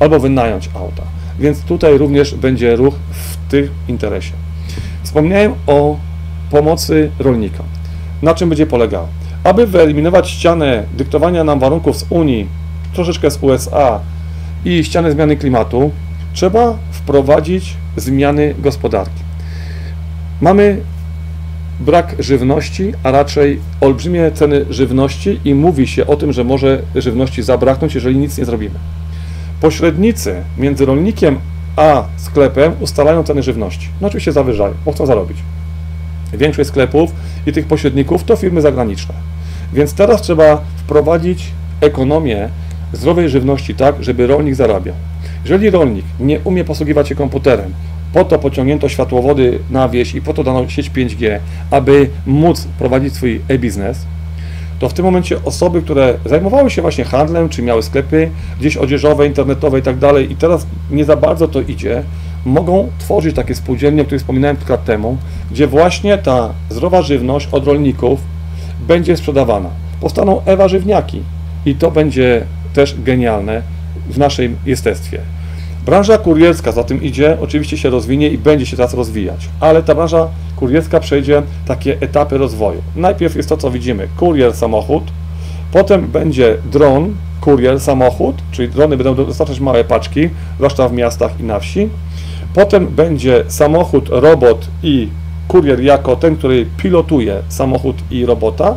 Albo 0.00 0.20
wynająć 0.20 0.70
auta. 0.74 1.02
Więc 1.38 1.62
tutaj 1.62 1.98
również 1.98 2.34
będzie 2.34 2.76
ruch 2.76 2.94
w 3.10 3.50
tym 3.50 3.68
interesie. 3.88 4.32
Wspomniałem 5.02 5.52
o 5.66 5.96
pomocy 6.50 7.10
rolnikom. 7.18 7.66
Na 8.22 8.34
czym 8.34 8.48
będzie 8.48 8.66
polegało? 8.66 9.08
Aby 9.44 9.66
wyeliminować 9.66 10.30
ścianę 10.30 10.84
dyktowania 10.96 11.44
nam 11.44 11.60
warunków 11.60 11.96
z 11.96 12.06
Unii, 12.10 12.48
troszeczkę 12.92 13.30
z 13.30 13.38
USA 13.42 14.00
i 14.64 14.84
ścianę 14.84 15.12
zmiany 15.12 15.36
klimatu, 15.36 15.90
trzeba 16.32 16.78
wprowadzić 16.90 17.76
zmiany 17.96 18.54
gospodarki. 18.58 19.22
Mamy 20.40 20.80
brak 21.80 22.14
żywności, 22.18 22.92
a 23.02 23.10
raczej 23.10 23.60
olbrzymie 23.80 24.30
ceny 24.34 24.64
żywności 24.70 25.40
i 25.44 25.54
mówi 25.54 25.86
się 25.86 26.06
o 26.06 26.16
tym, 26.16 26.32
że 26.32 26.44
może 26.44 26.82
żywności 26.94 27.42
zabraknąć, 27.42 27.94
jeżeli 27.94 28.16
nic 28.16 28.38
nie 28.38 28.44
zrobimy. 28.44 28.74
Pośrednicy 29.62 30.34
między 30.58 30.86
rolnikiem 30.86 31.38
a 31.76 32.04
sklepem 32.16 32.72
ustalają 32.80 33.22
ceny 33.22 33.42
żywności. 33.42 33.88
No 34.00 34.08
oczywiście 34.08 34.32
zawyżają, 34.32 34.74
bo 34.84 34.92
chcą 34.92 35.06
zarobić. 35.06 35.38
Większość 36.32 36.68
sklepów 36.68 37.12
i 37.46 37.52
tych 37.52 37.66
pośredników 37.66 38.24
to 38.24 38.36
firmy 38.36 38.60
zagraniczne. 38.60 39.14
Więc 39.72 39.94
teraz 39.94 40.22
trzeba 40.22 40.60
wprowadzić 40.76 41.52
ekonomię 41.80 42.48
zdrowej 42.92 43.28
żywności 43.28 43.74
tak, 43.74 44.04
żeby 44.04 44.26
rolnik 44.26 44.54
zarabiał. 44.54 44.94
Jeżeli 45.44 45.70
rolnik 45.70 46.04
nie 46.20 46.40
umie 46.40 46.64
posługiwać 46.64 47.08
się 47.08 47.14
komputerem, 47.14 47.74
po 48.12 48.24
to 48.24 48.38
pociągnięto 48.38 48.88
światłowody 48.88 49.58
na 49.70 49.88
wieś 49.88 50.14
i 50.14 50.22
po 50.22 50.34
to 50.34 50.44
dano 50.44 50.68
sieć 50.68 50.90
5G, 50.90 51.38
aby 51.70 52.10
móc 52.26 52.68
prowadzić 52.78 53.14
swój 53.14 53.40
e-biznes, 53.48 54.06
to 54.82 54.88
w 54.88 54.92
tym 54.92 55.04
momencie 55.04 55.44
osoby, 55.44 55.82
które 55.82 56.14
zajmowały 56.24 56.70
się 56.70 56.82
właśnie 56.82 57.04
handlem, 57.04 57.48
czy 57.48 57.62
miały 57.62 57.82
sklepy 57.82 58.30
gdzieś 58.60 58.76
odzieżowe, 58.76 59.26
internetowe 59.26 59.78
i 59.78 59.82
tak 59.82 59.98
dalej, 59.98 60.32
i 60.32 60.36
teraz 60.36 60.66
nie 60.90 61.04
za 61.04 61.16
bardzo 61.16 61.48
to 61.48 61.60
idzie, 61.60 62.02
mogą 62.44 62.88
tworzyć 62.98 63.36
takie 63.36 63.54
spółdzielnie, 63.54 64.02
o 64.02 64.04
których 64.04 64.20
wspominałem 64.20 64.56
kilka 64.56 64.72
lat 64.72 64.84
temu, 64.84 65.16
gdzie 65.50 65.66
właśnie 65.66 66.18
ta 66.18 66.50
zdrowa 66.70 67.02
żywność 67.02 67.48
od 67.52 67.66
rolników 67.66 68.20
będzie 68.86 69.16
sprzedawana. 69.16 69.68
Powstaną 70.00 70.44
ewarzywniaki 70.44 71.22
i 71.66 71.74
to 71.74 71.90
będzie 71.90 72.46
też 72.74 73.00
genialne 73.00 73.62
w 74.10 74.18
naszym 74.18 74.56
jestestwie. 74.66 75.20
Branża 75.86 76.18
kurierska 76.18 76.72
za 76.72 76.84
tym 76.84 77.02
idzie, 77.02 77.36
oczywiście 77.40 77.78
się 77.78 77.90
rozwinie 77.90 78.28
i 78.28 78.38
będzie 78.38 78.66
się 78.66 78.76
teraz 78.76 78.94
rozwijać, 78.94 79.48
ale 79.60 79.82
ta 79.82 79.94
branża 79.94 80.28
kurierska 80.56 81.00
przejdzie 81.00 81.42
takie 81.66 81.96
etapy 82.00 82.38
rozwoju. 82.38 82.82
Najpierw 82.96 83.36
jest 83.36 83.48
to, 83.48 83.56
co 83.56 83.70
widzimy, 83.70 84.08
kurier 84.16 84.54
samochód, 84.54 85.04
potem 85.72 86.06
będzie 86.06 86.56
dron, 86.72 87.14
kurier 87.40 87.80
samochód, 87.80 88.36
czyli 88.52 88.68
drony 88.68 88.96
będą 88.96 89.14
dostarczać 89.14 89.60
małe 89.60 89.84
paczki, 89.84 90.28
zwłaszcza 90.56 90.88
w 90.88 90.92
miastach 90.92 91.40
i 91.40 91.44
na 91.44 91.60
wsi. 91.60 91.88
Potem 92.54 92.86
będzie 92.86 93.44
samochód, 93.48 94.08
robot 94.08 94.68
i 94.82 95.08
kurier 95.48 95.80
jako 95.80 96.16
ten, 96.16 96.36
który 96.36 96.66
pilotuje 96.76 97.42
samochód 97.48 97.96
i 98.10 98.26
robota. 98.26 98.74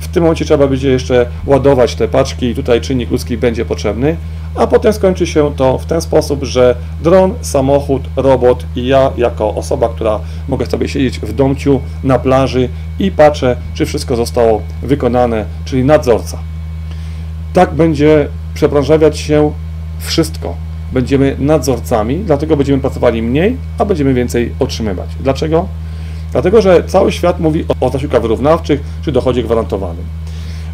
W 0.00 0.08
tym 0.08 0.22
momencie 0.22 0.44
trzeba 0.44 0.66
będzie 0.66 0.90
jeszcze 0.90 1.26
ładować 1.46 1.94
te 1.94 2.08
paczki 2.08 2.46
i 2.46 2.54
tutaj 2.54 2.80
czynnik 2.80 3.10
ludzki 3.10 3.36
będzie 3.36 3.64
potrzebny, 3.64 4.16
a 4.54 4.66
potem 4.66 4.92
skończy 4.92 5.26
się 5.26 5.52
to 5.56 5.78
w 5.78 5.86
ten 5.86 6.00
sposób, 6.00 6.44
że 6.44 6.76
dron, 7.02 7.34
samochód, 7.40 8.02
robot 8.16 8.64
i 8.76 8.86
ja 8.86 9.10
jako 9.16 9.54
osoba, 9.54 9.88
która 9.88 10.20
mogę 10.48 10.66
sobie 10.66 10.88
siedzieć 10.88 11.18
w 11.20 11.32
domciu 11.32 11.80
na 12.04 12.18
plaży 12.18 12.68
i 12.98 13.10
patrzę, 13.10 13.56
czy 13.74 13.86
wszystko 13.86 14.16
zostało 14.16 14.62
wykonane, 14.82 15.44
czyli 15.64 15.84
nadzorca. 15.84 16.38
Tak 17.52 17.74
będzie 17.74 18.28
przebranżawiać 18.54 19.18
się 19.18 19.52
wszystko. 19.98 20.54
Będziemy 20.92 21.36
nadzorcami, 21.38 22.16
dlatego 22.16 22.56
będziemy 22.56 22.80
pracowali 22.80 23.22
mniej, 23.22 23.56
a 23.78 23.84
będziemy 23.84 24.14
więcej 24.14 24.52
otrzymywać. 24.58 25.08
Dlaczego? 25.20 25.68
Dlatego, 26.32 26.62
że 26.62 26.84
cały 26.84 27.12
świat 27.12 27.40
mówi 27.40 27.64
o 27.80 27.90
zasiłkach 27.90 28.22
wyrównawczych 28.22 28.80
czy 29.02 29.12
dochodzie 29.12 29.42
gwarantowanym. 29.42 30.04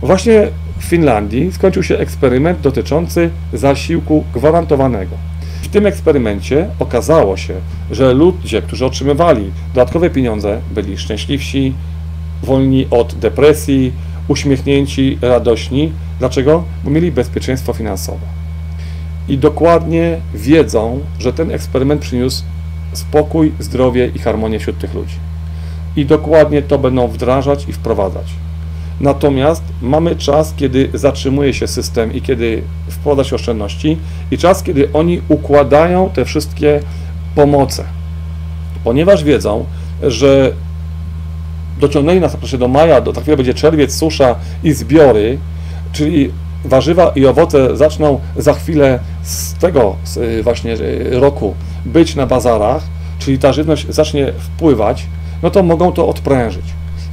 Właśnie 0.03 0.49
w 0.79 0.85
Finlandii 0.85 1.53
skończył 1.53 1.83
się 1.83 1.99
eksperyment 1.99 2.61
dotyczący 2.61 3.31
zasiłku 3.53 4.25
gwarantowanego. 4.35 5.17
W 5.63 5.69
tym 5.69 5.87
eksperymencie 5.87 6.69
okazało 6.79 7.37
się, 7.37 7.55
że 7.91 8.15
ludzie, 8.15 8.63
którzy 8.63 8.87
otrzymywali 8.87 9.51
dodatkowe 9.75 10.11
pieniądze, 10.11 10.61
byli 10.75 10.99
szczęśliwsi, 10.99 11.73
wolni 12.43 12.87
od 12.91 13.15
depresji, 13.15 13.93
uśmiechnięci, 14.29 15.19
radośni. 15.23 15.93
Dlaczego? 16.19 16.65
Bo 16.85 16.91
mieli 16.91 17.13
bezpieczeństwo 17.13 17.73
finansowe. 17.73 18.27
I 19.29 19.39
dokładnie 19.39 20.17
wiedzą, 20.35 21.01
że 21.19 21.33
ten 21.33 21.51
eksperyment 21.51 22.01
przyniósł 22.01 22.43
spokój, 22.93 23.53
zdrowie 23.59 24.11
i 24.15 24.19
harmonię 24.19 24.59
wśród 24.59 24.79
tych 24.79 24.95
ludzi. 24.95 25.17
I 25.97 26.07
dokładnie 26.07 26.63
to 26.63 26.79
będą 26.79 27.09
wdrażać 27.09 27.69
i 27.69 27.73
wprowadzać. 27.73 28.27
Natomiast 29.01 29.63
mamy 29.83 30.17
czas, 30.17 30.55
kiedy 30.57 30.91
zatrzymuje 30.95 31.55
się 31.55 31.67
system 31.67 32.15
i 32.15 32.23
kiedy 32.23 32.63
wprowadza 32.89 33.25
się 33.25 33.37
oszczędności, 33.37 33.99
i 34.31 34.39
czas, 34.39 34.63
kiedy 34.63 34.93
oni 34.93 35.21
układają 35.29 36.11
te 36.11 36.25
wszystkie 36.25 36.81
pomoce. 37.35 37.85
Ponieważ 38.85 39.25
wiedzą, 39.25 39.65
że 40.03 40.53
dociągnęli 41.81 42.21
nas 42.21 42.37
do 42.59 42.69
maja, 42.69 43.01
do 43.01 43.13
tak 43.13 43.25
będzie 43.25 43.55
czerwiec, 43.55 43.97
susza 43.97 44.35
i 44.65 44.73
zbiory, 44.73 45.39
czyli 45.93 46.31
warzywa 46.65 47.13
i 47.15 47.27
owoce 47.27 47.77
zaczną 47.77 48.21
za 48.37 48.55
chwilę 48.55 48.99
z 49.23 49.55
tego 49.55 49.97
właśnie 50.43 50.77
roku 51.11 51.55
być 51.87 52.15
na 52.15 52.27
bazarach, 52.27 52.83
czyli 53.19 53.39
ta 53.39 53.53
żywność 53.53 53.87
zacznie 53.89 54.33
wpływać, 54.39 55.07
no 55.43 55.51
to 55.51 55.63
mogą 55.63 55.93
to 55.93 56.09
odprężyć. 56.09 56.65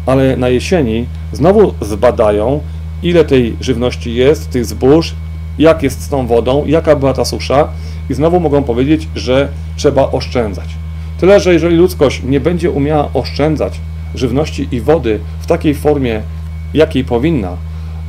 Ale 0.06 0.38
na 0.38 0.50
jesieni 0.50 1.06
znowu 1.34 1.74
zbadają, 1.82 2.62
ile 3.04 3.26
tej 3.26 3.56
żywności 3.62 4.16
jest, 4.16 4.50
tych 4.50 4.66
zbóż, 4.66 5.16
jak 5.60 5.84
jest 5.84 6.02
z 6.02 6.10
tą 6.10 6.28
wodą, 6.28 6.64
jaka 6.66 6.96
była 6.96 7.14
ta 7.14 7.26
susza 7.26 7.68
i 8.10 8.14
znowu 8.14 8.40
mogą 8.40 8.64
powiedzieć, 8.64 9.08
że 9.16 9.48
trzeba 9.76 10.12
oszczędzać. 10.12 10.70
Tyle, 11.20 11.40
że 11.40 11.54
jeżeli 11.54 11.76
ludzkość 11.76 12.22
nie 12.24 12.40
będzie 12.40 12.72
umiała 12.72 13.10
oszczędzać 13.14 13.80
żywności 14.16 14.68
i 14.72 14.82
wody 14.82 15.20
w 15.40 15.46
takiej 15.46 15.76
formie, 15.76 16.22
jakiej 16.74 17.04
powinna, 17.04 17.58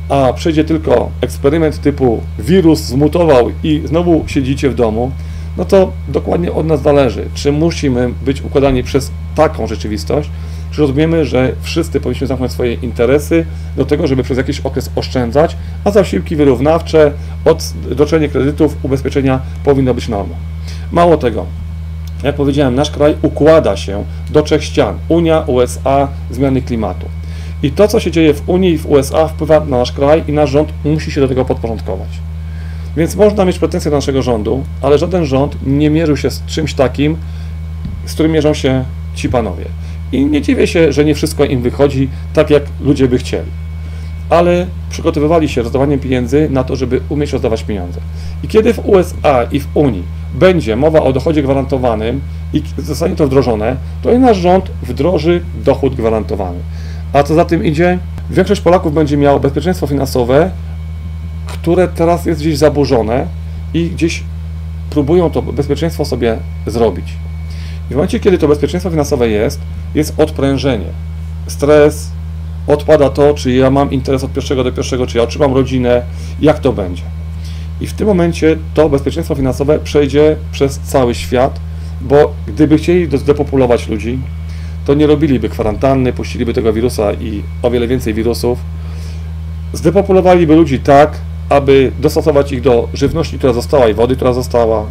a 0.09 0.33
przejdzie 0.33 0.63
tylko 0.63 1.09
eksperyment 1.21 1.81
typu 1.81 2.21
wirus 2.39 2.79
zmutował 2.79 3.51
i 3.63 3.81
znowu 3.85 4.23
siedzicie 4.27 4.69
w 4.69 4.75
domu, 4.75 5.11
no 5.57 5.65
to 5.65 5.91
dokładnie 6.07 6.51
od 6.51 6.67
nas 6.67 6.81
zależy, 6.81 7.25
czy 7.33 7.51
musimy 7.51 8.09
być 8.25 8.41
układani 8.41 8.83
przez 8.83 9.11
taką 9.35 9.67
rzeczywistość, 9.67 10.29
czy 10.71 10.81
rozumiemy, 10.81 11.25
że 11.25 11.51
wszyscy 11.61 11.99
powinniśmy 11.99 12.27
zamknąć 12.27 12.51
swoje 12.51 12.73
interesy 12.73 13.45
do 13.77 13.85
tego, 13.85 14.07
żeby 14.07 14.23
przez 14.23 14.37
jakiś 14.37 14.59
okres 14.59 14.89
oszczędzać, 14.95 15.57
a 15.83 15.91
zasiłki 15.91 16.35
wyrównawcze, 16.35 17.11
odroczenie 17.91 18.29
kredytów, 18.29 18.77
ubezpieczenia 18.83 19.39
powinno 19.63 19.93
być 19.93 20.07
normą. 20.07 20.35
Mało 20.91 21.17
tego, 21.17 21.45
jak 22.23 22.35
powiedziałem, 22.35 22.75
nasz 22.75 22.91
kraj 22.91 23.15
układa 23.21 23.77
się 23.77 24.03
do 24.29 24.41
trzech 24.41 24.63
ścian: 24.63 24.97
Unia, 25.07 25.43
USA, 25.47 26.07
zmiany 26.31 26.61
klimatu. 26.61 27.05
I 27.63 27.71
to, 27.71 27.87
co 27.87 27.99
się 27.99 28.11
dzieje 28.11 28.33
w 28.33 28.49
Unii 28.49 28.71
i 28.71 28.77
w 28.77 28.91
USA, 28.91 29.27
wpływa 29.27 29.59
na 29.59 29.77
nasz 29.77 29.91
kraj 29.91 30.23
i 30.27 30.33
nasz 30.33 30.49
rząd 30.49 30.69
musi 30.85 31.11
się 31.11 31.21
do 31.21 31.27
tego 31.27 31.45
podporządkować. 31.45 32.09
Więc 32.97 33.15
można 33.15 33.45
mieć 33.45 33.59
pretensje 33.59 33.91
do 33.91 33.97
naszego 33.97 34.21
rządu, 34.21 34.63
ale 34.81 34.97
żaden 34.97 35.25
rząd 35.25 35.57
nie 35.65 35.89
mierzył 35.89 36.17
się 36.17 36.31
z 36.31 36.45
czymś 36.45 36.73
takim, 36.73 37.17
z 38.05 38.13
którym 38.13 38.31
mierzą 38.31 38.53
się 38.53 38.83
ci 39.15 39.29
panowie. 39.29 39.65
I 40.11 40.25
nie 40.25 40.41
dziwię 40.41 40.67
się, 40.67 40.91
że 40.93 41.05
nie 41.05 41.15
wszystko 41.15 41.45
im 41.45 41.61
wychodzi 41.61 42.09
tak, 42.33 42.49
jak 42.49 42.63
ludzie 42.81 43.07
by 43.07 43.17
chcieli. 43.17 43.51
Ale 44.29 44.67
przygotowywali 44.89 45.49
się 45.49 45.61
rozdawaniem 45.61 45.99
pieniędzy 45.99 46.49
na 46.51 46.63
to, 46.63 46.75
żeby 46.75 47.01
umieć 47.09 47.33
rozdawać 47.33 47.63
pieniądze. 47.63 47.99
I 48.43 48.47
kiedy 48.47 48.73
w 48.73 48.85
USA 48.85 49.43
i 49.43 49.59
w 49.59 49.67
Unii 49.73 50.03
będzie 50.35 50.75
mowa 50.75 51.01
o 51.01 51.13
dochodzie 51.13 51.43
gwarantowanym 51.43 52.21
i 52.53 52.63
zostanie 52.77 53.15
to 53.15 53.27
wdrożone, 53.27 53.75
to 54.01 54.11
i 54.11 54.19
nasz 54.19 54.37
rząd 54.37 54.71
wdroży 54.83 55.41
dochód 55.63 55.95
gwarantowany. 55.95 56.59
A 57.13 57.23
co 57.23 57.35
za 57.35 57.45
tym 57.45 57.65
idzie? 57.65 57.99
Większość 58.29 58.61
Polaków 58.61 58.93
będzie 58.93 59.17
miało 59.17 59.39
bezpieczeństwo 59.39 59.87
finansowe, 59.87 60.51
które 61.47 61.87
teraz 61.87 62.25
jest 62.25 62.39
gdzieś 62.41 62.57
zaburzone 62.57 63.27
i 63.73 63.89
gdzieś 63.89 64.23
próbują 64.89 65.29
to 65.29 65.41
bezpieczeństwo 65.41 66.05
sobie 66.05 66.37
zrobić. 66.67 67.13
I 67.89 67.93
w 67.93 67.95
momencie, 67.95 68.19
kiedy 68.19 68.37
to 68.37 68.47
bezpieczeństwo 68.47 68.89
finansowe 68.89 69.29
jest, 69.29 69.59
jest 69.95 70.19
odprężenie. 70.19 70.85
Stres, 71.47 72.11
odpada 72.67 73.09
to, 73.09 73.33
czy 73.33 73.51
ja 73.51 73.69
mam 73.69 73.91
interes 73.91 74.23
od 74.23 74.33
pierwszego 74.33 74.63
do 74.63 74.71
pierwszego, 74.71 75.07
czy 75.07 75.17
ja 75.17 75.23
otrzymam 75.23 75.53
rodzinę, 75.53 76.01
jak 76.41 76.59
to 76.59 76.73
będzie. 76.73 77.03
I 77.81 77.87
w 77.87 77.93
tym 77.93 78.07
momencie 78.07 78.57
to 78.73 78.89
bezpieczeństwo 78.89 79.35
finansowe 79.35 79.79
przejdzie 79.79 80.35
przez 80.51 80.79
cały 80.79 81.15
świat, 81.15 81.59
bo 82.01 82.33
gdyby 82.47 82.77
chcieli 82.77 83.17
zdepopulować 83.17 83.87
ludzi, 83.87 84.19
to 84.85 84.93
nie 84.93 85.07
robiliby 85.07 85.49
kwarantanny, 85.49 86.13
puściliby 86.13 86.53
tego 86.53 86.73
wirusa 86.73 87.13
i 87.13 87.43
o 87.61 87.71
wiele 87.71 87.87
więcej 87.87 88.13
wirusów. 88.13 88.59
Zdepopulowaliby 89.73 90.55
ludzi 90.55 90.79
tak, 90.79 91.17
aby 91.49 91.91
dostosować 91.99 92.51
ich 92.51 92.61
do 92.61 92.89
żywności, 92.93 93.37
która 93.37 93.53
została 93.53 93.87
i 93.87 93.93
wody, 93.93 94.15
która 94.15 94.33
została. 94.33 94.85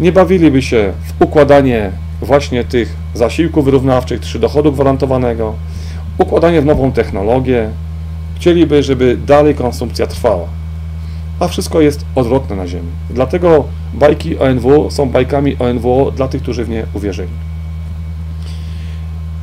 Nie 0.00 0.12
bawiliby 0.12 0.62
się 0.62 0.92
w 1.02 1.22
układanie 1.22 1.92
właśnie 2.22 2.64
tych 2.64 2.96
zasiłków 3.14 3.64
wyrównawczych 3.64 4.20
czy 4.20 4.38
dochodu 4.38 4.72
gwarantowanego, 4.72 5.54
układanie 6.18 6.60
w 6.60 6.66
nową 6.66 6.92
technologię. 6.92 7.68
Chcieliby, 8.36 8.82
żeby 8.82 9.16
dalej 9.26 9.54
konsumpcja 9.54 10.06
trwała. 10.06 10.46
A 11.40 11.48
wszystko 11.48 11.80
jest 11.80 12.04
odwrotne 12.14 12.56
na 12.56 12.66
Ziemi. 12.66 12.88
Dlatego 13.10 13.64
bajki 13.94 14.38
ONW 14.38 14.90
są 14.90 15.10
bajkami 15.10 15.56
ONW 15.58 16.10
dla 16.16 16.28
tych, 16.28 16.42
którzy 16.42 16.64
w 16.64 16.68
nie 16.68 16.86
uwierzyli. 16.94 17.28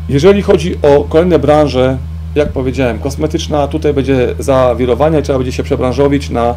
Jeżeli 0.10 0.42
chodzi 0.42 0.76
o 0.82 1.04
kolejne 1.10 1.40
branże, 1.40 1.98
jak 2.36 2.52
powiedziałem, 2.52 3.00
kosmetyczna, 3.00 3.68
tutaj 3.68 3.94
będzie 3.94 4.36
zawirowanie, 4.40 5.22
trzeba 5.22 5.40
będzie 5.40 5.52
się 5.52 5.64
przebranżowić 5.64 6.30
na 6.30 6.56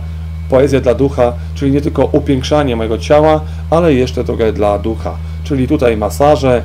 poezję 0.48 0.80
dla 0.80 0.94
ducha, 0.94 1.32
czyli 1.54 1.72
nie 1.72 1.80
tylko 1.80 2.04
upiększanie 2.04 2.76
mojego 2.76 2.98
ciała, 2.98 3.40
ale 3.70 3.94
jeszcze 3.94 4.24
trochę 4.24 4.52
dla 4.52 4.78
ducha. 4.78 5.16
Czyli 5.44 5.68
tutaj 5.68 5.96
masaże, 5.96 6.62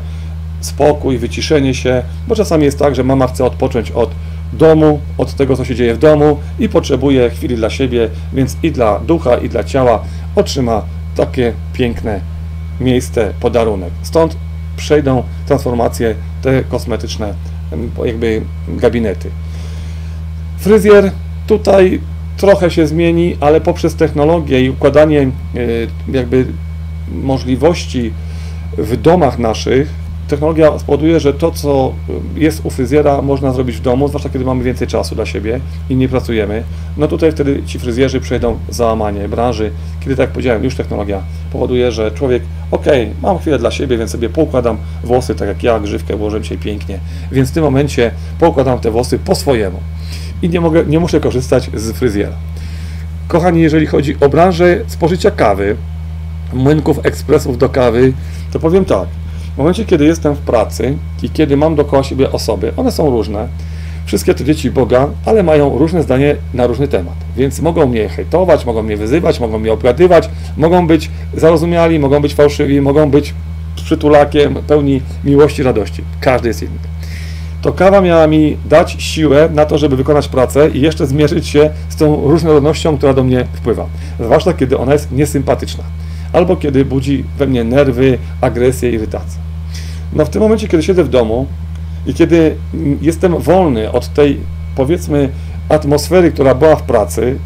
spokój, 0.61 1.17
wyciszenie 1.17 1.73
się, 1.73 2.03
bo 2.27 2.35
czasami 2.35 2.65
jest 2.65 2.79
tak, 2.79 2.95
że 2.95 3.03
mama 3.03 3.27
chce 3.27 3.45
odpocząć 3.45 3.91
od 3.91 4.09
domu, 4.53 4.99
od 5.17 5.33
tego, 5.33 5.55
co 5.55 5.65
się 5.65 5.75
dzieje 5.75 5.95
w 5.95 5.97
domu 5.97 6.37
i 6.59 6.69
potrzebuje 6.69 7.29
chwili 7.29 7.55
dla 7.55 7.69
siebie, 7.69 8.09
więc 8.33 8.57
i 8.63 8.71
dla 8.71 8.99
ducha, 8.99 9.37
i 9.37 9.49
dla 9.49 9.63
ciała 9.63 10.03
otrzyma 10.35 10.81
takie 11.15 11.53
piękne 11.73 12.19
miejsce, 12.79 13.33
podarunek. 13.39 13.91
Stąd 14.01 14.37
przejdą 14.77 15.23
transformacje 15.45 16.15
te 16.41 16.63
kosmetyczne, 16.63 17.33
jakby 18.05 18.41
gabinety. 18.67 19.29
Fryzjer 20.57 21.11
tutaj 21.47 22.01
trochę 22.37 22.71
się 22.71 22.87
zmieni, 22.87 23.37
ale 23.39 23.61
poprzez 23.61 23.95
technologię 23.95 24.61
i 24.61 24.69
układanie 24.69 25.21
e, 25.21 25.29
jakby 26.11 26.45
możliwości 27.11 28.11
w 28.77 28.97
domach 28.97 29.39
naszych, 29.39 29.89
technologia 30.27 30.79
spowoduje, 30.79 31.19
że 31.19 31.33
to, 31.33 31.51
co 31.51 31.93
jest 32.35 32.65
u 32.65 32.69
fryzjera, 32.69 33.21
można 33.21 33.53
zrobić 33.53 33.75
w 33.75 33.81
domu, 33.81 34.07
zwłaszcza 34.07 34.29
kiedy 34.29 34.45
mamy 34.45 34.63
więcej 34.63 34.87
czasu 34.87 35.15
dla 35.15 35.25
siebie 35.25 35.59
i 35.89 35.95
nie 35.95 36.09
pracujemy. 36.09 36.63
No 36.97 37.07
tutaj 37.07 37.31
wtedy 37.31 37.63
ci 37.65 37.79
fryzjerzy 37.79 38.19
przejdą 38.21 38.57
załamanie 38.69 39.29
branży, 39.29 39.71
kiedy, 39.99 40.15
tak 40.15 40.23
jak 40.23 40.29
powiedziałem, 40.29 40.63
już 40.63 40.75
technologia 40.75 41.21
powoduje, 41.51 41.91
że 41.91 42.11
człowiek, 42.11 42.43
ok, 42.71 42.85
mam 43.21 43.39
chwilę 43.39 43.59
dla 43.59 43.71
siebie, 43.71 43.97
więc 43.97 44.11
sobie 44.11 44.29
poukładam 44.29 44.77
włosy, 45.03 45.35
tak 45.35 45.47
jak 45.47 45.63
ja, 45.63 45.79
grzywkę 45.79 46.15
włożę 46.15 46.41
dzisiaj 46.41 46.57
pięknie, 46.57 46.99
więc 47.31 47.49
w 47.49 47.53
tym 47.53 47.63
momencie 47.63 48.11
poukładam 48.39 48.79
te 48.79 48.91
włosy 48.91 49.19
po 49.19 49.35
swojemu. 49.35 49.79
I 50.41 50.49
nie, 50.49 50.61
mogę, 50.61 50.85
nie 50.85 50.99
muszę 50.99 51.19
korzystać 51.19 51.69
z 51.73 51.91
fryzjera. 51.91 52.33
Kochani, 53.27 53.61
jeżeli 53.61 53.85
chodzi 53.85 54.15
o 54.19 54.29
branżę 54.29 54.77
spożycia 54.87 55.31
kawy, 55.31 55.75
młynków, 56.53 57.05
ekspresów 57.05 57.57
do 57.57 57.69
kawy, 57.69 58.13
to 58.51 58.59
powiem 58.59 58.85
tak, 58.85 59.07
w 59.55 59.57
momencie, 59.57 59.85
kiedy 59.85 60.05
jestem 60.05 60.35
w 60.35 60.39
pracy 60.39 60.97
i 61.23 61.29
kiedy 61.29 61.57
mam 61.57 61.75
dookoła 61.75 62.03
siebie 62.03 62.31
osoby, 62.31 62.71
one 62.77 62.91
są 62.91 63.09
różne, 63.09 63.47
wszystkie 64.07 64.33
to 64.33 64.43
dzieci 64.43 64.71
Boga, 64.71 65.07
ale 65.25 65.43
mają 65.43 65.77
różne 65.77 66.03
zdanie 66.03 66.35
na 66.53 66.67
różny 66.67 66.87
temat. 66.87 67.13
Więc 67.37 67.61
mogą 67.61 67.85
mnie 67.85 68.09
hejtować, 68.09 68.65
mogą 68.65 68.83
mnie 68.83 68.97
wyzywać, 68.97 69.39
mogą 69.39 69.59
mnie 69.59 69.73
obgadywać, 69.73 70.29
mogą 70.57 70.87
być 70.87 71.09
zarozumiali, 71.33 71.99
mogą 71.99 72.21
być 72.21 72.33
fałszywi, 72.33 72.81
mogą 72.81 73.09
być 73.11 73.33
przytulakiem, 73.75 74.55
pełni 74.67 75.01
miłości, 75.23 75.63
radości. 75.63 76.03
Każdy 76.21 76.47
jest 76.47 76.61
inny. 76.61 76.79
To 77.61 77.73
kawa 77.73 78.01
miała 78.01 78.27
mi 78.27 78.57
dać 78.69 78.95
siłę 78.99 79.49
na 79.53 79.65
to, 79.65 79.77
żeby 79.77 79.95
wykonać 79.95 80.27
pracę 80.27 80.69
i 80.69 80.81
jeszcze 80.81 81.07
zmierzyć 81.07 81.47
się 81.47 81.69
z 81.89 81.95
tą 81.95 82.29
różnorodnością, 82.29 82.97
która 82.97 83.13
do 83.13 83.23
mnie 83.23 83.45
wpływa. 83.53 83.85
Zwłaszcza 84.19 84.53
kiedy 84.53 84.77
ona 84.77 84.93
jest 84.93 85.11
niesympatyczna. 85.11 85.83
Albo 86.33 86.55
kiedy 86.55 86.85
budzi 86.85 87.23
we 87.37 87.47
mnie 87.47 87.63
nerwy, 87.63 88.17
agresję, 88.41 88.91
irytację. 88.91 89.41
No 90.13 90.25
w 90.25 90.29
tym 90.29 90.41
momencie, 90.41 90.67
kiedy 90.67 90.83
siedzę 90.83 91.03
w 91.03 91.09
domu 91.09 91.45
i 92.07 92.13
kiedy 92.13 92.55
jestem 93.01 93.37
wolny 93.37 93.91
od 93.91 94.13
tej, 94.13 94.39
powiedzmy, 94.75 95.29
atmosfery, 95.69 96.31
która 96.31 96.55
była 96.55 96.75
w 96.75 96.83
pracy, 96.83 97.39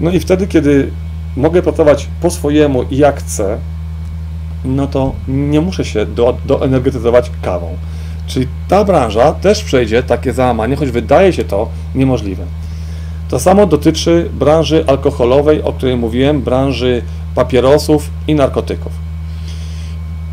no 0.00 0.10
i 0.10 0.20
wtedy, 0.20 0.46
kiedy 0.46 0.90
mogę 1.36 1.62
pracować 1.62 2.08
po 2.20 2.30
swojemu 2.30 2.82
i 2.82 2.96
jak 2.96 3.18
chcę, 3.18 3.58
no 4.64 4.86
to 4.86 5.12
nie 5.28 5.60
muszę 5.60 5.84
się 5.84 6.06
do, 6.06 6.36
doenergetyzować 6.46 7.30
kawą. 7.42 7.76
Czyli 8.26 8.48
ta 8.68 8.84
branża 8.84 9.32
też 9.32 9.64
przejdzie 9.64 10.02
takie 10.02 10.32
załamanie, 10.32 10.76
choć 10.76 10.90
wydaje 10.90 11.32
się 11.32 11.44
to 11.44 11.68
niemożliwe. 11.94 12.44
To 13.28 13.38
samo 13.38 13.66
dotyczy 13.66 14.30
branży 14.32 14.84
alkoholowej, 14.86 15.62
o 15.62 15.72
której 15.72 15.96
mówiłem, 15.96 16.42
branży 16.42 17.02
papierosów 17.34 18.10
i 18.28 18.34
narkotyków. 18.34 18.92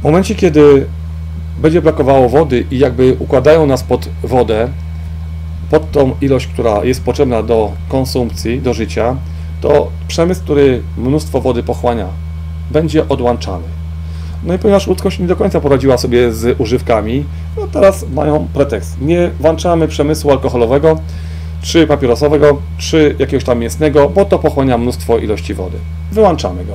W 0.02 0.04
momencie, 0.04 0.36
kiedy 0.36 0.86
będzie 1.62 1.82
brakowało 1.82 2.30
wody 2.30 2.66
i 2.72 2.80
jakby 2.80 3.16
układają 3.20 3.66
nas 3.66 3.84
pod 3.84 4.10
wodę, 4.24 4.70
pod 5.72 5.92
tą 5.92 6.12
ilość, 6.22 6.48
która 6.48 6.84
jest 6.84 7.04
potrzebna 7.04 7.44
do 7.44 7.72
konsumpcji, 7.90 8.62
do 8.62 8.74
życia, 8.74 9.16
to 9.62 9.88
przemysł, 10.08 10.42
który 10.42 10.82
mnóstwo 10.98 11.42
wody 11.42 11.64
pochłania, 11.64 12.08
będzie 12.72 13.10
odłączany. 13.10 13.64
No 14.44 14.54
i 14.54 14.60
ponieważ 14.60 14.88
ludzkość 14.88 15.20
nie 15.20 15.28
do 15.28 15.36
końca 15.36 15.62
poradziła 15.62 15.98
sobie 15.98 16.34
z 16.34 16.60
używkami, 16.60 17.26
no 17.58 17.68
teraz 17.68 18.06
mają 18.14 18.48
pretekst. 18.54 19.02
Nie 19.02 19.32
włączamy 19.40 19.88
przemysłu 19.88 20.32
alkoholowego, 20.32 21.00
czy 21.62 21.88
papierosowego, 21.88 22.58
czy 22.78 23.16
jakiegoś 23.20 23.44
tam 23.44 23.60
mięsnego, 23.60 24.10
bo 24.10 24.26
to 24.26 24.40
pochłania 24.40 24.78
mnóstwo 24.78 25.18
ilości 25.18 25.54
wody. 25.54 25.78
Wyłączamy 26.12 26.66
go. 26.66 26.74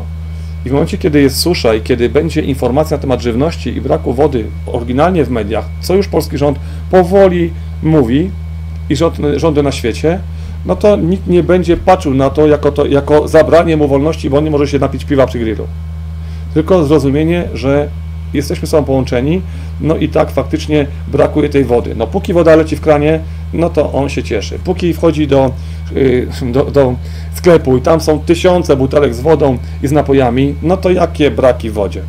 I 0.66 0.68
w 0.68 0.72
momencie, 0.72 0.98
kiedy 0.98 1.20
jest 1.20 1.40
susza 1.40 1.74
i 1.74 1.80
kiedy 1.80 2.08
będzie 2.08 2.40
informacja 2.40 2.96
na 2.96 3.00
temat 3.00 3.20
żywności 3.20 3.76
i 3.76 3.80
braku 3.80 4.12
wody 4.12 4.44
oryginalnie 4.66 5.24
w 5.24 5.30
mediach, 5.30 5.64
co 5.80 5.94
już 5.94 6.08
polski 6.08 6.38
rząd 6.38 6.58
powoli 6.90 7.50
mówi 7.82 8.30
i 8.90 8.96
rządy, 8.96 9.40
rządy 9.40 9.62
na 9.62 9.72
świecie, 9.72 10.20
no 10.66 10.76
to 10.76 10.96
nikt 10.96 11.26
nie 11.26 11.42
będzie 11.42 11.76
patrzył 11.76 12.14
na 12.14 12.30
to 12.30 12.46
jako, 12.46 12.72
to 12.72 12.86
jako 12.86 13.28
zabranie 13.28 13.76
mu 13.76 13.88
wolności, 13.88 14.30
bo 14.30 14.38
on 14.38 14.44
nie 14.44 14.50
może 14.50 14.68
się 14.68 14.78
napić 14.78 15.04
piwa 15.04 15.26
przy 15.26 15.38
grillu. 15.38 15.66
Tylko 16.54 16.84
zrozumienie, 16.84 17.48
że 17.54 17.88
jesteśmy 18.34 18.68
sobą 18.68 18.84
połączeni, 18.84 19.42
no 19.80 19.96
i 19.96 20.08
tak 20.08 20.30
faktycznie 20.30 20.86
brakuje 21.08 21.48
tej 21.48 21.64
wody. 21.64 21.94
No 21.96 22.06
póki 22.06 22.32
woda 22.32 22.56
leci 22.56 22.76
w 22.76 22.80
kranie, 22.80 23.20
no 23.54 23.70
to 23.70 23.92
on 23.92 24.08
się 24.08 24.22
cieszy. 24.22 24.58
Póki 24.58 24.94
wchodzi 24.94 25.26
do, 25.26 25.52
y, 25.96 26.28
do, 26.42 26.64
do 26.64 26.94
sklepu 27.34 27.76
i 27.76 27.80
tam 27.80 28.00
są 28.00 28.20
tysiące 28.20 28.76
butelek 28.76 29.14
z 29.14 29.20
wodą 29.20 29.58
i 29.82 29.88
z 29.88 29.92
napojami, 29.92 30.54
no 30.62 30.76
to 30.76 30.90
jakie 30.90 31.30
braki 31.30 31.70
w 31.70 31.72
wodzie? 31.72 32.02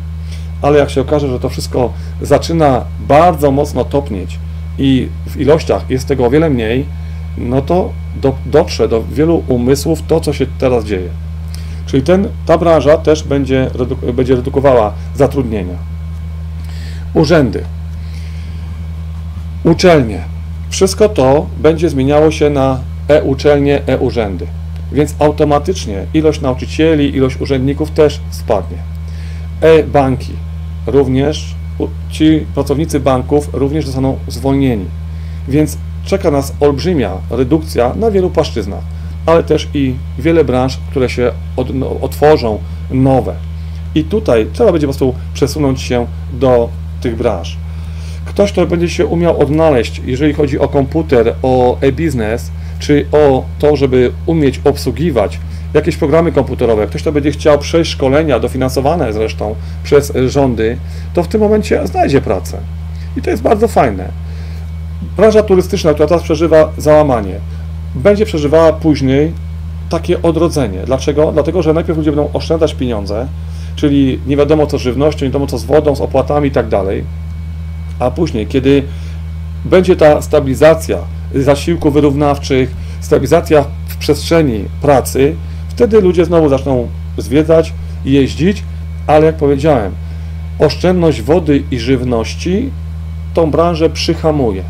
Ale 0.62 0.78
jak 0.78 0.90
się 0.90 1.00
okaże, 1.00 1.28
że 1.28 1.40
to 1.40 1.48
wszystko 1.48 1.92
zaczyna 2.22 2.84
bardzo 3.08 3.50
mocno 3.50 3.84
topnieć 3.84 4.38
i 4.78 5.08
w 5.26 5.40
ilościach 5.40 5.90
jest 5.90 6.08
tego 6.08 6.26
o 6.26 6.30
wiele 6.30 6.50
mniej, 6.50 6.86
no 7.38 7.62
to 7.62 7.92
do, 8.16 8.34
dotrze 8.46 8.88
do 8.88 9.02
wielu 9.02 9.42
umysłów 9.48 10.02
to, 10.08 10.20
co 10.20 10.32
się 10.32 10.46
teraz 10.58 10.84
dzieje. 10.84 11.08
Czyli 11.86 12.02
ten, 12.02 12.28
ta 12.46 12.58
branża 12.58 12.96
też 12.96 13.22
będzie, 13.22 13.70
będzie 14.14 14.36
redukowała 14.36 14.92
zatrudnienia. 15.14 15.76
Urzędy, 17.14 17.64
uczelnie. 19.64 20.35
Wszystko 20.70 21.08
to 21.08 21.46
będzie 21.58 21.88
zmieniało 21.88 22.30
się 22.30 22.50
na 22.50 22.80
e-uczelnie, 23.08 23.86
e-urzędy. 23.86 24.46
Więc 24.92 25.14
automatycznie 25.18 26.06
ilość 26.14 26.40
nauczycieli, 26.40 27.16
ilość 27.16 27.40
urzędników 27.40 27.90
też 27.90 28.20
spadnie. 28.30 28.78
E-banki 29.60 30.32
również, 30.86 31.54
ci 32.10 32.46
pracownicy 32.54 33.00
banków 33.00 33.48
również 33.52 33.86
zostaną 33.86 34.16
zwolnieni. 34.28 34.84
Więc 35.48 35.78
czeka 36.04 36.30
nas 36.30 36.52
olbrzymia 36.60 37.12
redukcja 37.30 37.92
na 37.94 38.10
wielu 38.10 38.30
płaszczyznach, 38.30 38.82
ale 39.26 39.42
też 39.42 39.68
i 39.74 39.94
wiele 40.18 40.44
branż, 40.44 40.78
które 40.90 41.08
się 41.08 41.32
od, 41.56 41.74
no, 41.74 42.00
otworzą, 42.00 42.58
nowe. 42.90 43.34
I 43.94 44.04
tutaj 44.04 44.46
trzeba 44.52 44.72
będzie 44.72 44.86
po 44.86 44.92
prostu 44.92 45.14
przesunąć 45.34 45.80
się 45.80 46.06
do 46.32 46.68
tych 47.00 47.16
branż. 47.16 47.56
Ktoś, 48.36 48.52
kto 48.52 48.66
będzie 48.66 48.88
się 48.88 49.06
umiał 49.06 49.40
odnaleźć, 49.40 50.02
jeżeli 50.04 50.32
chodzi 50.32 50.58
o 50.58 50.68
komputer, 50.68 51.34
o 51.42 51.78
e-biznes, 51.80 52.50
czy 52.78 53.06
o 53.12 53.44
to, 53.58 53.76
żeby 53.76 54.12
umieć 54.26 54.60
obsługiwać 54.64 55.38
jakieś 55.74 55.96
programy 55.96 56.32
komputerowe, 56.32 56.86
ktoś 56.86 57.02
to 57.02 57.12
będzie 57.12 57.30
chciał 57.30 57.58
przejść 57.58 57.90
szkolenia, 57.90 58.40
dofinansowane 58.40 59.12
zresztą 59.12 59.54
przez 59.84 60.12
rządy, 60.26 60.76
to 61.14 61.22
w 61.22 61.28
tym 61.28 61.40
momencie 61.40 61.86
znajdzie 61.86 62.20
pracę. 62.20 62.58
I 63.16 63.22
to 63.22 63.30
jest 63.30 63.42
bardzo 63.42 63.68
fajne. 63.68 64.08
Branża 65.16 65.42
turystyczna, 65.42 65.94
która 65.94 66.08
teraz 66.08 66.22
przeżywa 66.22 66.72
załamanie, 66.78 67.34
będzie 67.94 68.26
przeżywała 68.26 68.72
później 68.72 69.32
takie 69.88 70.22
odrodzenie. 70.22 70.78
Dlaczego? 70.86 71.32
Dlatego, 71.32 71.62
że 71.62 71.74
najpierw 71.74 71.98
ludzie 71.98 72.12
będą 72.12 72.32
oszczędzać 72.32 72.74
pieniądze, 72.74 73.26
czyli 73.76 74.20
nie 74.26 74.36
wiadomo 74.36 74.66
co 74.66 74.78
z 74.78 74.80
żywnością, 74.80 75.26
nie 75.26 75.30
wiadomo 75.30 75.46
co 75.46 75.58
z 75.58 75.64
wodą, 75.64 75.96
z 75.96 76.00
opłatami 76.00 76.48
i 76.48 76.52
tak 76.52 76.68
dalej, 76.68 77.04
a 77.98 78.10
później, 78.10 78.46
kiedy 78.46 78.82
będzie 79.64 79.96
ta 79.96 80.22
stabilizacja 80.22 80.98
zasiłków 81.34 81.94
wyrównawczych, 81.94 82.74
stabilizacja 83.00 83.64
w 83.88 83.96
przestrzeni 83.96 84.64
pracy, 84.82 85.34
wtedy 85.68 86.00
ludzie 86.00 86.24
znowu 86.24 86.48
zaczną 86.48 86.88
zwiedzać, 87.18 87.72
jeździć, 88.04 88.62
ale 89.06 89.26
jak 89.26 89.36
powiedziałem, 89.36 89.92
oszczędność 90.58 91.22
wody 91.22 91.62
i 91.70 91.78
żywności 91.78 92.70
tą 93.34 93.50
branżę 93.50 93.90
przyhamuje. 93.90 94.62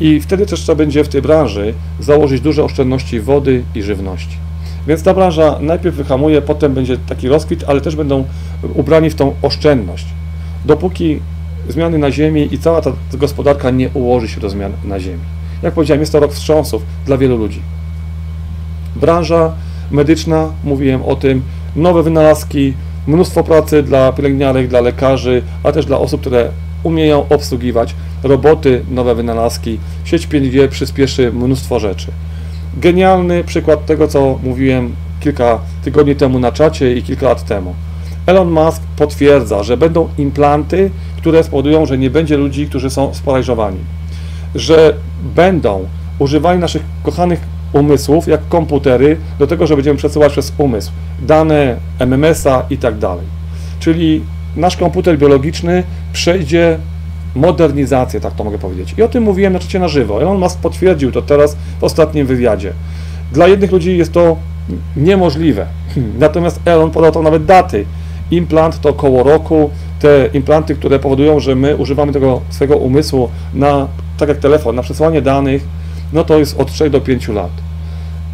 I 0.00 0.20
wtedy 0.20 0.46
też 0.46 0.60
trzeba 0.60 0.76
będzie 0.76 1.04
w 1.04 1.08
tej 1.08 1.22
branży 1.22 1.74
założyć 2.00 2.40
duże 2.40 2.64
oszczędności 2.64 3.20
wody 3.20 3.62
i 3.74 3.82
żywności. 3.82 4.36
Więc 4.86 5.02
ta 5.02 5.14
branża 5.14 5.58
najpierw 5.60 5.96
wyhamuje, 5.96 6.42
potem 6.42 6.74
będzie 6.74 6.96
taki 6.96 7.28
rozkwit, 7.28 7.64
ale 7.66 7.80
też 7.80 7.96
będą 7.96 8.24
ubrani 8.74 9.10
w 9.10 9.14
tą 9.14 9.34
oszczędność. 9.42 10.06
Dopóki 10.64 11.20
zmiany 11.68 11.98
na 11.98 12.10
ziemi 12.10 12.54
i 12.54 12.58
cała 12.58 12.80
ta 12.80 12.92
gospodarka 13.12 13.70
nie 13.70 13.88
ułoży 13.94 14.28
się 14.28 14.40
do 14.40 14.50
zmian 14.50 14.72
na 14.84 15.00
ziemi. 15.00 15.22
Jak 15.62 15.74
powiedziałem, 15.74 16.00
jest 16.00 16.12
to 16.12 16.20
rok 16.20 16.32
wstrząsów 16.32 16.82
dla 17.06 17.18
wielu 17.18 17.36
ludzi. 17.36 17.62
Branża 18.96 19.52
medyczna, 19.90 20.48
mówiłem 20.64 21.02
o 21.02 21.16
tym, 21.16 21.42
nowe 21.76 22.02
wynalazki, 22.02 22.74
mnóstwo 23.06 23.44
pracy 23.44 23.82
dla 23.82 24.12
pielęgniarek, 24.12 24.68
dla 24.68 24.80
lekarzy, 24.80 25.42
a 25.62 25.72
też 25.72 25.86
dla 25.86 25.98
osób, 25.98 26.20
które 26.20 26.50
umieją 26.82 27.28
obsługiwać 27.28 27.94
roboty, 28.22 28.84
nowe 28.90 29.14
wynalazki. 29.14 29.78
Sieć 30.04 30.28
5G 30.28 30.68
przyspieszy 30.68 31.32
mnóstwo 31.32 31.80
rzeczy. 31.80 32.10
Genialny 32.76 33.44
przykład 33.44 33.86
tego, 33.86 34.08
co 34.08 34.38
mówiłem 34.42 34.92
kilka 35.20 35.58
tygodni 35.84 36.16
temu 36.16 36.38
na 36.38 36.52
czacie 36.52 36.96
i 36.96 37.02
kilka 37.02 37.26
lat 37.26 37.44
temu. 37.44 37.74
Elon 38.26 38.50
Musk 38.50 38.82
potwierdza, 38.96 39.62
że 39.62 39.76
będą 39.76 40.08
implanty, 40.18 40.90
które 41.16 41.44
spowodują, 41.44 41.86
że 41.86 41.98
nie 41.98 42.10
będzie 42.10 42.36
ludzi, 42.36 42.66
którzy 42.66 42.90
są 42.90 43.14
sparaliżowani. 43.14 43.78
Że 44.54 44.94
będą 45.34 45.86
używani 46.18 46.60
naszych 46.60 46.82
kochanych 47.02 47.40
umysłów, 47.72 48.28
jak 48.28 48.48
komputery, 48.48 49.16
do 49.38 49.46
tego, 49.46 49.66
że 49.66 49.74
będziemy 49.74 49.98
przesyłać 49.98 50.32
przez 50.32 50.52
umysł 50.58 50.92
dane 51.22 51.76
MMS-a 51.98 52.62
i 52.70 52.78
tak 52.78 52.98
dalej. 52.98 53.26
Czyli 53.80 54.22
nasz 54.56 54.76
komputer 54.76 55.18
biologiczny 55.18 55.82
przejdzie 56.12 56.78
modernizację, 57.34 58.20
tak 58.20 58.34
to 58.34 58.44
mogę 58.44 58.58
powiedzieć. 58.58 58.94
I 58.98 59.02
o 59.02 59.08
tym 59.08 59.22
mówiłem 59.22 59.52
na 59.52 59.58
czacie 59.58 59.78
na 59.78 59.88
żywo. 59.88 60.22
Elon 60.22 60.38
Musk 60.38 60.58
potwierdził 60.58 61.12
to 61.12 61.22
teraz 61.22 61.56
w 61.80 61.84
ostatnim 61.84 62.26
wywiadzie. 62.26 62.72
Dla 63.32 63.48
jednych 63.48 63.72
ludzi 63.72 63.98
jest 63.98 64.12
to 64.12 64.36
niemożliwe. 64.96 65.66
Natomiast 66.18 66.60
Elon 66.64 66.90
podał 66.90 67.12
tam 67.12 67.24
nawet 67.24 67.44
daty. 67.44 67.84
Implant 68.32 68.80
to 68.80 68.88
około 68.88 69.22
roku. 69.22 69.70
Te 70.00 70.26
implanty, 70.32 70.74
które 70.74 70.98
powodują, 70.98 71.40
że 71.40 71.54
my 71.54 71.76
używamy 71.76 72.12
tego 72.12 72.40
swojego 72.50 72.76
umysłu 72.76 73.28
na, 73.54 73.88
tak 74.18 74.28
jak 74.28 74.38
telefon, 74.38 74.76
na 74.76 74.82
przesyłanie 74.82 75.22
danych, 75.22 75.64
no 76.12 76.24
to 76.24 76.38
jest 76.38 76.60
od 76.60 76.72
3 76.72 76.90
do 76.90 77.00
5 77.00 77.28
lat. 77.28 77.50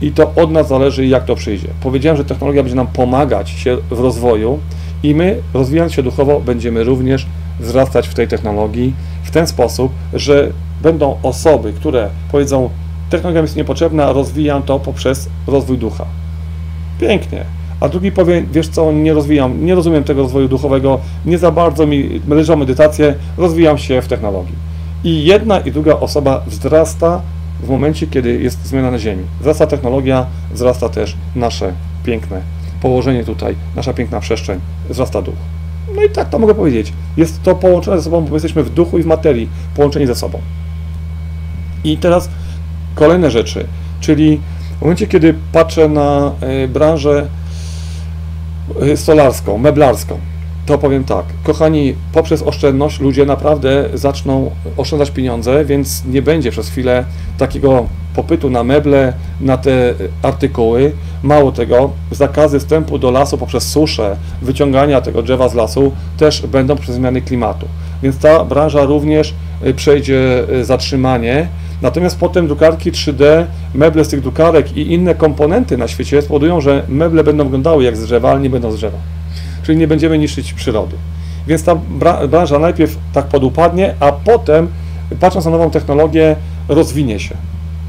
I 0.01 0.13
to 0.13 0.33
od 0.37 0.51
nas 0.51 0.69
zależy, 0.69 1.07
jak 1.07 1.25
to 1.25 1.35
przyjdzie. 1.35 1.69
Powiedziałem, 1.81 2.17
że 2.17 2.25
technologia 2.25 2.63
będzie 2.63 2.77
nam 2.77 2.87
pomagać 2.87 3.51
się 3.51 3.77
w 3.91 4.01
rozwoju 4.01 4.59
i 5.03 5.15
my, 5.15 5.37
rozwijając 5.55 5.93
się 5.93 6.03
duchowo, 6.03 6.41
będziemy 6.41 6.85
również 6.85 7.27
wzrastać 7.61 8.09
w 8.09 8.15
tej 8.15 8.29
technologii 8.29 8.95
w 9.23 9.31
ten 9.31 9.47
sposób, 9.47 9.93
że 10.15 10.53
będą 10.83 11.17
osoby, 11.23 11.73
które 11.73 12.09
powiedzą, 12.33 12.71
technologia 13.11 13.41
jest 13.41 13.57
niepotrzebna, 13.57 14.13
rozwijam 14.13 14.63
to 14.63 14.81
poprzez 14.81 15.29
rozwój 15.47 15.79
ducha. 15.79 16.05
Pięknie. 17.01 17.58
A 17.81 17.89
drugi 17.89 18.13
powie, 18.13 18.45
wiesz 18.53 18.69
co, 18.69 18.93
nie 18.93 19.15
rozwijam, 19.15 19.65
nie 19.65 19.75
rozumiem 19.75 20.05
tego 20.05 20.23
rozwoju 20.23 20.49
duchowego, 20.49 21.01
nie 21.27 21.39
za 21.39 21.51
bardzo 21.51 21.87
mi 21.87 22.21
leżą 22.29 22.57
medytacje, 22.57 23.15
rozwijam 23.37 23.79
się 23.79 24.03
w 24.03 24.09
technologii. 24.09 24.55
I 25.05 25.25
jedna 25.25 25.61
i 25.61 25.73
druga 25.73 25.95
osoba 25.95 26.45
wzrasta 26.47 27.21
w 27.63 27.69
momencie, 27.69 28.07
kiedy 28.07 28.43
jest 28.43 28.67
zmiana 28.67 28.91
na 28.91 28.99
Ziemi. 28.99 29.25
Wzrasta 29.41 29.67
technologia, 29.67 30.27
wzrasta 30.53 30.89
też 30.89 31.17
nasze 31.37 31.73
piękne 32.05 32.41
położenie 32.83 33.25
tutaj, 33.25 33.55
nasza 33.77 33.93
piękna 33.93 34.21
przestrzeń, 34.21 34.61
wzrasta 34.91 35.23
duch. 35.23 35.35
No 35.97 36.03
i 36.03 36.11
tak 36.11 36.29
to 36.29 36.39
mogę 36.39 36.55
powiedzieć. 36.55 36.93
Jest 37.17 37.43
to 37.43 37.55
połączone 37.55 37.97
ze 37.97 38.03
sobą, 38.03 38.25
bo 38.25 38.35
jesteśmy 38.35 38.63
w 38.63 38.71
duchu 38.71 38.99
i 38.99 39.03
w 39.03 39.07
materii 39.07 39.49
połączeni 39.77 40.07
ze 40.07 40.15
sobą. 40.15 40.39
I 41.85 41.97
teraz 41.97 42.29
kolejne 42.95 43.31
rzeczy, 43.31 43.67
czyli 44.01 44.41
w 44.79 44.83
momencie, 44.83 45.07
kiedy 45.07 45.35
patrzę 45.53 45.89
na 45.89 46.33
y, 46.65 46.69
branżę 46.69 47.27
stolarską, 48.97 49.59
meblarską, 49.59 50.19
to 50.69 50.79
powiem 50.79 51.05
tak, 51.05 51.25
kochani, 51.43 51.95
poprzez 52.13 52.43
oszczędność 52.43 53.01
ludzie 53.01 53.27
naprawdę 53.27 53.85
zaczną 53.95 54.51
oszczędzać 54.77 55.11
pieniądze, 55.11 55.65
więc 55.65 56.05
nie 56.05 56.23
będzie 56.23 56.51
przez 56.51 56.69
chwilę 56.69 57.05
takiego 57.39 57.87
popytu 58.15 58.51
na 58.51 58.65
meble, 58.65 59.13
na 59.41 59.57
te 59.57 59.95
artykuły. 60.23 60.93
Mało 61.23 61.53
tego, 61.53 61.91
zakazy 62.11 62.59
wstępu 62.59 62.99
do 62.99 63.11
lasu 63.11 63.39
poprzez 63.39 63.69
suszę, 63.69 64.17
wyciągania 64.43 65.01
tego 65.01 65.23
drzewa 65.23 65.49
z 65.49 65.55
lasu 65.55 65.93
też 66.19 66.47
będą 66.47 66.77
przez 66.77 66.95
zmiany 66.95 67.23
klimatu. 67.23 67.67
Więc 68.03 68.19
ta 68.19 68.45
branża 68.45 68.85
również 68.85 69.35
y, 69.67 69.75
przejdzie 69.75 70.45
y, 70.51 70.65
zatrzymanie. 70.65 71.49
Natomiast 71.83 72.19
potem 72.19 72.47
drukarki 72.47 72.93
3D, 72.93 73.45
meble 73.75 74.05
z 74.05 74.09
tych 74.09 74.21
drukarek 74.21 74.77
i 74.77 74.93
inne 74.93 75.15
komponenty 75.15 75.77
na 75.77 75.89
świecie 75.89 76.23
spowodują, 76.23 76.61
że 76.61 76.83
meble 76.89 77.25
będą 77.25 77.45
wyglądały 77.45 77.85
jak 77.85 77.97
z 77.97 78.03
drzewa, 78.03 78.31
ale 78.31 78.41
nie 78.41 78.51
będą 78.51 78.73
z 78.73 78.77
drzewa. 78.77 78.99
Czyli 79.69 79.79
nie 79.79 79.89
będziemy 79.89 80.19
niszczyć 80.19 80.53
przyrody. 80.53 80.97
Więc 81.47 81.65
ta 81.65 81.75
branża 82.29 82.59
najpierw 82.59 82.97
tak 83.13 83.27
podupadnie, 83.27 83.95
a 84.01 84.13
potem, 84.13 84.69
patrząc 85.21 85.45
na 85.45 85.51
nową 85.51 85.71
technologię, 85.71 86.37
rozwinie 86.69 87.21
się 87.21 87.35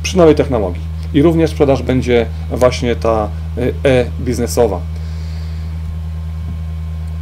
przy 0.04 0.18
nowej 0.18 0.36
technologii. 0.36 0.82
I 1.14 1.22
również 1.22 1.50
sprzedaż 1.50 1.84
będzie 1.84 2.26
właśnie 2.52 2.96
ta 2.96 3.30
y, 3.58 3.74
e-biznesowa. 3.84 4.80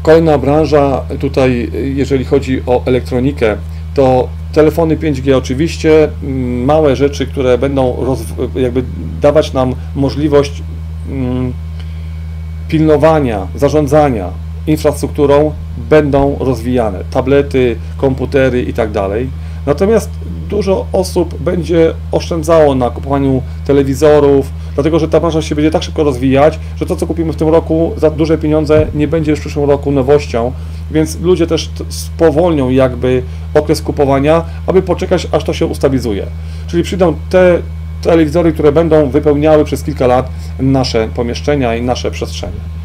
Kolejna 0.03 0.37
branża 0.37 1.01
tutaj, 1.19 1.71
jeżeli 1.95 2.25
chodzi 2.25 2.61
o 2.65 2.83
elektronikę, 2.85 3.57
to 3.93 4.27
telefony 4.53 4.97
5G 4.97 5.33
oczywiście, 5.37 6.09
mm, 6.23 6.65
małe 6.65 6.95
rzeczy, 6.95 7.27
które 7.27 7.57
będą 7.57 8.05
jakby 8.55 8.83
dawać 9.21 9.53
nam 9.53 9.75
możliwość 9.95 10.63
mm, 11.09 11.53
pilnowania, 12.67 13.47
zarządzania 13.55 14.46
infrastrukturą 14.67 15.51
będą 15.89 16.37
rozwijane. 16.39 17.03
Tablety, 17.11 17.75
komputery 17.97 18.61
i 18.61 18.73
tak. 18.73 18.89
Natomiast 19.65 20.09
dużo 20.49 20.85
osób 20.91 21.41
będzie 21.41 21.93
oszczędzało 22.11 22.75
na 22.75 22.89
kupowaniu 22.89 23.41
telewizorów, 23.65 24.49
dlatego 24.75 24.99
że 24.99 25.07
ta 25.07 25.19
branża 25.19 25.41
się 25.41 25.55
będzie 25.55 25.71
tak 25.71 25.83
szybko 25.83 26.03
rozwijać, 26.03 26.59
że 26.75 26.85
to, 26.85 26.95
co 26.95 27.07
kupimy 27.07 27.33
w 27.33 27.35
tym 27.35 27.47
roku 27.47 27.93
za 27.97 28.09
duże 28.09 28.37
pieniądze, 28.37 28.87
nie 28.95 29.07
będzie 29.07 29.31
już 29.31 29.39
w 29.39 29.41
przyszłym 29.41 29.69
roku 29.69 29.91
nowością, 29.91 30.51
więc 30.91 31.19
ludzie 31.21 31.47
też 31.47 31.69
spowolnią 31.89 32.69
jakby 32.69 33.23
okres 33.53 33.81
kupowania, 33.81 34.43
aby 34.67 34.81
poczekać, 34.81 35.27
aż 35.31 35.43
to 35.43 35.53
się 35.53 35.65
ustabilizuje. 35.65 36.27
Czyli 36.67 36.83
przyjdą 36.83 37.15
te 37.29 37.59
telewizory, 38.01 38.53
które 38.53 38.71
będą 38.71 39.09
wypełniały 39.09 39.65
przez 39.65 39.83
kilka 39.83 40.07
lat 40.07 40.29
nasze 40.59 41.07
pomieszczenia 41.15 41.75
i 41.75 41.81
nasze 41.81 42.11
przestrzenie. 42.11 42.76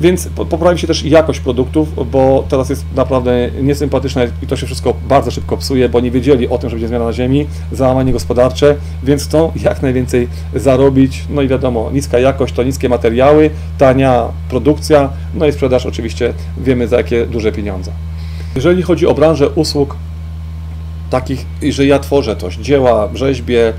Więc 0.00 0.28
poprawi 0.50 0.78
się 0.78 0.86
też 0.86 1.04
jakość 1.04 1.40
produktów, 1.40 2.10
bo 2.10 2.44
teraz 2.48 2.70
jest 2.70 2.84
naprawdę 2.96 3.50
niesympatyczne 3.62 4.28
i 4.42 4.46
to 4.46 4.56
się 4.56 4.66
wszystko 4.66 4.94
bardzo 5.08 5.30
szybko 5.30 5.56
psuje, 5.56 5.88
bo 5.88 6.00
nie 6.00 6.10
wiedzieli 6.10 6.48
o 6.48 6.58
tym, 6.58 6.70
że 6.70 6.76
będzie 6.76 6.88
zmiana 6.88 7.04
na 7.04 7.12
ziemi, 7.12 7.46
załamanie 7.72 8.12
gospodarcze, 8.12 8.76
więc 9.02 9.24
chcą 9.24 9.52
jak 9.62 9.82
najwięcej 9.82 10.28
zarobić. 10.54 11.24
No 11.30 11.42
i 11.42 11.48
wiadomo, 11.48 11.90
niska 11.92 12.18
jakość 12.18 12.54
to 12.54 12.62
niskie 12.62 12.88
materiały, 12.88 13.50
tania 13.78 14.24
produkcja, 14.48 15.10
no 15.34 15.46
i 15.46 15.52
sprzedaż 15.52 15.86
oczywiście 15.86 16.34
wiemy 16.58 16.88
za 16.88 16.96
jakie 16.96 17.26
duże 17.26 17.52
pieniądze. 17.52 17.92
Jeżeli 18.56 18.82
chodzi 18.82 19.06
o 19.06 19.14
branżę 19.14 19.48
usług, 19.48 19.96
takich, 21.10 21.46
że 21.70 21.86
ja 21.86 21.98
tworzę 21.98 22.36
coś, 22.36 22.56
dzieła, 22.56 23.08
rzeźbię, 23.14 23.72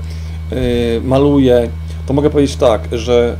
yy, 0.50 0.56
maluję, 1.04 1.68
to 2.06 2.14
mogę 2.14 2.30
powiedzieć 2.30 2.56
tak, 2.56 2.88
że 2.92 3.36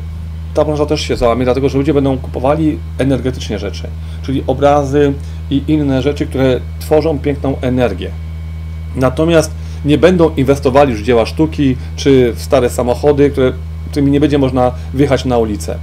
ta 0.58 0.64
branża 0.64 0.86
też 0.86 1.00
się 1.00 1.16
załamie, 1.16 1.44
dlatego 1.44 1.68
że 1.68 1.78
ludzie 1.78 1.94
będą 1.94 2.18
kupowali 2.18 2.78
energetycznie 2.98 3.58
rzeczy, 3.58 3.88
czyli 4.22 4.44
obrazy 4.46 5.12
i 5.50 5.62
inne 5.68 6.02
rzeczy, 6.02 6.26
które 6.26 6.60
tworzą 6.80 7.18
piękną 7.18 7.56
energię. 7.60 8.10
Natomiast 8.96 9.50
Nie 9.84 9.98
będą 9.98 10.34
inwestowali 10.34 10.90
już 10.90 11.02
w 11.02 11.04
dzieła 11.04 11.26
sztuki 11.26 11.76
czy 11.96 12.32
w 12.32 12.42
stare 12.42 12.70
samochody, 12.70 13.30
które, 13.30 13.52
którymi 13.90 14.10
nie 14.10 14.20
będzie 14.20 14.38
można 14.38 14.72
wjechać 14.94 15.24
na 15.24 15.38
ulicę. 15.38 15.78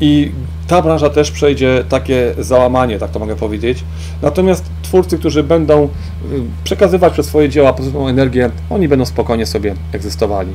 I 0.00 0.32
ta 0.66 0.82
branża 0.82 1.10
też 1.10 1.30
przejdzie 1.30 1.84
takie 1.88 2.34
załamanie, 2.38 2.98
tak 2.98 3.10
to 3.10 3.18
mogę 3.18 3.36
powiedzieć. 3.36 3.84
Natomiast 4.22 4.64
twórcy, 4.82 5.18
którzy 5.18 5.42
będą 5.42 5.84
y, 5.84 5.88
przekazywać 6.64 7.12
przez 7.12 7.26
swoje 7.26 7.48
dzieła 7.48 7.72
pozytywną 7.72 8.08
energię, 8.08 8.50
oni 8.70 8.88
będą 8.88 9.04
spokojnie 9.04 9.46
sobie 9.46 9.74
egzystowali, 9.92 10.52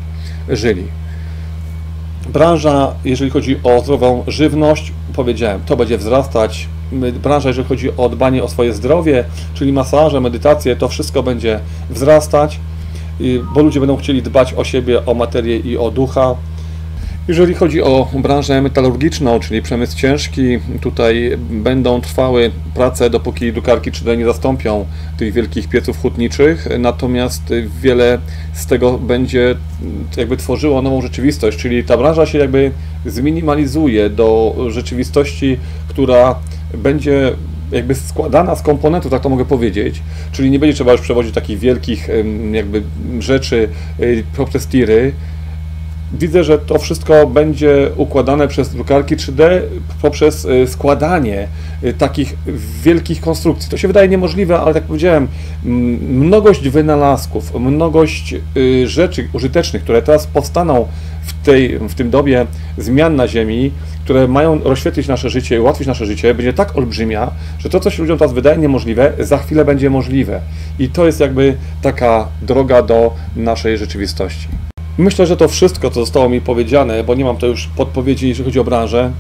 żyli. 0.50 0.84
Branża, 2.34 2.94
jeżeli 3.06 3.32
chodzi 3.32 3.60
o 3.64 3.80
zdrową 3.80 4.24
żywność, 4.28 4.92
powiedziałem, 5.16 5.62
to 5.66 5.78
będzie 5.78 5.98
wzrastać. 5.98 6.68
Branża, 7.24 7.50
jeżeli 7.50 7.68
chodzi 7.68 7.98
o 7.98 8.10
dbanie 8.10 8.44
o 8.44 8.48
swoje 8.48 8.74
zdrowie, 8.74 9.24
czyli 9.54 9.74
masaże, 9.74 10.22
medytacje, 10.22 10.76
to 10.76 10.88
wszystko 10.88 11.24
będzie 11.24 11.60
wzrastać, 11.90 12.60
y, 13.22 13.42
bo 13.54 13.62
ludzie 13.62 13.80
będą 13.80 13.98
chcieli 13.98 14.22
dbać 14.22 14.54
o 14.54 14.64
siebie, 14.64 15.06
o 15.06 15.14
materię 15.14 15.58
i 15.58 15.78
o 15.78 15.92
ducha. 15.92 16.36
Jeżeli 17.28 17.54
chodzi 17.54 17.82
o 17.82 18.08
branżę 18.14 18.62
metalurgiczną, 18.62 19.40
czyli 19.40 19.62
przemysł 19.62 19.98
ciężki, 19.98 20.60
tutaj 20.82 21.38
będą 21.50 22.02
trwały 22.02 22.52
prace, 22.74 23.10
dopóki 23.10 23.54
drukarki 23.54 23.92
3D 23.92 24.18
nie 24.18 24.26
zastąpią 24.26 24.86
tych 25.18 25.34
wielkich 25.34 25.70
pieców 25.70 26.02
hutniczych, 26.02 26.68
natomiast 26.80 27.54
wiele 27.82 28.20
z 28.54 28.66
tego 28.66 28.98
będzie 28.98 29.56
jakby 30.18 30.38
tworzyło 30.38 30.82
nową 30.82 31.02
rzeczywistość, 31.02 31.58
czyli 31.58 31.84
ta 31.84 31.98
branża 31.98 32.26
się 32.26 32.38
jakby 32.38 32.72
zminimalizuje 33.06 34.10
do 34.10 34.56
rzeczywistości, 34.68 35.58
która 35.88 36.36
będzie 36.74 37.32
jakby 37.72 37.96
składana 37.96 38.56
z 38.56 38.62
komponentów, 38.62 39.12
tak 39.12 39.22
to 39.22 39.30
mogę 39.30 39.46
powiedzieć, 39.46 40.02
czyli 40.32 40.52
nie 40.52 40.60
będzie 40.60 40.76
trzeba 40.76 40.92
już 40.92 41.02
przewozić 41.02 41.36
takich 41.36 41.60
wielkich 41.60 42.08
jakby 42.52 42.84
rzeczy 43.20 43.70
y, 44.00 44.24
poprzez 44.38 44.68
tiry, 44.68 45.14
Widzę, 46.14 46.44
że 46.44 46.58
to 46.58 46.80
wszystko 46.80 47.28
będzie 47.28 47.90
układane 47.96 48.48
przez 48.48 48.70
drukarki 48.70 49.16
3D 49.16 49.62
poprzez 50.02 50.46
y, 50.46 50.68
składanie 50.68 51.48
y, 51.84 51.94
takich 51.94 52.38
wielkich 52.84 53.22
konstrukcji. 53.22 53.72
To 53.72 53.78
się 53.78 53.88
wydaje 53.88 54.10
niemożliwe, 54.10 54.60
ale 54.60 54.74
tak 54.74 54.84
powiedziałem, 54.84 55.28
mnogość 56.10 56.70
wynalazków, 56.70 57.54
mnogość 57.60 58.36
y, 58.58 58.88
rzeczy 58.88 59.28
użytecznych, 59.34 59.84
które 59.84 60.02
teraz 60.02 60.28
powstaną 60.28 60.88
w, 61.22 61.46
tej, 61.46 61.80
w 61.80 61.96
tym 61.96 62.10
dobie 62.10 62.46
zmian 62.78 63.16
na 63.16 63.28
Ziemi, 63.28 63.72
które 64.04 64.28
mają 64.28 64.60
rozświetlić 64.64 65.08
nasze 65.08 65.30
życie 65.30 65.62
ułatwić 65.62 65.88
nasze 65.88 66.06
życie, 66.06 66.34
będzie 66.34 66.54
tak 66.54 66.78
olbrzymia, 66.78 67.32
że 67.60 67.70
to, 67.70 67.80
co 67.80 67.90
się 67.90 68.02
ludziom 68.02 68.18
teraz 68.18 68.34
wydaje 68.34 68.58
niemożliwe, 68.58 69.14
za 69.20 69.38
chwilę 69.38 69.66
będzie 69.66 69.90
możliwe. 69.90 70.42
I 70.80 70.90
to 70.90 71.06
jest 71.06 71.20
jakby 71.20 71.58
taka 71.82 72.28
droga 72.42 72.82
do 72.82 73.14
naszej 73.36 73.78
rzeczywistości. 73.78 74.48
Myślę, 74.98 75.26
że 75.26 75.38
to 75.38 75.48
wszystko, 75.48 75.90
co 75.90 76.00
zostało 76.00 76.30
mi 76.30 76.42
powiedziane, 76.42 77.04
bo 77.04 77.16
nie 77.16 77.26
mam 77.26 77.38
to 77.38 77.48
już 77.48 77.68
podpowiedzi, 77.68 78.30
jeżeli 78.30 78.46
chodzi 78.46 78.60
o 78.60 78.64
branżę, 78.64 79.12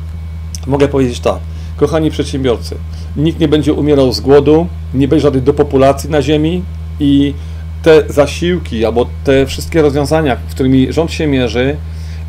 mogę 0.67 0.88
powiedzieć 0.88 1.19
tak. 1.19 1.39
Kochani 1.78 2.11
przedsiębiorcy, 2.11 2.75
nikt 3.17 3.39
nie 3.39 3.47
będzie 3.47 3.73
umierał 3.73 4.11
z 4.11 4.19
głodu, 4.19 4.67
nie 4.93 5.07
będzie 5.07 5.23
żadnej 5.23 5.43
depopulacji 5.43 6.09
na 6.09 6.21
ziemi 6.21 6.63
i 6.99 7.34
te 7.84 8.03
zasiłki 8.09 8.86
albo 8.86 9.05
te 9.23 9.45
wszystkie 9.45 9.82
rozwiązania, 9.82 10.38
z 10.49 10.53
którymi 10.53 10.93
rząd 10.93 11.11
się 11.11 11.28
mierzy, 11.28 11.78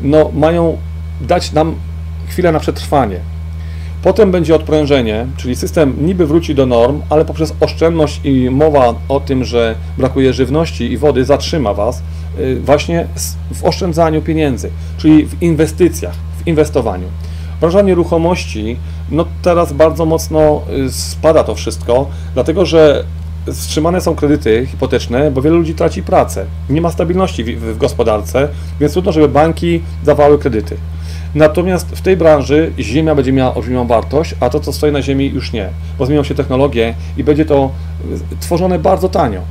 no, 0.01 0.31
mają 0.33 0.77
dać 1.21 1.51
nam 1.51 1.75
chwilę 2.27 2.51
na 2.51 2.59
przetrwanie. 2.59 3.19
Potem 4.03 4.31
będzie 4.31 4.55
odprężenie, 4.55 5.25
czyli 5.37 5.55
system 5.55 5.95
niby 6.01 6.25
wróci 6.25 6.55
do 6.55 6.65
norm, 6.65 7.01
ale 7.09 7.25
poprzez 7.25 7.53
oszczędność 7.59 8.21
i 8.23 8.49
mowa 8.49 8.93
o 9.09 9.19
tym, 9.19 9.43
że 9.43 9.75
brakuje 9.97 10.33
żywności 10.33 10.91
i 10.91 10.97
wody, 10.97 11.25
zatrzyma 11.25 11.73
Was 11.73 12.01
właśnie 12.63 13.07
s- 13.15 13.35
w 13.53 13.63
oszczędzaniu 13.65 14.21
pieniędzy, 14.21 14.69
czyli 14.97 15.25
w 15.25 15.41
inwestycjach, 15.43 16.13
w 16.43 16.47
inwestowaniu. 16.47 17.07
Branża 17.61 17.81
nieruchomości, 17.81 18.77
no 19.11 19.25
teraz 19.41 19.73
bardzo 19.73 20.05
mocno 20.05 20.61
y, 20.87 20.91
spada 20.91 21.43
to 21.43 21.55
wszystko, 21.55 22.07
dlatego 22.33 22.65
że 22.65 23.03
wstrzymane 23.53 24.01
są 24.01 24.15
kredyty 24.15 24.65
hipoteczne, 24.71 25.31
bo 25.31 25.41
wielu 25.41 25.57
ludzi 25.57 25.73
traci 25.73 26.03
pracę. 26.03 26.45
Nie 26.69 26.81
ma 26.81 26.91
stabilności 26.91 27.43
w, 27.43 27.61
w 27.61 27.77
gospodarce, 27.77 28.47
więc 28.79 28.93
trudno, 28.93 29.11
żeby 29.11 29.27
banki 29.27 29.81
dawały 30.03 30.39
kredyty. 30.39 30.77
Natomiast 31.35 31.87
w 31.89 32.01
tej 32.01 32.17
branży 32.17 32.71
ziemia 32.79 33.15
będzie 33.15 33.31
miała 33.33 33.55
olbrzymią 33.55 33.87
wartość, 33.87 34.35
a 34.39 34.49
to, 34.49 34.59
co 34.59 34.73
stoi 34.73 34.91
na 34.91 35.01
ziemi, 35.01 35.25
już 35.33 35.51
nie, 35.53 35.69
bo 35.99 36.05
zmienią 36.05 36.23
się 36.23 36.35
technologie 36.35 36.93
i 37.17 37.23
będzie 37.23 37.45
to 37.45 37.71
y, 38.33 38.35
tworzone 38.39 38.79
bardzo 38.79 39.09
tanio. 39.09 39.41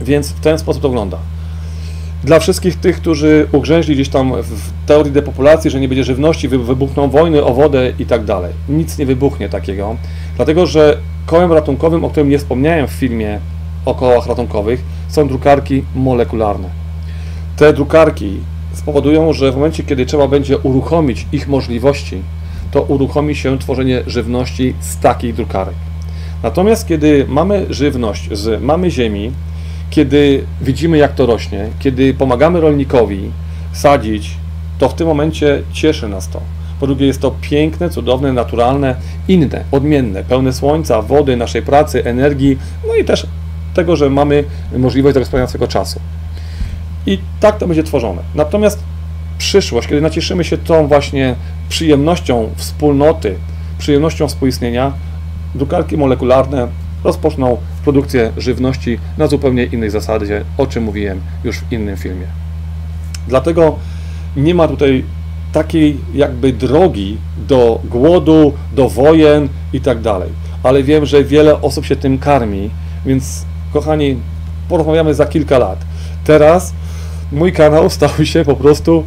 Więc 0.00 0.28
w 0.28 0.40
ten 0.40 0.58
sposób 0.58 0.82
to 0.82 0.88
wygląda. 0.88 1.18
Dla 2.24 2.38
wszystkich 2.38 2.76
tych, 2.76 2.96
którzy 2.96 3.46
ugrzęźli 3.52 3.94
gdzieś 3.94 4.08
tam 4.08 4.32
w 4.42 4.86
teorii 4.86 5.12
depopulacji, 5.12 5.70
że 5.70 5.80
nie 5.80 5.88
będzie 5.88 6.04
żywności, 6.04 6.48
wy- 6.48 6.58
wybuchną 6.58 7.10
wojny 7.10 7.44
o 7.44 7.54
wodę 7.54 7.92
i 7.98 8.06
tak 8.06 8.24
dalej. 8.24 8.52
Nic 8.68 8.98
nie 8.98 9.06
wybuchnie 9.06 9.48
takiego, 9.48 9.96
dlatego 10.36 10.66
że 10.66 10.98
kołem 11.26 11.52
ratunkowym, 11.52 12.04
o 12.04 12.10
którym 12.10 12.28
nie 12.28 12.38
wspomniałem 12.38 12.88
w 12.88 12.90
filmie 12.90 13.38
o 13.84 13.94
kołach 13.94 14.26
ratunkowych, 14.26 14.82
są 15.08 15.28
drukarki 15.28 15.84
molekularne. 15.94 16.68
Te 17.56 17.72
drukarki 17.72 18.36
spowodują, 18.74 19.32
że 19.32 19.52
w 19.52 19.56
momencie, 19.56 19.82
kiedy 19.82 20.06
trzeba 20.06 20.28
będzie 20.28 20.58
uruchomić 20.58 21.26
ich 21.32 21.48
możliwości, 21.48 22.22
to 22.70 22.82
uruchomi 22.82 23.36
się 23.36 23.58
tworzenie 23.58 24.02
żywności 24.06 24.74
z 24.80 24.98
takich 24.98 25.34
drukarek. 25.34 25.74
Natomiast 26.42 26.88
kiedy 26.88 27.24
mamy 27.28 27.66
żywność 27.70 28.28
z 28.32 28.62
mamy 28.62 28.90
ziemi, 28.90 29.32
kiedy 29.90 30.44
widzimy 30.60 30.98
jak 30.98 31.14
to 31.14 31.26
rośnie, 31.26 31.68
kiedy 31.78 32.14
pomagamy 32.14 32.60
rolnikowi 32.60 33.30
sadzić, 33.72 34.36
to 34.78 34.88
w 34.88 34.94
tym 34.94 35.06
momencie 35.06 35.62
cieszy 35.72 36.08
nas 36.08 36.28
to. 36.28 36.40
Po 36.80 36.86
drugie 36.86 37.06
jest 37.06 37.20
to 37.20 37.34
piękne, 37.40 37.90
cudowne, 37.90 38.32
naturalne, 38.32 38.96
inne, 39.28 39.64
odmienne, 39.70 40.24
pełne 40.24 40.52
słońca, 40.52 41.02
wody, 41.02 41.36
naszej 41.36 41.62
pracy, 41.62 42.04
energii, 42.04 42.58
no 42.88 42.94
i 42.96 43.04
też 43.04 43.26
tego, 43.74 43.96
że 43.96 44.10
mamy 44.10 44.44
możliwość 44.76 45.14
zagospodarowania 45.14 45.48
swojego 45.48 45.68
czasu. 45.68 46.00
I 47.06 47.18
tak 47.40 47.58
to 47.58 47.66
będzie 47.66 47.82
tworzone. 47.82 48.22
Natomiast 48.34 48.82
przyszłość, 49.38 49.88
kiedy 49.88 50.00
nacieszymy 50.00 50.44
się 50.44 50.58
tą 50.58 50.88
właśnie 50.88 51.34
przyjemnością 51.68 52.50
wspólnoty, 52.56 53.34
przyjemnością 53.78 54.28
współistnienia, 54.28 54.92
drukarki 55.54 55.96
molekularne 55.96 56.68
rozpoczną 57.04 57.56
produkcję 57.84 58.32
żywności 58.36 58.98
na 59.18 59.26
zupełnie 59.26 59.64
innej 59.64 59.90
zasadzie, 59.90 60.44
o 60.58 60.66
czym 60.66 60.84
mówiłem 60.84 61.20
już 61.44 61.58
w 61.58 61.72
innym 61.72 61.96
filmie. 61.96 62.26
Dlatego 63.28 63.76
nie 64.36 64.54
ma 64.54 64.68
tutaj 64.68 65.04
takiej 65.52 65.96
jakby 66.14 66.52
drogi 66.52 67.18
do 67.48 67.80
głodu, 67.84 68.52
do 68.72 68.88
wojen 68.88 69.48
i 69.72 69.80
tak 69.80 70.00
dalej. 70.00 70.30
Ale 70.62 70.82
wiem, 70.82 71.06
że 71.06 71.24
wiele 71.24 71.60
osób 71.60 71.84
się 71.84 71.96
tym 71.96 72.18
karmi, 72.18 72.70
więc 73.06 73.44
kochani, 73.72 74.16
porozmawiamy 74.68 75.14
za 75.14 75.26
kilka 75.26 75.58
lat. 75.58 75.78
Teraz 76.24 76.74
mój 77.32 77.52
kanał 77.52 77.90
stał 77.90 78.24
się 78.24 78.44
po 78.44 78.56
prostu 78.56 79.04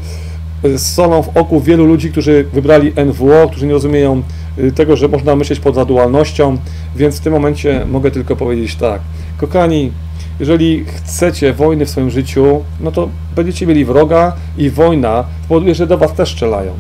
y, 0.66 0.80
solą 0.80 1.24
w 1.24 1.38
oku 1.38 1.62
wielu 1.62 1.86
ludzi, 1.86 2.12
którzy 2.12 2.46
wybrali 2.54 2.94
NWO, 3.06 3.48
którzy 3.50 3.68
nie 3.68 3.74
rozumieją 3.74 4.24
y, 4.58 4.72
tego, 4.72 4.96
że 4.96 5.08
można 5.08 5.36
myśleć 5.36 5.60
poza 5.60 5.86
dualnością, 5.86 6.58
więc 6.96 7.18
w 7.18 7.20
tym 7.20 7.34
momencie 7.34 7.86
mogę 7.86 8.12
tylko 8.12 8.36
powiedzieć 8.36 8.76
tak. 8.76 9.02
Kochani, 9.38 9.92
jeżeli 10.40 10.86
chcecie 10.86 11.54
wojny 11.54 11.86
w 11.86 11.90
swoim 11.90 12.10
życiu, 12.10 12.64
no 12.80 12.92
to 12.92 13.10
będziecie 13.36 13.68
mieli 13.68 13.86
wroga 13.86 14.34
i 14.58 14.70
wojna 14.70 15.24
powoduje, 15.48 15.76
że 15.76 15.88
do 15.88 15.98
Was 15.98 16.14
też 16.14 16.32
strzelają. 16.32 16.72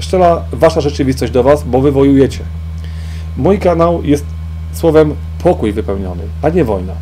Strzela 0.00 0.44
Wasza 0.52 0.80
rzeczywistość 0.80 1.32
do 1.32 1.42
Was, 1.42 1.64
bo 1.64 1.80
Wy 1.80 1.92
wojujecie. 1.92 2.40
Mój 3.36 3.58
kanał 3.58 4.04
jest 4.04 4.24
słowem 4.72 5.14
pokój 5.42 5.72
wypełniony, 5.72 6.22
a 6.42 6.48
nie 6.48 6.64
wojna. 6.64 6.92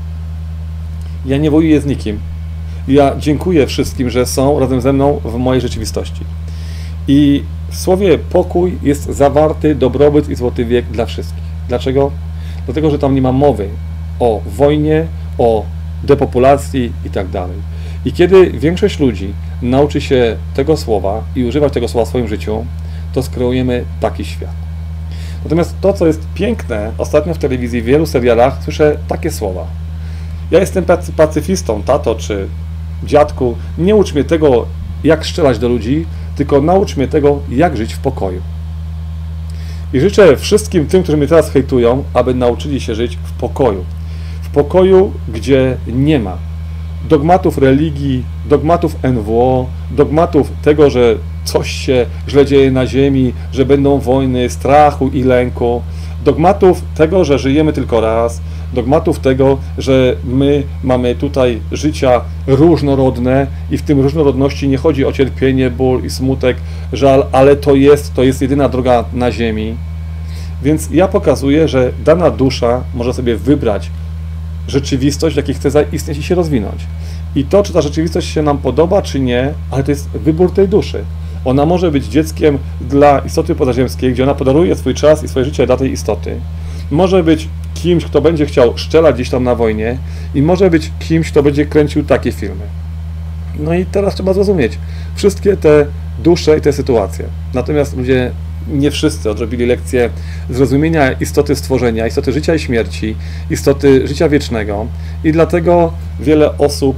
Ja 1.27 1.37
nie 1.37 1.51
wojuję 1.51 1.81
z 1.81 1.87
nikim. 1.87 2.19
Ja 2.89 3.13
dziękuję 3.19 3.67
wszystkim, 3.67 4.11
że 4.11 4.27
są 4.27 4.61
razem 4.61 4.81
ze 4.81 4.93
mną 4.93 5.21
w 5.25 5.35
mojej 5.35 5.61
rzeczywistości. 5.61 6.25
I 7.09 7.43
w 7.71 7.77
słowie 7.77 8.19
pokój 8.19 8.79
jest 8.83 9.05
zawarty 9.05 9.75
dobrobyt 9.75 10.29
i 10.29 10.35
złoty 10.35 10.65
wiek 10.65 10.87
dla 10.87 11.07
wszystkich. 11.07 11.43
Dlaczego? 11.69 12.11
Dlatego, 12.65 12.91
że 12.91 12.99
tam 12.99 13.15
nie 13.15 13.23
ma 13.23 13.33
mowy 13.33 13.69
o 14.21 14.41
wojnie, 14.47 15.07
o 15.39 15.65
depopulacji 16.05 16.93
i 17.05 17.11
tak 17.11 17.29
dalej. 17.29 17.57
I 18.05 18.13
kiedy 18.13 18.51
większość 18.51 18.99
ludzi 18.99 19.33
nauczy 19.63 20.01
się 20.01 20.37
tego 20.55 20.77
słowa 20.77 21.25
i 21.37 21.45
używać 21.45 21.73
tego 21.73 21.89
słowa 21.89 22.05
w 22.05 22.09
swoim 22.09 22.29
życiu, 22.29 22.65
to 23.13 23.23
skreujemy 23.23 23.85
taki 24.01 24.25
świat. 24.25 24.55
Natomiast 25.45 25.75
to, 25.81 25.93
co 25.93 26.07
jest 26.07 26.21
piękne, 26.35 26.93
ostatnio 26.99 27.35
w 27.35 27.39
telewizji, 27.39 27.83
w 27.83 27.85
wielu 27.85 28.07
serialach 28.07 28.59
słyszę 28.65 28.97
takie 29.09 29.31
słowa. 29.31 29.67
Ja 30.51 30.61
jestem 30.61 30.85
pacy- 30.85 31.13
pacyfistą, 31.13 31.83
tato 31.83 32.15
czy 32.15 32.49
dziadku. 33.05 33.57
Nie 33.79 33.97
ucz 33.97 34.15
mnie 34.15 34.25
tego, 34.25 34.67
jak 35.05 35.27
strzelać 35.27 35.59
do 35.59 35.69
ludzi, 35.69 36.07
tylko 36.37 36.61
naucz 36.61 36.97
mnie 36.97 37.09
tego, 37.09 37.41
jak 37.51 37.77
żyć 37.77 37.95
w 37.95 37.99
pokoju. 37.99 38.41
I 39.93 40.01
życzę 40.01 40.37
wszystkim 40.37 40.87
tym, 40.87 41.03
którzy 41.03 41.19
mnie 41.19 41.27
teraz 41.27 41.51
hejtują, 41.51 42.05
aby 42.15 42.35
nauczyli 42.35 42.81
się 42.81 42.95
żyć 42.95 43.19
w 43.25 43.33
pokoju. 43.33 43.85
W 44.43 44.49
pokoju, 44.49 45.13
gdzie 45.29 45.77
nie 45.87 46.19
ma 46.19 46.48
dogmatów 47.09 47.59
religii, 47.59 48.25
dogmatów 48.49 48.97
NWO, 49.03 49.67
dogmatów 49.91 50.53
tego, 50.63 50.91
że 50.91 51.15
coś 51.45 51.71
się 51.71 52.07
źle 52.29 52.47
dzieje 52.47 52.71
na 52.71 52.87
ziemi, 52.87 53.33
że 53.53 53.65
będą 53.65 53.99
wojny, 53.99 54.51
strachu 54.51 55.09
i 55.09 55.23
lęku, 55.23 55.83
dogmatów 56.25 56.83
tego, 56.95 57.25
że 57.25 57.39
żyjemy 57.39 57.73
tylko 57.73 58.01
raz, 58.01 58.41
dogmatów 58.75 59.19
tego, 59.19 59.59
że 59.79 60.17
my 60.25 60.63
mamy 60.85 61.15
tutaj 61.15 61.61
życia 61.73 62.21
różnorodne 62.47 63.47
i 63.71 63.79
w 63.79 63.83
tym 63.83 64.01
różnorodności 64.01 64.69
nie 64.69 64.77
chodzi 64.77 65.05
o 65.05 65.13
cierpienie, 65.13 65.71
ból 65.71 66.05
i 66.05 66.11
smutek, 66.11 66.57
żal, 66.93 67.27
ale 67.33 67.57
to 67.57 67.75
jest, 67.75 68.15
to 68.15 68.23
jest 68.23 68.43
jedyna 68.43 68.69
droga 68.69 69.05
na 69.13 69.33
ziemi. 69.33 69.75
Więc 70.63 70.91
ja 70.91 71.09
pokazuję, 71.09 71.69
że 71.69 71.93
dana 72.05 72.31
dusza 72.31 72.81
może 72.95 73.15
sobie 73.15 73.37
wybrać 73.37 73.91
rzeczywistość, 74.69 75.35
w 75.35 75.37
jakiej 75.37 75.55
chce 75.55 75.71
zaistnieć 75.71 76.19
i 76.19 76.23
się 76.23 76.35
rozwinąć. 76.35 76.87
I 77.35 77.45
to, 77.45 77.63
czy 77.63 77.73
ta 77.73 77.81
rzeczywistość 77.81 78.29
się 78.29 78.43
nam 78.43 78.59
podoba, 78.59 79.03
czy 79.03 79.21
nie, 79.21 79.53
ale 79.71 79.85
to 79.85 79.91
jest 79.91 80.09
wybór 80.09 80.53
tej 80.53 80.69
duszy. 80.69 81.05
Ona 81.45 81.67
może 81.67 81.91
być 81.91 82.05
dzieckiem 82.05 82.59
dla 82.81 83.19
istoty 83.19 83.55
pozaziemskiej, 83.55 84.13
gdzie 84.13 84.23
ona 84.23 84.35
podaruje 84.35 84.77
swój 84.77 84.95
czas 84.95 85.25
i 85.25 85.29
swoje 85.29 85.45
życie 85.45 85.67
dla 85.67 85.77
tej 85.77 85.93
istoty. 85.93 86.37
Może 86.91 87.23
być 87.23 87.49
kimś, 87.75 88.05
kto 88.05 88.21
będzie 88.21 88.47
chciał 88.47 88.79
szczelać 88.79 89.15
gdzieś 89.15 89.31
tam 89.31 89.45
na 89.45 89.55
wojnie 89.55 89.99
i 90.35 90.43
może 90.43 90.71
być 90.71 90.91
kimś, 90.99 91.31
kto 91.31 91.43
będzie 91.43 91.67
kręcił 91.67 92.05
takie 92.05 92.33
filmy. 92.33 92.65
No 93.59 93.75
i 93.75 93.87
teraz 93.87 94.15
trzeba 94.15 94.33
zrozumieć 94.33 94.79
wszystkie 95.15 95.57
te 95.57 95.87
dusze 96.19 96.59
i 96.59 96.61
te 96.61 96.73
sytuacje. 96.73 97.25
Natomiast 97.55 97.97
ludzie 97.97 98.31
nie 98.73 98.91
wszyscy 98.91 99.31
odrobili 99.31 99.67
lekcję 99.67 100.11
zrozumienia 100.51 101.13
istoty 101.13 101.57
stworzenia, 101.57 102.07
istoty 102.07 102.33
życia 102.33 102.55
i 102.55 102.59
śmierci, 102.59 103.17
istoty 103.51 104.09
życia 104.09 104.29
wiecznego 104.29 104.87
i 105.25 105.33
dlatego 105.33 105.93
wiele 106.21 106.59
osób 106.59 106.97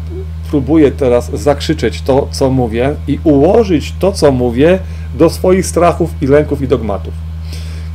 próbuje 0.51 0.91
teraz 0.91 1.31
zakrzyczeć 1.35 2.03
to, 2.03 2.29
co 2.31 2.51
mówię 2.51 2.95
i 3.09 3.19
ułożyć 3.25 3.95
to, 3.99 4.13
co 4.13 4.33
mówię 4.33 4.79
do 5.19 5.31
swoich 5.31 5.67
strachów 5.67 6.11
i 6.23 6.27
lęków 6.27 6.63
i 6.63 6.69
dogmatów. 6.69 7.15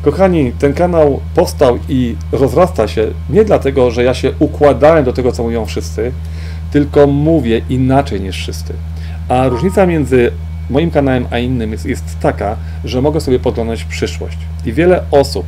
Kochani, 0.01 0.51
ten 0.59 0.73
kanał 0.73 1.19
powstał 1.35 1.79
i 1.89 2.15
rozrasta 2.31 2.87
się 2.87 3.07
nie 3.29 3.45
dlatego, 3.45 3.91
że 3.91 4.03
ja 4.03 4.13
się 4.13 4.31
układałem 4.39 5.05
do 5.05 5.13
tego, 5.13 5.31
co 5.31 5.43
mówią 5.43 5.65
wszyscy, 5.65 6.11
tylko 6.71 7.07
mówię 7.07 7.61
inaczej 7.69 8.21
niż 8.21 8.37
wszyscy. 8.37 8.73
A 9.29 9.47
różnica 9.47 9.85
między 9.85 10.31
moim 10.69 10.91
kanałem 10.91 11.25
a 11.31 11.39
innym 11.39 11.71
jest, 11.71 11.85
jest 11.85 12.19
taka, 12.19 12.55
że 12.83 13.01
mogę 13.01 13.21
sobie 13.21 13.39
podglądać 13.39 13.83
przyszłość. 13.83 14.37
I 14.65 14.73
wiele 14.73 15.03
osób, 15.11 15.45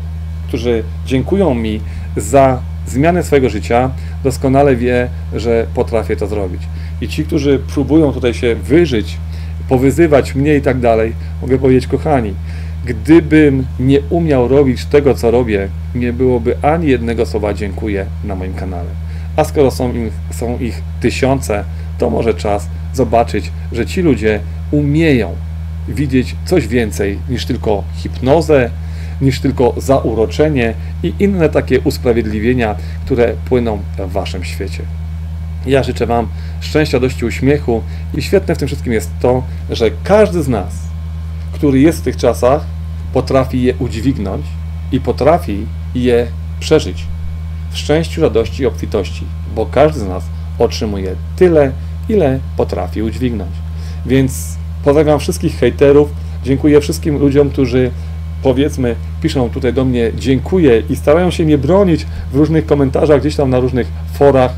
którzy 0.48 0.84
dziękują 1.06 1.54
mi 1.54 1.82
za 2.18 2.62
zmianę 2.88 3.24
swojego 3.24 3.50
życia, 3.50 3.92
doskonale 4.24 4.76
wie, 4.76 5.10
że 5.36 5.66
potrafię 5.74 6.16
to 6.16 6.28
zrobić. 6.28 6.62
I 7.02 7.08
ci, 7.08 7.26
którzy 7.26 7.60
próbują 7.60 8.14
tutaj 8.14 8.34
się 8.34 8.56
wyżyć, 8.56 9.18
powyzywać 9.70 10.36
mnie 10.36 10.56
i 10.56 10.62
tak 10.62 10.80
dalej, 10.80 11.14
mogę 11.42 11.58
powiedzieć, 11.58 11.88
kochani, 11.88 12.34
gdybym 12.86 13.66
nie 13.80 14.00
umiał 14.10 14.48
robić 14.48 14.86
tego, 14.86 15.14
co 15.14 15.32
robię, 15.32 15.68
nie 15.96 16.14
byłoby 16.14 16.58
ani 16.62 16.88
jednego 16.88 17.26
słowa 17.26 17.54
dziękuję 17.54 18.06
na 18.24 18.36
moim 18.36 18.54
kanale. 18.54 18.90
A 19.36 19.44
skoro 19.44 19.72
są, 19.72 19.94
im, 19.94 20.12
są 20.32 20.60
ich 20.60 20.82
tysiące, 21.02 21.64
to 21.98 22.10
może 22.10 22.34
czas 22.34 22.68
zobaczyć, 22.94 23.52
że 23.72 23.86
ci 23.86 24.02
ludzie 24.02 24.40
umieją 24.72 25.36
widzieć 25.88 26.36
coś 26.46 26.68
więcej 26.68 27.20
niż 27.30 27.46
tylko 27.46 27.84
hipnozę, 27.96 28.70
niż 29.22 29.40
tylko 29.40 29.74
zauroczenie 29.78 30.74
i 31.04 31.14
inne 31.20 31.50
takie 31.50 31.80
usprawiedliwienia, 31.80 32.76
które 33.06 33.34
płyną 33.46 33.80
w 33.98 34.12
waszym 34.12 34.44
świecie. 34.44 34.84
Ja 35.66 35.84
życzę 35.84 36.06
Wam 36.06 36.28
szczęścia, 36.62 37.00
dości 37.00 37.26
uśmiechu 37.26 37.82
i 38.14 38.22
świetne 38.22 38.56
w 38.56 38.58
tym 38.58 38.68
wszystkim 38.68 38.94
jest 38.94 39.12
to, 39.22 39.44
że 39.70 39.92
każdy 40.04 40.44
z 40.44 40.48
nas, 40.48 40.74
który 41.52 41.80
jest 41.80 42.00
w 42.00 42.04
tych 42.04 42.18
czasach, 42.18 42.66
potrafi 43.14 43.64
je 43.64 43.74
udźwignąć 43.80 44.46
i 44.92 45.00
potrafi 45.00 45.66
je 45.96 46.28
przeżyć 46.60 47.06
w 47.72 47.78
szczęściu, 47.78 48.22
radości 48.22 48.64
i 48.64 48.66
obfitości, 48.66 49.26
bo 49.56 49.66
każdy 49.66 50.00
z 50.00 50.08
nas 50.08 50.24
otrzymuje 50.60 51.16
tyle, 51.36 51.72
ile 52.10 52.40
potrafi 52.58 53.02
udźwignąć. 53.02 53.67
Więc 54.08 54.56
pozdrawiam 54.84 55.20
wszystkich 55.20 55.60
hejterów, 55.60 56.10
dziękuję 56.44 56.82
wszystkim 56.82 57.18
ludziom, 57.18 57.50
którzy 57.50 57.92
powiedzmy 58.44 58.96
piszą 59.22 59.50
tutaj 59.50 59.74
do 59.74 59.86
mnie 59.86 60.12
dziękuję 60.18 60.84
i 60.90 60.96
starają 60.96 61.32
się 61.32 61.44
mnie 61.44 61.58
bronić 61.58 62.06
w 62.32 62.36
różnych 62.36 62.66
komentarzach, 62.66 63.20
gdzieś 63.22 63.36
tam 63.36 63.50
na 63.50 63.60
różnych 63.60 63.88
forach. 64.14 64.52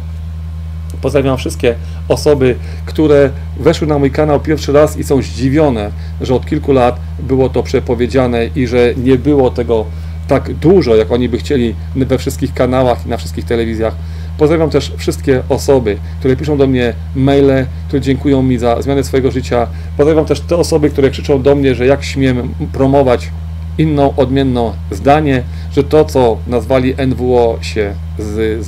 Pozdrawiam 1.01 1.37
wszystkie 1.37 1.75
osoby, 2.07 2.55
które 2.85 3.29
weszły 3.59 3.87
na 3.87 3.99
mój 3.99 4.11
kanał 4.11 4.39
pierwszy 4.39 4.71
raz 4.71 4.97
i 4.97 5.03
są 5.03 5.21
zdziwione, 5.21 5.91
że 6.21 6.35
od 6.35 6.45
kilku 6.45 6.71
lat 6.71 6.99
było 7.19 7.49
to 7.49 7.63
przepowiedziane 7.63 8.49
i 8.55 8.67
że 8.67 8.93
nie 8.97 9.17
było 9.17 9.49
tego 9.49 9.85
tak 10.27 10.53
dużo, 10.53 10.95
jak 10.95 11.11
oni 11.11 11.29
by 11.29 11.37
chcieli 11.37 11.75
we 11.95 12.17
wszystkich 12.17 12.53
kanałach 12.53 13.05
i 13.05 13.09
na 13.09 13.17
wszystkich 13.17 13.45
telewizjach. 13.45 13.95
Pozdrawiam 14.39 14.69
też 14.69 14.91
wszystkie 14.97 15.43
osoby, 15.49 15.97
które 16.19 16.35
piszą 16.35 16.57
do 16.57 16.67
mnie 16.67 16.93
maile, 17.15 17.65
które 17.87 18.01
dziękują 18.01 18.41
mi 18.41 18.57
za 18.57 18.81
zmianę 18.81 19.03
swojego 19.03 19.31
życia. 19.31 19.67
Pozdrawiam 19.97 20.25
też 20.25 20.39
te 20.39 20.57
osoby, 20.57 20.89
które 20.89 21.09
krzyczą 21.09 21.41
do 21.41 21.55
mnie, 21.55 21.75
że 21.75 21.85
jak 21.85 22.03
śmiem 22.03 22.53
promować 22.73 23.31
inną, 23.77 24.15
odmienną 24.15 24.73
zdanie, 24.91 25.43
że 25.71 25.83
to, 25.83 26.05
co 26.05 26.37
nazwali 26.47 26.93
NWO 27.07 27.57
się 27.61 27.93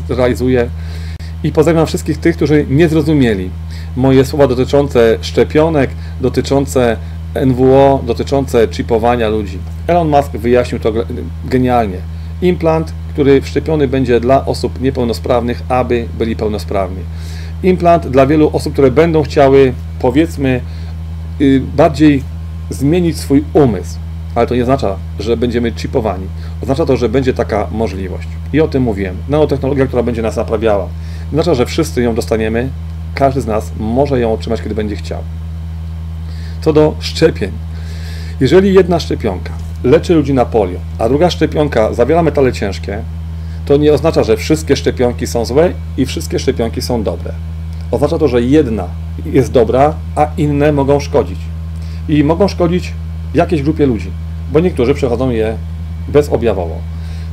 zrealizuje. 0.07 0.69
I 1.43 1.51
pozdrawiam 1.51 1.85
wszystkich 1.85 2.17
tych, 2.17 2.35
którzy 2.35 2.65
nie 2.69 2.89
zrozumieli 2.89 3.49
moje 3.95 4.25
słowa 4.25 4.47
dotyczące 4.47 5.17
szczepionek, 5.21 5.89
dotyczące 6.21 6.97
NWO, 7.45 8.03
dotyczące 8.07 8.67
chipowania 8.71 9.29
ludzi. 9.29 9.57
Elon 9.87 10.09
Musk 10.09 10.31
wyjaśnił 10.31 10.79
to 10.79 10.93
genialnie. 11.45 11.97
Implant, 12.41 12.93
który 13.09 13.41
wszczepiony 13.41 13.87
będzie 13.87 14.19
dla 14.19 14.45
osób 14.45 14.81
niepełnosprawnych, 14.81 15.63
aby 15.69 16.07
byli 16.17 16.35
pełnosprawni. 16.35 16.99
Implant 17.63 18.07
dla 18.07 18.25
wielu 18.25 18.49
osób, 18.53 18.73
które 18.73 18.91
będą 18.91 19.23
chciały, 19.23 19.73
powiedzmy, 19.99 20.61
y, 21.41 21.61
bardziej 21.75 22.23
zmienić 22.69 23.17
swój 23.17 23.43
umysł. 23.53 23.99
Ale 24.35 24.47
to 24.47 24.55
nie 24.55 24.61
oznacza, 24.61 24.95
że 25.19 25.37
będziemy 25.37 25.71
chipowani. 25.71 26.27
Oznacza 26.63 26.85
to, 26.85 26.97
że 26.97 27.09
będzie 27.09 27.33
taka 27.33 27.67
możliwość. 27.71 28.27
I 28.53 28.61
o 28.61 28.67
tym 28.67 28.83
mówiłem. 28.83 29.15
Nanotechnologia, 29.29 29.87
która 29.87 30.03
będzie 30.03 30.21
nas 30.21 30.35
naprawiała. 30.35 30.87
Oznacza, 31.31 31.55
że 31.55 31.65
wszyscy 31.65 32.01
ją 32.01 32.15
dostaniemy. 32.15 32.69
Każdy 33.15 33.41
z 33.41 33.47
nas 33.47 33.71
może 33.79 34.19
ją 34.19 34.33
otrzymać, 34.33 34.61
kiedy 34.61 34.75
będzie 34.75 34.95
chciał. 34.95 35.19
Co 36.61 36.73
do 36.73 36.95
szczepień. 36.99 37.51
Jeżeli 38.39 38.73
jedna 38.73 38.99
szczepionka 38.99 39.51
leczy 39.83 40.15
ludzi 40.15 40.33
na 40.33 40.45
polio, 40.45 40.79
a 40.99 41.09
druga 41.09 41.29
szczepionka 41.29 41.93
zawiera 41.93 42.23
metale 42.23 42.53
ciężkie, 42.53 42.99
to 43.65 43.77
nie 43.77 43.93
oznacza, 43.93 44.23
że 44.23 44.37
wszystkie 44.37 44.75
szczepionki 44.75 45.27
są 45.27 45.45
złe 45.45 45.71
i 45.97 46.05
wszystkie 46.05 46.39
szczepionki 46.39 46.81
są 46.81 47.03
dobre. 47.03 47.31
Oznacza 47.91 48.17
to, 48.17 48.27
że 48.27 48.41
jedna 48.41 48.87
jest 49.25 49.51
dobra, 49.51 49.93
a 50.15 50.27
inne 50.37 50.71
mogą 50.71 50.99
szkodzić. 50.99 51.39
I 52.09 52.23
mogą 52.23 52.47
szkodzić 52.47 52.93
jakiejś 53.33 53.63
grupie 53.63 53.85
ludzi, 53.85 54.11
bo 54.53 54.59
niektórzy 54.59 54.93
przechodzą 54.93 55.29
je 55.29 55.57
bezobjawowo. 56.07 56.75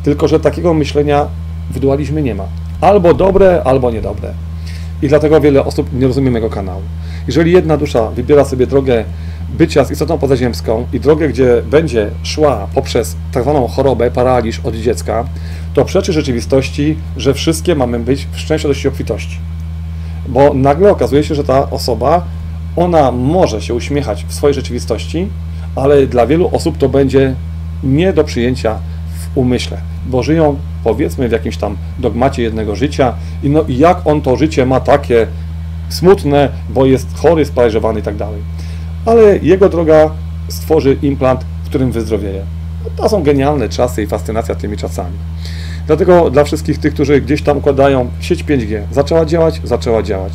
Tylko, 0.03 0.29
że 0.29 0.41
takiego 0.41 0.75
myślenia 0.75 1.27
w 1.71 1.79
dualizmie 1.79 2.23
nie 2.23 2.35
ma. 2.35 2.45
Albo 2.81 3.15
dobre, 3.15 3.63
albo 3.65 3.91
niedobre. 3.91 4.33
I 5.03 5.09
dlatego 5.09 5.41
wiele 5.41 5.65
osób 5.65 5.93
nie 5.93 6.07
rozumie 6.07 6.31
mego 6.31 6.51
kanału. 6.51 6.83
Jeżeli 7.27 7.53
jedna 7.53 7.77
dusza 7.77 8.11
wybiera 8.11 8.45
sobie 8.45 8.67
drogę 8.67 9.05
bycia 9.59 9.85
z 9.85 9.91
istotą 9.91 10.19
pozaziemską 10.19 10.87
i 10.93 11.01
drogę, 11.01 11.29
gdzie 11.29 11.63
będzie 11.71 12.11
szła 12.23 12.67
poprzez 12.75 13.17
tak 13.33 13.43
zwaną 13.43 13.69
chorobę, 13.69 14.11
paraliż 14.11 14.61
od 14.61 14.75
dziecka, 14.75 15.25
to 15.75 15.85
przeczy 15.85 16.13
rzeczywistości, 16.13 16.97
że 17.17 17.35
wszystkie 17.35 17.75
mamy 17.75 17.99
być 17.99 18.27
w 18.33 18.39
szczęściowości 18.39 18.89
obfitości. 18.89 19.39
Bo 20.29 20.55
nagle 20.55 20.91
okazuje 20.91 21.25
się, 21.25 21.35
że 21.35 21.45
ta 21.45 21.71
osoba, 21.71 22.25
ona 22.77 23.13
może 23.13 23.63
się 23.63 23.75
uśmiechać 23.75 24.25
w 24.29 24.35
swojej 24.35 24.55
rzeczywistości, 24.55 25.29
ale 25.77 26.07
dla 26.07 26.27
wielu 26.27 26.51
osób 26.53 26.79
to 26.79 26.89
będzie 26.89 27.35
nie 27.83 28.13
do 28.13 28.25
przyjęcia 28.25 28.79
umyśle, 29.39 29.80
bo 30.07 30.22
żyją 30.22 30.57
powiedzmy 30.84 31.28
w 31.28 31.32
jakimś 31.32 31.57
tam 31.57 31.76
dogmacie 31.99 32.43
jednego 32.43 32.76
życia 32.76 33.14
i 33.43 33.51
no 33.51 33.62
i 33.68 33.78
jak 33.78 34.07
on 34.07 34.20
to 34.20 34.36
życie 34.36 34.66
ma 34.66 34.80
takie 34.80 35.26
smutne, 35.89 36.49
bo 36.70 36.86
jest 36.86 37.18
chory, 37.18 37.45
sparaliżowany 37.45 38.01
i 38.01 38.03
tak 38.03 38.16
dalej. 38.16 38.41
Ale 39.07 39.39
jego 39.39 39.68
droga 39.68 40.11
stworzy 40.49 40.97
implant, 41.03 41.45
w 41.64 41.68
którym 41.68 41.93
wyzdrowieje. 41.93 42.43
To 42.97 43.09
są 43.09 43.22
genialne 43.22 43.68
czasy 43.68 44.03
i 44.03 44.07
fascynacja 44.07 44.55
tymi 44.55 44.76
czasami. 44.76 45.16
Dlatego 45.86 46.30
dla 46.30 46.45
wszystkich 46.45 46.78
tych, 46.78 46.95
którzy 46.95 47.20
gdzieś 47.20 47.43
tam 47.43 47.59
układają 47.59 48.11
sieć 48.20 48.45
5G, 48.45 48.80
zaczęła 48.93 49.24
działać, 49.24 49.61
zaczęła 49.64 50.03
działać. 50.03 50.32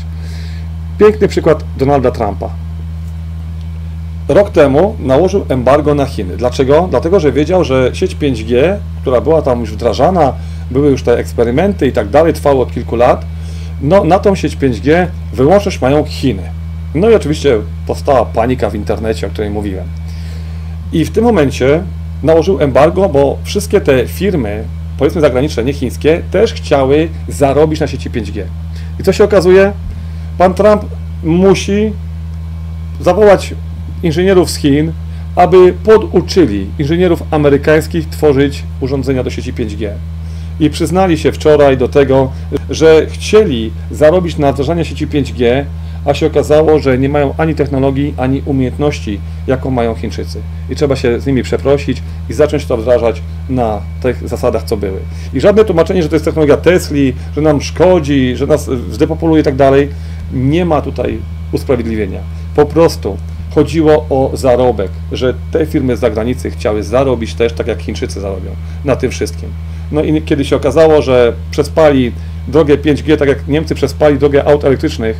Piękny 0.97 1.27
przykład 1.27 1.63
Donalda 1.77 2.11
Trumpa. 2.11 2.62
Rok 4.27 4.49
temu 4.49 4.95
nałożył 4.99 5.45
embargo 5.49 5.95
na 5.95 6.05
Chiny. 6.05 6.37
Dlaczego? 6.37 6.87
Dlatego, 6.89 7.19
że 7.19 7.31
wiedział, 7.31 7.63
że 7.63 7.89
sieć 7.93 8.15
5G, 8.15 8.77
która 9.01 9.21
była 9.21 9.41
tam 9.41 9.59
już 9.59 9.71
wdrażana, 9.71 10.33
były 10.71 10.89
już 10.89 11.03
te 11.03 11.17
eksperymenty 11.17 11.87
i 11.87 11.91
tak 11.91 12.09
dalej, 12.09 12.33
trwało 12.33 12.63
od 12.63 12.73
kilku 12.73 12.95
lat, 12.95 13.25
No, 13.81 14.03
na 14.03 14.19
tą 14.19 14.35
sieć 14.35 14.57
5G 14.57 15.07
wyłączność 15.33 15.81
mają 15.81 16.03
Chiny. 16.03 16.43
No 16.95 17.09
i 17.09 17.15
oczywiście 17.15 17.57
powstała 17.87 18.25
panika 18.25 18.69
w 18.69 18.75
internecie, 18.75 19.27
o 19.27 19.29
której 19.29 19.49
mówiłem. 19.49 19.85
I 20.93 21.05
w 21.05 21.11
tym 21.11 21.23
momencie 21.23 21.83
nałożył 22.23 22.59
embargo, 22.59 23.09
bo 23.09 23.37
wszystkie 23.43 23.81
te 23.81 24.07
firmy, 24.07 24.63
powiedzmy 24.97 25.21
zagraniczne, 25.21 25.63
nie 25.63 25.73
chińskie, 25.73 26.21
też 26.31 26.53
chciały 26.53 27.09
zarobić 27.27 27.79
na 27.79 27.87
sieci 27.87 28.09
5G. 28.09 28.43
I 28.99 29.03
co 29.03 29.13
się 29.13 29.23
okazuje? 29.23 29.71
Pan 30.37 30.53
Trump 30.53 30.85
musi 31.23 31.93
zawołać 33.01 33.53
inżynierów 34.03 34.49
z 34.49 34.55
Chin, 34.55 34.91
aby 35.35 35.73
poduczyli 35.83 36.67
inżynierów 36.79 37.23
amerykańskich 37.31 38.09
tworzyć 38.09 38.63
urządzenia 38.81 39.23
do 39.23 39.29
sieci 39.29 39.53
5G. 39.53 39.89
I 40.59 40.69
przyznali 40.69 41.17
się 41.17 41.31
wczoraj 41.31 41.77
do 41.77 41.87
tego, 41.87 42.31
że 42.69 43.07
chcieli 43.09 43.71
zarobić 43.91 44.37
na 44.37 44.51
wdrażaniu 44.51 44.85
sieci 44.85 45.07
5G, 45.07 45.65
a 46.05 46.13
się 46.13 46.27
okazało, 46.27 46.79
że 46.79 46.97
nie 46.97 47.09
mają 47.09 47.33
ani 47.37 47.55
technologii, 47.55 48.13
ani 48.17 48.41
umiejętności, 48.45 49.19
jaką 49.47 49.71
mają 49.71 49.95
Chińczycy. 49.95 50.41
I 50.69 50.75
trzeba 50.75 50.95
się 50.95 51.19
z 51.19 51.25
nimi 51.25 51.43
przeprosić 51.43 52.01
i 52.29 52.33
zacząć 52.33 52.65
to 52.65 52.77
wdrażać 52.77 53.21
na 53.49 53.81
tych 54.01 54.27
zasadach, 54.27 54.63
co 54.63 54.77
były. 54.77 54.99
I 55.33 55.41
żadne 55.41 55.65
tłumaczenie, 55.65 56.03
że 56.03 56.09
to 56.09 56.15
jest 56.15 56.25
technologia 56.25 56.57
Tesli, 56.57 57.13
że 57.35 57.41
nam 57.41 57.61
szkodzi, 57.61 58.35
że 58.35 58.47
nas 58.47 58.69
zdepopuluje 58.91 59.41
i 59.41 59.43
tak 59.43 59.55
dalej, 59.55 59.89
nie 60.33 60.65
ma 60.65 60.81
tutaj 60.81 61.17
usprawiedliwienia. 61.51 62.19
Po 62.55 62.65
prostu 62.65 63.17
chodziło 63.55 64.05
o 64.09 64.31
zarobek, 64.33 64.91
że 65.11 65.33
te 65.51 65.65
firmy 65.65 65.97
z 65.97 65.99
zagranicy 65.99 66.51
chciały 66.51 66.83
zarobić 66.83 67.33
też 67.33 67.53
tak 67.53 67.67
jak 67.67 67.81
Chińczycy 67.81 68.21
zarobią 68.21 68.51
na 68.85 68.95
tym 68.95 69.11
wszystkim. 69.11 69.49
No 69.91 70.03
i 70.03 70.21
kiedy 70.21 70.45
się 70.45 70.55
okazało, 70.55 71.01
że 71.01 71.33
przespali 71.51 72.11
drogę 72.47 72.77
5G, 72.77 73.17
tak 73.17 73.29
jak 73.29 73.47
Niemcy 73.47 73.75
przespali 73.75 74.17
drogę 74.17 74.45
aut 74.45 74.65
elektrycznych, 74.65 75.17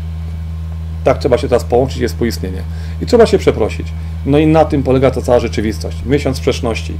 tak 1.03 1.17
trzeba 1.17 1.37
się 1.37 1.47
teraz 1.47 1.63
połączyć, 1.63 1.97
jest 1.97 2.13
współistnienie. 2.13 2.61
I 3.01 3.05
trzeba 3.05 3.25
się 3.25 3.37
przeprosić. 3.37 3.87
No 4.25 4.37
i 4.37 4.47
na 4.47 4.65
tym 4.65 4.83
polega 4.83 5.11
ta 5.11 5.21
cała 5.21 5.39
rzeczywistość. 5.39 5.97
Miesiąc 6.05 6.37
sprzeczności. 6.37 6.93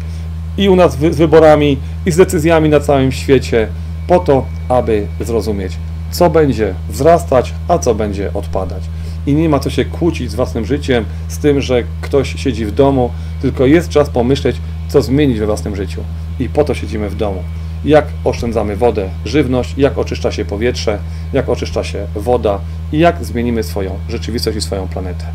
I 0.57 0.69
u 0.69 0.75
nas 0.75 0.93
z 0.93 1.15
wyborami, 1.15 1.77
i 2.05 2.11
z 2.11 2.17
decyzjami 2.17 2.69
na 2.69 2.79
całym 2.79 3.11
świecie, 3.11 3.67
po 4.07 4.19
to, 4.19 4.45
aby 4.69 5.07
zrozumieć, 5.21 5.73
co 6.11 6.29
będzie 6.29 6.73
wzrastać, 6.89 7.53
a 7.67 7.77
co 7.77 7.95
będzie 7.95 8.34
odpadać. 8.34 8.84
I 9.28 9.34
nie 9.34 9.49
ma 9.49 9.59
co 9.59 9.69
się 9.69 9.86
kłócić 9.86 10.32
z 10.32 10.36
własnym 10.36 10.65
życiem, 10.65 11.05
z 11.28 11.38
tym, 11.38 11.61
że 11.61 11.84
ktoś 12.01 12.36
siedzi 12.36 12.65
w 12.65 12.71
domu, 12.71 13.11
tylko 13.41 13.65
jest 13.65 13.89
czas 13.89 14.09
pomyśleć, 14.09 14.55
co 14.88 15.01
zmienić 15.01 15.39
we 15.39 15.45
własnym 15.45 15.76
życiu. 15.76 16.01
I 16.39 16.49
po 16.49 16.63
to 16.63 16.74
siedzimy 16.74 17.09
w 17.09 17.15
domu. 17.15 17.43
Jak 17.86 18.05
oszczędzamy 18.24 18.76
wodę, 18.76 19.09
żywność, 19.26 19.74
jak 19.78 19.97
oczyszcza 19.97 20.32
się 20.32 20.45
powietrze, 20.45 20.99
jak 21.34 21.49
oczyszcza 21.49 21.84
się 21.84 22.07
woda 22.15 22.59
i 22.91 22.99
jak 22.99 23.26
zmienimy 23.26 23.63
swoją 23.63 23.95
rzeczywistość 24.09 24.57
i 24.57 24.61
swoją 24.61 24.88
planetę. 24.88 25.26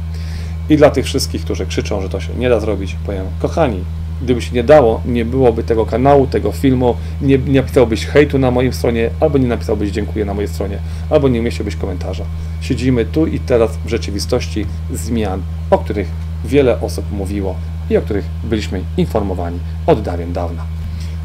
I 0.71 0.77
dla 0.77 0.91
tych 0.91 1.05
wszystkich, 1.05 1.45
którzy 1.45 1.67
krzyczą, 1.67 2.03
że 2.03 2.09
to 2.09 2.21
się 2.21 2.35
nie 2.35 2.49
da 2.49 2.61
zrobić, 2.61 2.97
powiem, 3.07 3.25
kochani, 3.39 3.85
gdyby 4.23 4.43
się 4.43 4.55
nie 4.55 4.65
dało, 4.65 5.01
nie 5.07 5.25
byłoby 5.25 5.63
tego 5.63 5.87
kanału, 5.87 6.27
tego 6.27 6.53
filmu, 6.53 6.97
nie, 7.23 7.39
nie 7.39 7.61
napisałbyś 7.61 8.07
hejtu 8.07 8.39
na 8.39 8.51
moim 8.51 8.73
stronie, 8.73 9.11
albo 9.21 9.39
nie 9.39 9.49
napisałbyś 9.49 9.91
dziękuję 9.91 10.25
na 10.25 10.35
mojej 10.35 10.49
stronie, 10.49 10.79
albo 11.11 11.29
nie 11.29 11.41
umieściłbyś 11.41 11.77
komentarza. 11.77 12.25
Siedzimy 12.61 13.05
tu 13.05 13.27
i 13.27 13.41
teraz 13.41 13.77
w 13.85 13.89
rzeczywistości 13.89 14.67
zmian, 14.93 15.43
o 15.71 15.79
których 15.79 16.09
wiele 16.45 16.81
osób 16.81 17.13
mówiło 17.13 17.55
i 17.91 17.97
o 17.97 18.03
których 18.03 18.25
byliśmy 18.45 18.83
informowani 18.97 19.59
od 19.87 20.03
dawien 20.03 20.33
dawna. 20.33 20.63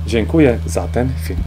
Dziękuję 0.08 0.60
za 0.66 0.88
ten 0.88 1.10
film. 1.24 1.40